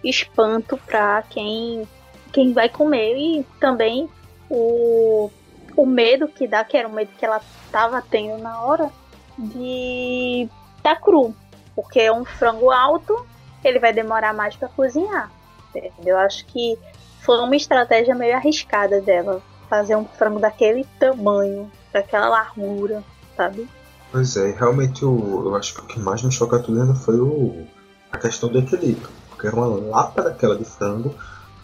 espanto 0.03 0.77
para 0.77 1.21
quem, 1.23 1.87
quem 2.31 2.53
vai 2.53 2.69
comer 2.69 3.15
e 3.17 3.45
também 3.59 4.09
o, 4.49 5.31
o 5.75 5.85
medo 5.85 6.27
que 6.27 6.47
dá, 6.47 6.63
que 6.63 6.77
era 6.77 6.87
o 6.87 6.91
medo 6.93 7.11
que 7.17 7.25
ela 7.25 7.41
tava 7.71 8.01
tendo 8.01 8.37
na 8.41 8.61
hora, 8.61 8.91
de 9.37 10.47
tá 10.81 10.95
cru. 10.95 11.33
Porque 11.75 11.99
é 11.99 12.11
um 12.11 12.23
frango 12.23 12.69
alto, 12.69 13.25
ele 13.63 13.79
vai 13.79 13.93
demorar 13.93 14.33
mais 14.33 14.55
para 14.55 14.67
cozinhar. 14.67 15.31
Entendeu? 15.73 16.17
Acho 16.19 16.45
que 16.45 16.77
foi 17.21 17.39
uma 17.39 17.55
estratégia 17.55 18.13
meio 18.13 18.35
arriscada 18.35 19.01
dela. 19.01 19.41
Fazer 19.69 19.95
um 19.95 20.05
frango 20.05 20.39
daquele 20.39 20.85
tamanho, 20.99 21.71
daquela 21.91 22.29
largura, 22.29 23.03
sabe? 23.35 23.67
Pois 24.11 24.37
é, 24.37 24.51
realmente 24.51 25.03
o, 25.03 25.47
eu 25.47 25.55
acho 25.55 25.73
que 25.73 25.81
o 25.81 25.85
que 25.85 25.99
mais 25.99 26.21
me 26.21 26.31
choca 26.31 26.59
tudo 26.59 26.79
ainda 26.79 26.93
foi 26.93 27.19
o, 27.19 27.65
a 28.11 28.17
questão 28.19 28.49
do 28.49 28.59
equilíbrio. 28.59 29.09
Porque 29.43 29.47
era 29.47 29.55
uma 29.57 29.89
lapa 29.89 30.21
daquela 30.21 30.55
de 30.55 30.63
frango 30.63 31.13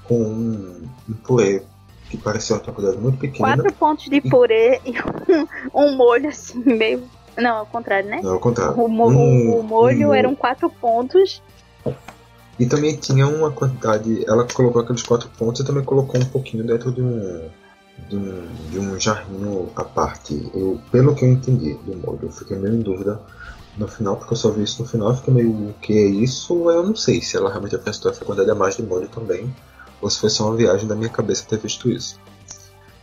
com 0.03 0.21
um, 0.21 0.89
um 1.07 1.13
purê 1.13 1.63
que 2.09 2.17
parecia 2.17 2.57
uma 2.57 2.61
quantidade 2.61 2.97
muito 2.97 3.17
pequena. 3.17 3.55
Quatro 3.55 3.73
pontos 3.73 4.09
de 4.09 4.19
purê 4.19 4.81
e, 4.83 4.95
um, 5.73 5.85
um 5.85 5.95
molho 5.95 6.27
assim, 6.27 6.61
meio. 6.65 7.03
Não, 7.37 7.59
ao 7.59 7.65
contrário, 7.65 8.09
né? 8.09 8.19
Não, 8.21 8.33
ao 8.33 8.39
contrário. 8.39 8.77
O, 8.77 8.89
mo 8.89 9.09
um, 9.09 9.59
o 9.59 9.63
molho 9.63 10.09
um... 10.09 10.13
eram 10.13 10.35
quatro 10.35 10.69
pontos. 10.69 11.41
E 12.59 12.65
também 12.65 12.97
tinha 12.97 13.25
uma 13.25 13.49
quantidade. 13.49 14.25
Ela 14.27 14.45
colocou 14.53 14.81
aqueles 14.81 15.03
quatro 15.03 15.29
pontos 15.37 15.61
e 15.61 15.65
também 15.65 15.83
colocou 15.83 16.19
um 16.19 16.25
pouquinho 16.25 16.65
dentro 16.65 16.91
de 16.91 17.01
um 17.01 17.49
de 18.09 18.15
um, 18.15 18.47
de 18.71 18.79
um 18.79 18.99
jarrinho 18.99 19.69
à 19.75 19.85
parte. 19.85 20.49
Eu, 20.53 20.81
pelo 20.91 21.15
que 21.15 21.23
eu 21.23 21.29
entendi 21.29 21.75
do 21.85 21.95
molho, 21.95 22.19
eu 22.23 22.31
fiquei 22.31 22.57
meio 22.57 22.75
em 22.75 22.81
dúvida 22.81 23.21
no 23.77 23.87
final, 23.87 24.17
porque 24.17 24.33
eu 24.33 24.37
só 24.37 24.49
vi 24.49 24.63
isso 24.63 24.81
no 24.81 24.87
final, 24.87 25.15
fiquei 25.15 25.33
meio, 25.33 25.51
o 25.51 25.73
que 25.81 25.93
é 25.93 26.05
isso? 26.05 26.69
Eu 26.69 26.83
não 26.83 26.95
sei 26.95 27.21
se 27.21 27.37
ela 27.37 27.49
realmente 27.49 27.75
acrescentou 27.75 28.11
essa 28.11 28.25
quantidade 28.25 28.51
a 28.51 28.55
mais 28.55 28.75
de 28.75 28.83
molho 28.83 29.07
também, 29.07 29.53
ou 30.01 30.09
se 30.09 30.19
foi 30.19 30.29
só 30.29 30.47
uma 30.47 30.55
viagem 30.55 30.87
da 30.87 30.95
minha 30.95 31.09
cabeça 31.09 31.45
ter 31.47 31.59
visto 31.59 31.89
isso. 31.89 32.19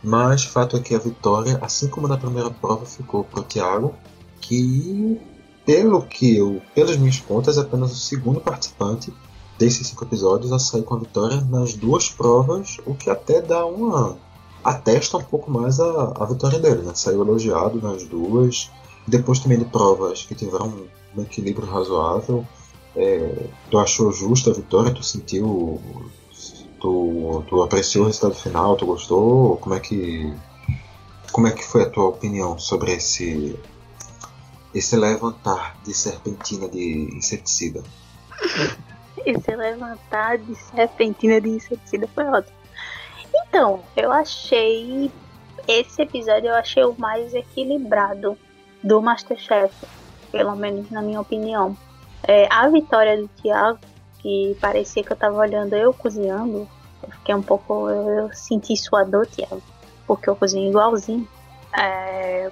Mas 0.03 0.43
fato 0.43 0.77
é 0.77 0.79
que 0.79 0.93
a 0.93 0.99
vitória, 0.99 1.57
assim 1.61 1.87
como 1.87 2.07
na 2.07 2.17
primeira 2.17 2.51
prova, 2.51 2.85
ficou 2.85 3.23
para 3.23 3.39
o 3.39 3.43
Thiago, 3.43 3.95
que 4.39 5.19
pelo 5.65 6.01
que 6.03 6.37
eu, 6.37 6.61
pelas 6.73 6.95
minhas 6.95 7.19
contas, 7.19 7.57
é 7.57 7.61
apenas 7.61 7.91
o 7.91 7.95
segundo 7.95 8.39
participante 8.39 9.13
desses 9.57 9.87
cinco 9.87 10.05
episódios 10.05 10.53
a 10.53 10.59
sair 10.59 10.83
com 10.83 10.93
a 10.93 10.99
vitória 10.99 11.41
nas 11.41 11.73
duas 11.73 12.09
provas, 12.09 12.77
o 12.85 12.93
que 12.93 13.09
até 13.09 13.41
dá 13.41 13.65
uma 13.65 14.17
atesta 14.63 15.17
um 15.17 15.23
pouco 15.23 15.49
mais 15.51 15.79
a, 15.79 16.13
a 16.19 16.25
vitória 16.25 16.59
dele, 16.59 16.83
né? 16.83 16.91
Saiu 16.93 17.21
elogiado 17.21 17.81
nas 17.81 18.03
duas. 18.03 18.71
Depois 19.07 19.39
também 19.39 19.57
de 19.57 19.65
provas 19.65 20.23
que 20.23 20.35
tiveram 20.35 20.85
um 21.15 21.21
equilíbrio 21.21 21.65
razoável. 21.65 22.45
É, 22.93 23.47
tu 23.71 23.77
achou 23.77 24.11
justa 24.11 24.51
a 24.51 24.53
vitória? 24.53 24.93
Tu 24.93 25.03
sentiu. 25.03 25.81
Tu, 26.81 27.43
tu 27.47 27.63
apreciou 27.63 28.03
o 28.03 28.07
resultado 28.07 28.35
final? 28.35 28.75
Tu 28.75 28.85
gostou? 28.85 29.57
Como 29.57 29.75
é 29.75 29.79
que. 29.79 30.33
Como 31.31 31.47
é 31.47 31.51
que 31.51 31.63
foi 31.63 31.83
a 31.83 31.89
tua 31.89 32.05
opinião 32.05 32.59
sobre 32.59 32.93
esse. 32.93 33.57
Esse 34.75 34.97
levantar 34.97 35.77
de 35.85 35.93
serpentina 35.93 36.67
de 36.67 37.09
inseticida? 37.15 37.83
Esse 39.25 39.55
levantar 39.55 40.37
de 40.37 40.55
serpentina 40.55 41.41
de 41.41 41.49
inseticida 41.49 42.07
foi 42.13 42.25
ótimo. 42.25 42.55
Então, 43.33 43.81
eu 43.95 44.11
achei. 44.11 45.11
Esse 45.67 46.01
episódio 46.01 46.49
eu 46.49 46.55
achei 46.55 46.83
o 46.83 46.95
mais 46.97 47.33
equilibrado 47.33 48.37
do 48.83 49.01
Masterchef, 49.01 49.73
pelo 50.31 50.55
menos 50.55 50.89
na 50.89 51.01
minha 51.01 51.19
opinião. 51.19 51.75
É, 52.23 52.47
a 52.51 52.67
vitória 52.69 53.17
do 53.17 53.27
Thiago, 53.41 53.79
que 54.19 54.57
parecia 54.59 55.03
que 55.03 55.11
eu 55.11 55.17
tava 55.17 55.37
olhando 55.37 55.75
eu 55.75 55.93
cozinhando, 55.93 56.67
eu 57.03 57.09
fiquei 57.11 57.35
um 57.35 57.41
pouco. 57.41 57.89
Eu, 57.89 58.09
eu 58.09 58.33
senti 58.33 58.75
sua 58.75 59.03
dor, 59.03 59.25
Thiago, 59.27 59.61
porque 60.05 60.29
eu 60.29 60.35
cozinho 60.35 60.69
igualzinho. 60.69 61.27
É, 61.77 62.51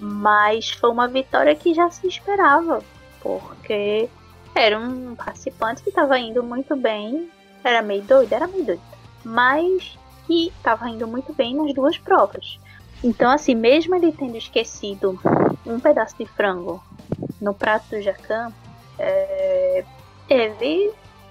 mas 0.00 0.70
foi 0.70 0.90
uma 0.90 1.08
vitória 1.08 1.54
que 1.54 1.74
já 1.74 1.90
se 1.90 2.06
esperava, 2.06 2.82
porque 3.20 4.08
era 4.54 4.78
um 4.78 5.14
participante 5.14 5.82
que 5.82 5.88
estava 5.88 6.18
indo 6.18 6.42
muito 6.42 6.76
bem, 6.76 7.28
era 7.62 7.82
meio 7.82 8.02
doido, 8.02 8.32
era 8.32 8.46
meio 8.46 8.64
doido. 8.64 8.82
Mas 9.24 9.98
que 10.26 10.48
estava 10.48 10.88
indo 10.88 11.06
muito 11.06 11.32
bem 11.32 11.54
nas 11.54 11.72
duas 11.74 11.98
provas. 11.98 12.58
Então, 13.02 13.30
assim, 13.30 13.54
mesmo 13.54 13.94
ele 13.94 14.12
tendo 14.12 14.36
esquecido 14.36 15.18
um 15.66 15.80
pedaço 15.80 16.16
de 16.18 16.26
frango 16.26 16.82
no 17.40 17.54
prato 17.54 17.90
do 17.90 18.02
Jacan, 18.02 18.52
é, 18.98 19.84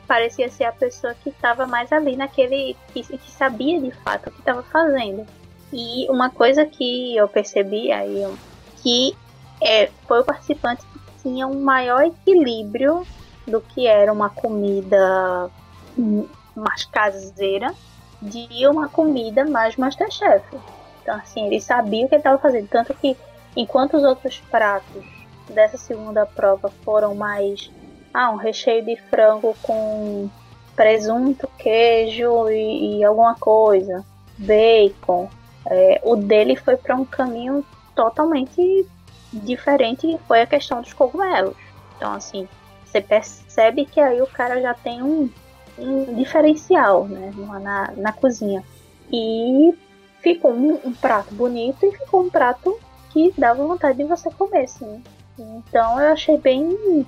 parecia 0.07 0.49
ser 0.49 0.65
a 0.65 0.71
pessoa 0.71 1.13
que 1.15 1.29
estava 1.29 1.65
mais 1.65 1.91
ali 1.91 2.15
naquele. 2.15 2.75
Que, 2.93 3.01
que 3.03 3.31
sabia 3.31 3.79
de 3.81 3.91
fato 3.91 4.29
o 4.29 4.31
que 4.31 4.39
estava 4.39 4.63
fazendo. 4.63 5.25
E 5.71 6.07
uma 6.09 6.29
coisa 6.29 6.65
que 6.65 7.15
eu 7.15 7.27
percebi 7.27 7.91
aí, 7.91 8.27
que 8.77 9.15
é, 9.59 9.87
foi 10.07 10.19
o 10.19 10.23
participante 10.23 10.85
que 10.85 10.99
tinha 11.23 11.47
um 11.47 11.61
maior 11.61 12.03
equilíbrio 12.03 13.07
do 13.47 13.59
que 13.59 13.87
era 13.87 14.13
uma 14.13 14.29
comida 14.29 15.49
mais 16.55 16.85
caseira 16.85 17.73
de 18.21 18.67
uma 18.67 18.87
comida 18.87 19.45
mais 19.45 19.75
Masterchef. 19.75 20.45
Então, 21.01 21.15
assim, 21.15 21.47
ele 21.47 21.59
sabia 21.59 22.05
o 22.05 22.09
que 22.09 22.15
estava 22.15 22.37
fazendo. 22.37 22.67
Tanto 22.69 22.93
que, 22.93 23.17
enquanto 23.55 23.97
os 23.97 24.03
outros 24.03 24.41
pratos 24.51 25.03
dessa 25.49 25.77
segunda 25.77 26.25
prova 26.25 26.69
foram 26.83 27.15
mais. 27.15 27.71
Ah, 28.13 28.29
um 28.29 28.35
recheio 28.35 28.85
de 28.85 28.95
frango 29.09 29.55
com 29.63 30.29
presunto, 30.75 31.47
queijo 31.57 32.47
e, 32.49 32.99
e 32.99 33.03
alguma 33.03 33.35
coisa, 33.35 34.05
bacon. 34.37 35.29
É, 35.65 36.01
o 36.03 36.15
dele 36.15 36.55
foi 36.55 36.75
para 36.75 36.95
um 36.95 37.05
caminho 37.05 37.65
totalmente 37.95 38.85
diferente 39.31 40.07
e 40.07 40.17
foi 40.27 40.41
a 40.41 40.47
questão 40.47 40.81
dos 40.81 40.93
cogumelos. 40.93 41.55
Então, 41.97 42.13
assim, 42.13 42.47
você 42.85 43.01
percebe 43.01 43.85
que 43.85 43.99
aí 43.99 44.21
o 44.21 44.27
cara 44.27 44.61
já 44.61 44.73
tem 44.73 45.01
um, 45.01 45.29
um 45.77 46.13
diferencial 46.15 47.05
né, 47.05 47.31
na, 47.61 47.91
na 47.97 48.13
cozinha. 48.13 48.63
E 49.11 49.73
ficou 50.21 50.51
um, 50.51 50.79
um, 50.85 50.93
prato 50.93 51.33
bonito 51.33 51.85
e 51.85 51.91
ficou 51.91 52.21
um 52.21 52.29
prato 52.29 52.77
que 53.13 53.33
dava 53.37 53.65
vontade 53.65 53.97
de 53.97 54.03
você 54.03 54.29
comer, 54.31 54.67
sim. 54.67 55.01
Então 55.37 56.01
eu 56.01 56.11
achei 56.11 56.37
bem 56.37 57.05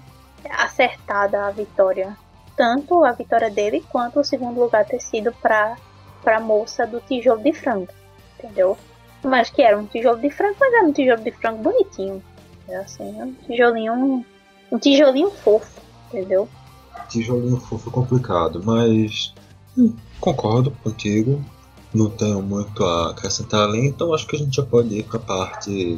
acertada 0.50 1.46
a 1.46 1.52
vitória. 1.52 2.16
Tanto 2.56 3.04
a 3.04 3.12
vitória 3.12 3.50
dele 3.50 3.84
quanto 3.92 4.20
o 4.20 4.24
segundo 4.24 4.60
lugar 4.60 4.86
ter 4.86 5.02
sido 5.02 5.34
para 5.34 5.76
a 6.26 6.40
moça 6.40 6.88
do 6.88 7.02
tijolo 7.02 7.44
de 7.44 7.52
frango. 7.52 7.92
Entendeu? 8.40 8.78
Mas 9.24 9.50
que 9.50 9.62
era 9.62 9.78
um 9.78 9.86
tijolo 9.86 10.20
de 10.20 10.30
frango, 10.30 10.56
mas 10.60 10.74
era 10.74 10.86
um 10.86 10.94
tijolo 10.94 11.22
de 11.22 11.32
frango 11.32 11.64
bonitinho. 11.64 12.24
Assim, 12.82 13.22
um 13.22 13.34
tijolinho. 13.34 14.26
Um 14.72 14.80
tijolinho 14.80 15.32
fofo, 15.32 15.82
entendeu? 16.08 16.48
tijolinho 17.10 17.58
fofo 17.58 17.92
complicado, 17.92 18.62
mas 18.64 19.34
hum, 19.78 19.96
concordo 20.20 20.72
contigo. 20.84 21.44
Não 21.96 22.10
tenho 22.10 22.42
muito 22.42 22.84
a 22.84 23.12
acrescentar 23.12 23.62
além, 23.62 23.86
então 23.86 24.14
acho 24.14 24.28
que 24.28 24.36
a 24.36 24.40
gente 24.40 24.58
já 24.58 24.64
pode 24.64 24.94
ir 24.94 25.04
para 25.04 25.16
a 25.16 25.22
parte 25.22 25.98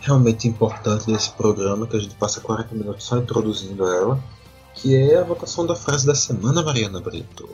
realmente 0.00 0.46
importante 0.46 1.06
desse 1.06 1.30
programa, 1.32 1.88
que 1.88 1.96
a 1.96 2.00
gente 2.00 2.14
passa 2.14 2.40
40 2.40 2.72
minutos 2.72 3.04
só 3.04 3.18
introduzindo 3.18 3.84
ela, 3.84 4.22
que 4.74 4.94
é 4.94 5.18
a 5.18 5.24
votação 5.24 5.66
da 5.66 5.74
frase 5.74 6.06
da 6.06 6.14
semana, 6.14 6.62
Mariana 6.62 7.00
Brito. 7.00 7.48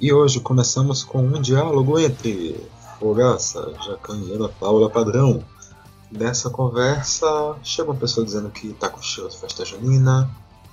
E 0.00 0.12
hoje 0.12 0.38
começamos 0.38 1.02
com 1.02 1.22
um 1.22 1.42
diálogo 1.42 1.98
entre 1.98 2.56
Fogaça, 3.00 3.74
Jacan 3.84 4.18
e 4.18 4.32
Ana 4.32 4.48
Paula 4.48 4.88
Padrão. 4.88 5.42
Nessa 6.12 6.48
conversa, 6.50 7.56
chega 7.64 7.90
uma 7.90 7.98
pessoa 7.98 8.24
dizendo 8.24 8.48
que 8.50 8.72
tá 8.74 8.88
com 8.88 9.02
cheiro 9.02 9.28
de 9.28 9.36
festa 9.36 9.64
junina, 9.64 10.30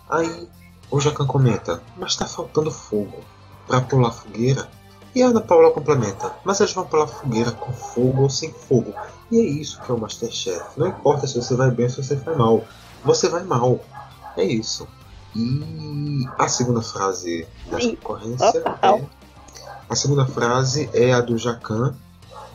aí 0.08 0.48
o 0.92 1.00
Jacan 1.00 1.26
comenta, 1.26 1.82
mas 1.98 2.12
está 2.12 2.28
faltando 2.28 2.70
fogo 2.70 3.20
para 3.68 3.82
pular 3.82 4.12
fogueira. 4.12 4.70
E 5.14 5.22
a 5.22 5.28
Ana 5.28 5.42
Paula 5.42 5.72
complementa, 5.72 6.34
mas 6.44 6.60
eles 6.60 6.74
vão 6.74 6.86
pular 6.86 7.08
fogueira 7.08 7.52
com 7.52 7.74
fogo 7.74 8.24
ou 8.24 8.30
sem 8.30 8.52
fogo. 8.52 8.94
E 9.30 9.40
é 9.40 9.44
isso 9.44 9.82
que 9.82 9.92
é 9.92 9.94
o 9.94 10.00
Masterchef. 10.00 10.78
Não 10.78 10.88
importa 10.88 11.28
se 11.28 11.36
você 11.36 11.56
vai 11.56 11.70
bem 11.70 11.86
ou 11.86 11.92
se 11.92 12.04
você 12.04 12.16
vai 12.16 12.36
mal. 12.36 12.64
Você 13.04 13.28
vai 13.28 13.44
mal. 13.44 13.80
É 14.38 14.44
isso. 14.44 14.88
E 15.36 16.26
a 16.38 16.48
segunda 16.48 16.82
frase 16.82 17.48
dessa 17.70 17.90
concorrência 17.90 18.64
é. 18.82 19.06
A 19.90 19.96
segunda 19.96 20.26
frase 20.26 20.90
é 20.94 21.14
a 21.14 21.20
do 21.20 21.38
Jacan, 21.38 21.94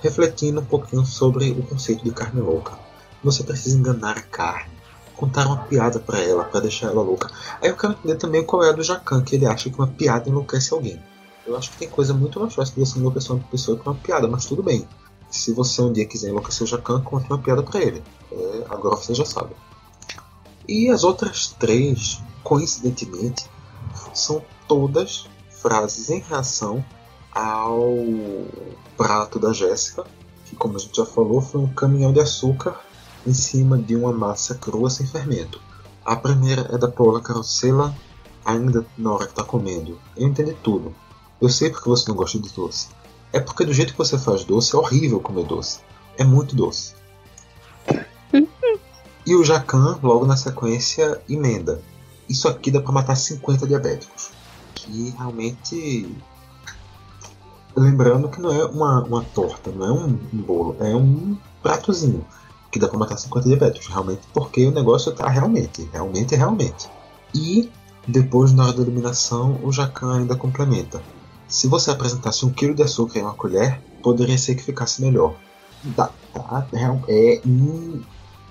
refletindo 0.01 0.61
um 0.61 0.65
pouquinho 0.65 1.05
sobre 1.05 1.51
o 1.51 1.63
conceito 1.63 2.03
de 2.03 2.11
carne 2.11 2.41
louca. 2.41 2.73
Você 3.23 3.43
precisa 3.43 3.77
enganar 3.77 4.17
a 4.17 4.23
carne 4.23 4.77
contar 5.17 5.47
uma 5.47 5.57
piada 5.57 5.99
para 5.99 6.21
ela, 6.21 6.45
para 6.45 6.61
deixar 6.61 6.89
ela 6.89 7.03
louca. 7.03 7.31
Aí 7.61 7.71
eu 7.71 7.77
quero 7.77 7.95
entender 7.95 8.17
também 8.17 8.45
qual 8.45 8.63
é 8.63 8.69
a 8.69 8.73
do 8.73 8.83
Jacan, 8.83 9.23
que 9.23 9.35
ele 9.35 9.47
acha 9.47 9.71
que 9.71 9.79
uma 9.79 9.87
piada 9.87 10.29
enlouquece 10.29 10.73
alguém. 10.73 11.01
Eu 11.47 11.57
acho 11.57 11.71
que 11.71 11.79
tem 11.79 11.89
coisa 11.89 12.13
muito 12.13 12.41
mais 12.41 12.55
fácil 12.55 12.75
de 12.75 12.81
você 12.81 12.99
enlouquecer 12.99 13.33
uma 13.33 13.45
pessoa 13.45 13.79
com 13.79 13.91
uma 13.91 13.97
piada, 13.97 14.27
mas 14.27 14.47
tudo 14.47 14.63
bem. 14.63 14.87
Se 15.31 15.53
você 15.53 15.81
um 15.83 15.93
dia 15.93 16.07
quiser 16.07 16.31
enlouquecer 16.31 16.65
o 16.65 16.67
Jacan, 16.67 17.01
conte 17.03 17.27
uma 17.31 17.39
piada 17.39 17.63
para 17.63 17.81
ele. 17.81 18.03
É, 18.33 18.65
agora 18.69 18.97
você 18.97 19.15
já 19.15 19.25
sabe. 19.25 19.55
E 20.69 20.89
as 20.89 21.05
outras 21.05 21.55
três, 21.59 22.21
coincidentemente, 22.43 23.49
são 24.13 24.43
todas 24.67 25.27
frases 25.49 26.11
em 26.11 26.21
reação 26.21 26.85
ao 27.33 27.95
prato 28.97 29.39
da 29.39 29.53
Jéssica, 29.53 30.05
que, 30.47 30.57
como 30.57 30.77
a 30.77 30.79
gente 30.79 30.97
já 30.97 31.07
falou, 31.07 31.41
foi 31.41 31.61
um 31.61 31.69
caminhão 31.69 32.13
de 32.13 32.21
açúcar 32.21 32.81
em 33.27 33.35
cima 33.35 33.79
de 33.79 33.95
uma 33.95 34.13
massa 34.13 34.55
crua 34.55 34.89
sem 34.91 35.07
fermento. 35.07 35.61
A 36.05 36.17
primeira 36.17 36.69
é 36.73 36.79
da 36.79 36.89
Paula 36.89 37.21
Carosella, 37.21 37.95
ainda 38.45 38.87
na 38.97 39.13
hora 39.13 39.27
que 39.27 39.33
está 39.33 39.45
comendo. 39.45 39.99
Eu 40.17 40.29
entendi 40.29 40.55
tudo. 40.63 40.95
Eu 41.41 41.49
sei 41.49 41.71
porque 41.71 41.89
você 41.89 42.09
não 42.09 42.17
gosta 42.17 42.39
de 42.39 42.49
doce. 42.51 42.89
É 43.33 43.41
porque 43.41 43.65
do 43.65 43.73
jeito 43.73 43.93
que 43.93 43.99
você 43.99 44.19
faz 44.19 44.45
doce 44.45 44.75
é 44.75 44.79
horrível 44.79 45.21
comer 45.21 45.45
doce. 45.45 45.81
É 46.17 46.25
muito 46.25 46.57
doce. 46.57 46.95
e 49.27 49.35
o 49.35 49.45
Jacan, 49.45 49.99
logo 50.03 50.25
na 50.25 50.37
sequência, 50.37 51.21
emenda. 51.29 51.83
Isso 52.29 52.49
aqui 52.49 52.71
dá 52.71 52.81
para 52.81 52.93
matar 52.93 53.17
50 53.17 53.67
diabéticos. 53.67 54.31
Que 54.75 55.11
realmente. 55.11 56.17
Lembrando 57.77 58.31
que 58.31 58.41
não 58.41 58.51
é 58.51 58.65
uma, 58.65 59.05
uma 59.05 59.23
torta, 59.23 59.71
não 59.71 59.87
é 59.87 59.93
um, 59.93 60.19
um 60.33 60.43
bolo, 60.43 60.77
é 60.81 60.97
um 60.97 61.37
pratozinho 61.63 62.25
que 62.71 62.79
dá 62.79 62.89
para 62.89 62.99
matar 62.99 63.19
50 63.19 63.49
diabéticos, 63.49 63.89
realmente, 63.89 64.23
porque 64.33 64.67
o 64.67 64.71
negócio 64.71 65.13
tá 65.13 65.29
realmente, 65.29 65.87
realmente, 65.93 66.35
realmente. 66.35 66.89
E 67.35 67.71
depois, 68.09 68.53
na 68.53 68.65
hora 68.65 68.73
da 68.73 68.83
eliminação, 68.83 69.61
o 69.63 69.71
Jacan 69.71 70.19
ainda 70.19 70.35
complementa. 70.37 71.03
Se 71.49 71.69
você 71.69 71.91
apresentasse 71.91 72.45
um 72.45 72.51
quilo 72.51 72.75
de 72.75 72.83
açúcar 72.83 73.19
em 73.19 73.23
uma 73.23 73.35
colher, 73.35 73.81
poderia 74.03 74.37
ser 74.37 74.55
que 74.55 74.63
ficasse 74.63 75.03
melhor. 75.03 75.35
Tá, 75.95 76.11
tá, 76.33 76.67
é 76.73 76.91
um 77.47 78.03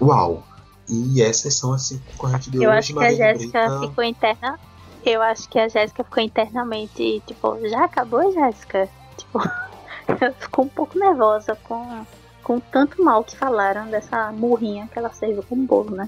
uau. 0.01 0.43
E 0.87 1.21
essas 1.21 1.55
são 1.55 1.73
as 1.73 1.83
cinco 1.83 2.03
correntes 2.17 2.51
de 2.51 2.57
Eu 2.57 2.69
hoje. 2.69 2.79
acho 2.79 2.93
que 2.93 3.03
a 3.03 3.13
Jéssica 3.13 3.67
Brita... 3.67 3.87
ficou 3.87 4.03
interna. 4.03 4.59
Eu 5.03 5.21
acho 5.21 5.49
que 5.49 5.59
a 5.59 5.67
Jéssica 5.67 6.03
ficou 6.03 6.23
internamente, 6.23 7.21
tipo, 7.27 7.59
já 7.67 7.85
acabou, 7.85 8.31
Jéssica? 8.31 8.89
Tipo, 9.17 9.39
ficou 10.39 10.65
um 10.65 10.69
pouco 10.69 10.97
nervosa 10.97 11.55
com 11.55 12.05
com 12.45 12.59
tanto 12.59 13.03
mal 13.03 13.23
que 13.23 13.35
falaram 13.35 13.89
dessa 13.89 14.31
murrinha 14.31 14.87
que 14.87 14.99
ela 14.99 15.11
serviu 15.11 15.41
como 15.41 15.65
bolo, 15.65 15.95
né? 15.95 16.07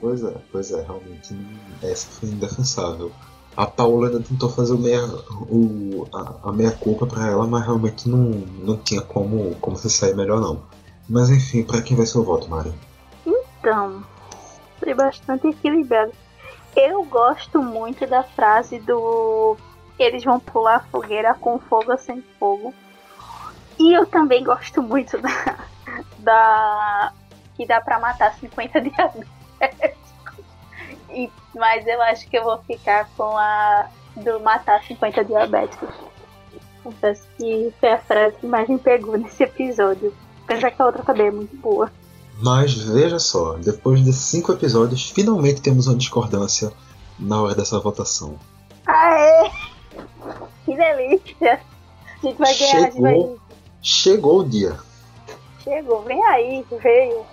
Pois 0.00 0.22
é, 0.22 0.34
pois 0.52 0.70
é, 0.70 0.80
realmente 0.80 1.36
essa 1.82 2.06
foi 2.06 2.28
indefensável. 2.28 3.10
A 3.56 3.66
Paula 3.66 4.08
ainda 4.08 4.20
tentou 4.20 4.50
fazer 4.50 4.74
o 4.74 4.78
meia, 4.78 5.02
o, 5.48 6.06
a, 6.12 6.50
a 6.50 6.52
meia 6.52 6.72
culpa 6.72 7.06
para 7.06 7.26
ela, 7.26 7.46
mas 7.46 7.64
realmente 7.64 8.08
não, 8.08 8.18
não 8.62 8.76
tinha 8.76 9.00
como, 9.00 9.54
como 9.56 9.76
se 9.76 9.88
sair 9.88 10.14
melhor 10.14 10.40
não. 10.40 10.62
Mas 11.08 11.30
enfim, 11.30 11.62
para 11.62 11.80
quem 11.80 11.96
vai 11.96 12.04
ser 12.04 12.18
o 12.18 12.24
voto, 12.24 12.50
Mari? 12.50 12.72
Então, 13.24 14.04
foi 14.78 14.92
bastante 14.92 15.46
equilibrado. 15.48 16.12
Eu 16.74 17.04
gosto 17.04 17.62
muito 17.62 18.06
da 18.06 18.22
frase 18.22 18.78
do 18.80 19.56
eles 19.98 20.22
vão 20.24 20.38
pular 20.38 20.76
a 20.76 20.80
fogueira 20.80 21.34
com 21.34 21.58
fogo 21.58 21.92
ou 21.92 21.98
sem 21.98 22.22
fogo. 22.38 22.74
E 23.78 23.92
eu 23.92 24.06
também 24.06 24.44
gosto 24.44 24.82
muito 24.82 25.18
da. 25.18 25.56
da 26.18 27.12
que 27.56 27.66
dá 27.66 27.80
pra 27.80 27.98
matar 27.98 28.34
50 28.34 28.80
diabéticos. 28.82 29.26
e, 31.16 31.30
mas 31.54 31.86
eu 31.86 32.00
acho 32.02 32.28
que 32.28 32.36
eu 32.38 32.44
vou 32.44 32.58
ficar 32.58 33.08
com 33.16 33.36
a 33.36 33.88
do 34.16 34.40
matar 34.40 34.82
50 34.82 35.24
diabéticos. 35.24 35.88
Confesso 36.82 37.26
que 37.36 37.72
foi 37.80 37.90
a 37.90 37.98
frase 37.98 38.36
que 38.36 38.46
mais 38.46 38.68
me 38.68 38.78
pegou 38.78 39.16
nesse 39.18 39.42
episódio. 39.42 40.14
Apesar 40.44 40.70
que 40.70 40.80
a 40.80 40.86
outra 40.86 41.02
também 41.02 41.26
é 41.26 41.30
muito 41.30 41.56
boa. 41.56 41.90
Mas 42.40 42.74
veja 42.74 43.18
só, 43.18 43.54
depois 43.54 44.04
de 44.04 44.12
cinco 44.12 44.52
episódios, 44.52 45.10
finalmente 45.10 45.60
temos 45.60 45.86
uma 45.86 45.96
discordância 45.96 46.72
na 47.18 47.40
hora 47.40 47.54
dessa 47.54 47.80
votação. 47.80 48.38
Aê! 48.86 49.50
Que 50.64 50.76
delícia! 50.76 51.60
A 52.22 52.26
gente 52.26 52.38
vai 52.38 52.54
ganhar, 52.54 52.70
Chegou... 52.70 52.84
a 52.84 52.90
gente 52.90 53.00
vai 53.00 53.36
Chegou 53.82 54.40
o 54.40 54.44
dia. 54.44 54.76
Chegou, 55.62 56.02
vem 56.02 56.22
aí, 56.24 56.64
veio. 56.82 57.24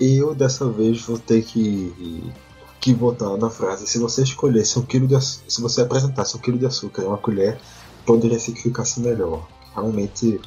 Eu 0.00 0.34
dessa 0.34 0.68
vez 0.70 1.02
vou 1.02 1.18
ter 1.18 1.42
que, 1.42 2.32
que 2.80 2.94
votar 2.94 3.36
na 3.36 3.50
frase. 3.50 3.86
Se 3.86 3.98
você 3.98 4.22
escolhesse 4.22 4.78
um 4.78 4.82
quilo 4.82 5.06
de 5.06 5.20
se 5.20 5.60
você 5.60 5.82
apresentasse 5.82 6.36
um 6.36 6.40
quilo 6.40 6.58
de 6.58 6.66
açúcar 6.66 7.02
e 7.02 7.04
uma 7.04 7.18
colher, 7.18 7.58
poderia 8.06 8.38
ser 8.38 8.52
que 8.52 8.62
ficasse 8.62 9.00
melhor. 9.00 9.46
Realmente, 9.74 10.40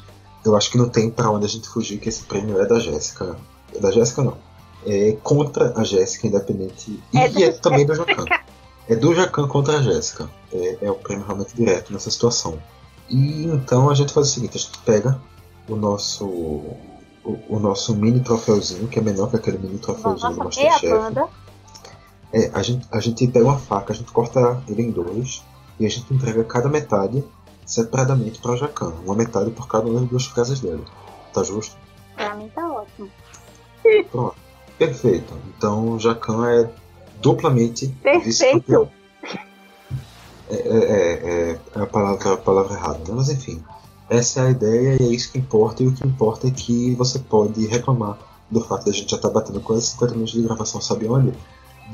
eu 0.44 0.56
acho 0.56 0.70
que 0.70 0.76
não 0.76 0.88
tem 0.88 1.08
para 1.08 1.30
onde 1.30 1.46
a 1.46 1.48
gente 1.48 1.68
fugir 1.68 1.98
que 1.98 2.08
esse 2.08 2.24
prêmio 2.24 2.60
é 2.60 2.66
da 2.66 2.78
Jéssica. 2.78 3.36
É 3.74 3.78
da 3.78 3.90
Jéssica 3.90 4.22
não. 4.22 4.36
É 4.84 5.16
contra 5.22 5.72
a 5.76 5.84
Jéssica, 5.84 6.26
independente. 6.26 7.00
E 7.12 7.18
é, 7.18 7.30
e 7.30 7.42
é 7.44 7.52
também 7.52 7.86
do 7.86 7.94
Jacan. 7.94 8.24
É 8.86 8.96
do 8.96 9.14
Jacan 9.14 9.48
contra 9.48 9.78
a 9.78 9.82
Jéssica. 9.82 10.28
É, 10.52 10.78
é 10.82 10.90
o 10.90 10.94
prêmio 10.96 11.24
realmente 11.24 11.54
direto 11.54 11.92
nessa 11.92 12.10
situação. 12.10 12.58
E 13.08 13.44
então 13.44 13.88
a 13.88 13.94
gente 13.94 14.12
faz 14.12 14.28
o 14.28 14.30
seguinte, 14.30 14.56
a 14.56 14.60
gente 14.60 14.78
pega 14.80 15.20
o 15.68 15.76
nosso 15.76 16.24
o, 17.24 17.38
o 17.48 17.58
nosso 17.58 17.94
mini 17.94 18.20
troféuzinho, 18.20 18.88
que 18.88 18.98
é 18.98 19.02
menor 19.02 19.30
que 19.30 19.36
aquele 19.36 19.58
mini 19.58 19.78
troféuzinho 19.78 20.36
Nossa, 20.36 20.38
do 20.38 20.44
Masterchef. 20.44 21.43
É, 22.34 22.50
a 22.52 22.62
gente, 22.62 22.84
a 22.90 22.98
gente 22.98 23.28
pega 23.28 23.44
uma 23.44 23.58
faca, 23.58 23.92
a 23.92 23.96
gente 23.96 24.10
corta 24.10 24.60
ele 24.66 24.82
em 24.82 24.90
dois 24.90 25.44
e 25.78 25.86
a 25.86 25.88
gente 25.88 26.12
entrega 26.12 26.42
cada 26.42 26.68
metade 26.68 27.22
separadamente 27.64 28.40
para 28.40 28.50
o 28.50 28.56
Jacan. 28.56 28.92
Uma 29.04 29.14
metade 29.14 29.52
por 29.52 29.68
cada 29.68 29.86
uma 29.86 30.00
das 30.00 30.08
duas 30.08 30.26
casas 30.26 30.58
dele. 30.58 30.82
Tá 31.32 31.44
justo? 31.44 31.76
Pra 32.16 32.34
mim 32.34 32.50
tá 32.52 32.68
ótimo. 32.68 33.08
Pronto. 34.10 34.34
Perfeito. 34.76 35.32
Então 35.56 35.92
o 35.92 36.00
Jacan 36.00 36.50
é 36.50 36.68
duplamente 37.22 37.94
vice-campeão. 38.24 38.90
É, 40.50 40.54
é, 40.56 40.76
é, 40.76 41.58
é, 41.76 41.80
a, 41.80 41.86
palavra, 41.86 42.32
a 42.32 42.36
palavra 42.36 42.74
errada, 42.74 42.98
né? 42.98 43.14
mas 43.14 43.28
enfim. 43.28 43.62
Essa 44.10 44.40
é 44.40 44.46
a 44.48 44.50
ideia 44.50 44.96
e 45.00 45.06
é 45.06 45.08
isso 45.14 45.32
que 45.32 45.38
importa, 45.38 45.82
e 45.82 45.86
o 45.86 45.94
que 45.94 46.06
importa 46.06 46.48
é 46.48 46.50
que 46.50 46.94
você 46.96 47.18
pode 47.18 47.64
reclamar 47.66 48.18
do 48.50 48.60
fato 48.60 48.84
de 48.84 48.90
a 48.90 48.92
gente 48.92 49.10
já 49.10 49.16
estar 49.16 49.28
tá 49.28 49.34
batendo 49.34 49.60
quase 49.60 49.86
50 49.86 50.12
minutos 50.12 50.34
de 50.34 50.42
gravação, 50.42 50.80
sabe 50.80 51.08
onde? 51.08 51.32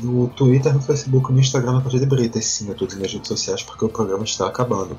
No 0.03 0.29
Twitter, 0.29 0.73
no 0.73 0.81
Facebook, 0.81 1.33
no 1.33 1.41
Instagram, 1.41 1.73
na 1.73 1.81
página 1.81 2.01
de 2.01 2.07
Brita, 2.07 2.41
sim, 2.41 2.71
a 2.71 2.75
todas 2.75 2.95
as 2.95 2.99
minhas 2.99 3.13
redes 3.13 3.29
sociais, 3.29 3.63
porque 3.63 3.85
o 3.85 3.89
programa 3.89 4.25
está 4.25 4.47
acabando. 4.47 4.97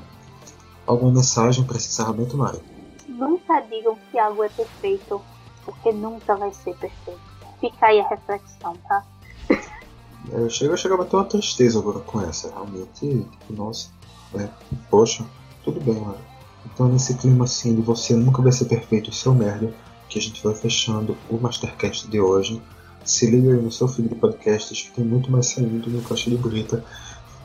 Alguma 0.86 1.12
mensagem 1.12 1.64
para 1.64 1.76
esse 1.76 1.88
encerramento, 1.88 2.36
Mari? 2.36 2.60
Nunca 3.08 3.60
digam 3.60 3.96
que 4.10 4.18
algo 4.18 4.44
é 4.44 4.48
perfeito, 4.48 5.20
porque 5.64 5.92
nunca 5.92 6.36
vai 6.36 6.52
ser 6.52 6.76
perfeito. 6.76 7.20
Fica 7.60 7.86
aí 7.86 8.00
a 8.00 8.08
reflexão, 8.08 8.76
tá? 8.88 9.04
É, 10.30 10.48
chega, 10.48 10.76
chega 10.76 10.94
a 10.94 10.98
bater 10.98 11.16
uma 11.16 11.24
tristeza 11.24 11.80
agora 11.80 11.98
com 11.98 12.20
essa. 12.20 12.48
Realmente, 12.48 13.26
nossa, 13.50 13.90
é, 14.36 14.48
poxa, 14.88 15.26
tudo 15.64 15.80
bem, 15.80 15.96
mano. 15.96 16.18
Então, 16.64 16.88
nesse 16.88 17.14
clima 17.14 17.44
assim 17.44 17.74
de 17.74 17.82
você 17.82 18.14
nunca 18.14 18.40
vai 18.40 18.52
ser 18.52 18.66
perfeito, 18.66 19.12
seu 19.12 19.34
merda, 19.34 19.74
que 20.08 20.18
a 20.18 20.22
gente 20.22 20.42
vai 20.42 20.54
fechando 20.54 21.16
o 21.28 21.38
Mastercast 21.38 22.08
de 22.08 22.20
hoje. 22.20 22.62
Se 23.04 23.26
liga 23.26 23.54
no 23.54 23.70
seu 23.70 23.88
feed 23.88 24.08
de 24.08 24.14
podcasts 24.14 24.82
que 24.82 24.90
tem 24.92 25.04
muito 25.04 25.30
mais 25.30 25.46
saindo 25.46 25.90
no 25.90 26.02
Caixa 26.02 26.30
de 26.30 26.36
Brita. 26.36 26.84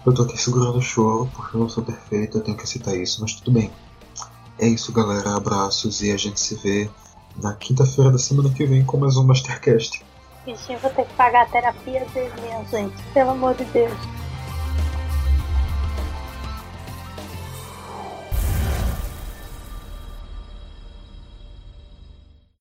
Eu 0.06 0.14
tô 0.14 0.24
aqui 0.24 0.38
segurando 0.38 0.78
o 0.78 0.82
choro 0.82 1.30
porque 1.36 1.58
eu 1.58 1.62
não 1.62 1.70
sou 1.70 1.84
perfeito, 1.84 2.38
eu 2.38 2.42
tenho 2.42 2.56
que 2.56 2.64
aceitar 2.64 2.96
isso, 2.96 3.22
mas 3.22 3.34
tudo 3.34 3.52
bem. 3.52 3.72
É 4.60 4.68
isso, 4.68 4.92
galera. 4.94 5.36
Abraços 5.36 6.02
e 6.02 6.12
a 6.12 6.18
gente 6.18 6.40
se 6.40 6.56
vê 6.56 6.90
na 7.42 7.54
quinta-feira 7.54 8.12
da 8.12 8.18
semana 8.18 8.50
que 8.50 8.66
vem 8.66 8.86
com 8.86 8.98
mais 8.98 9.18
um 9.18 9.24
Mastercast. 9.24 10.04
Bichinho, 10.46 10.80
vou 10.80 10.92
ter 10.92 11.06
que 11.06 11.14
pagar 11.16 11.44
a 11.44 11.46
terapia 11.46 12.06
dele, 12.14 12.32
minha 12.42 12.64
gente. 12.66 12.96
Pelo 13.14 13.32
amor 13.32 13.54
de 13.56 13.66
Deus. 13.66 13.98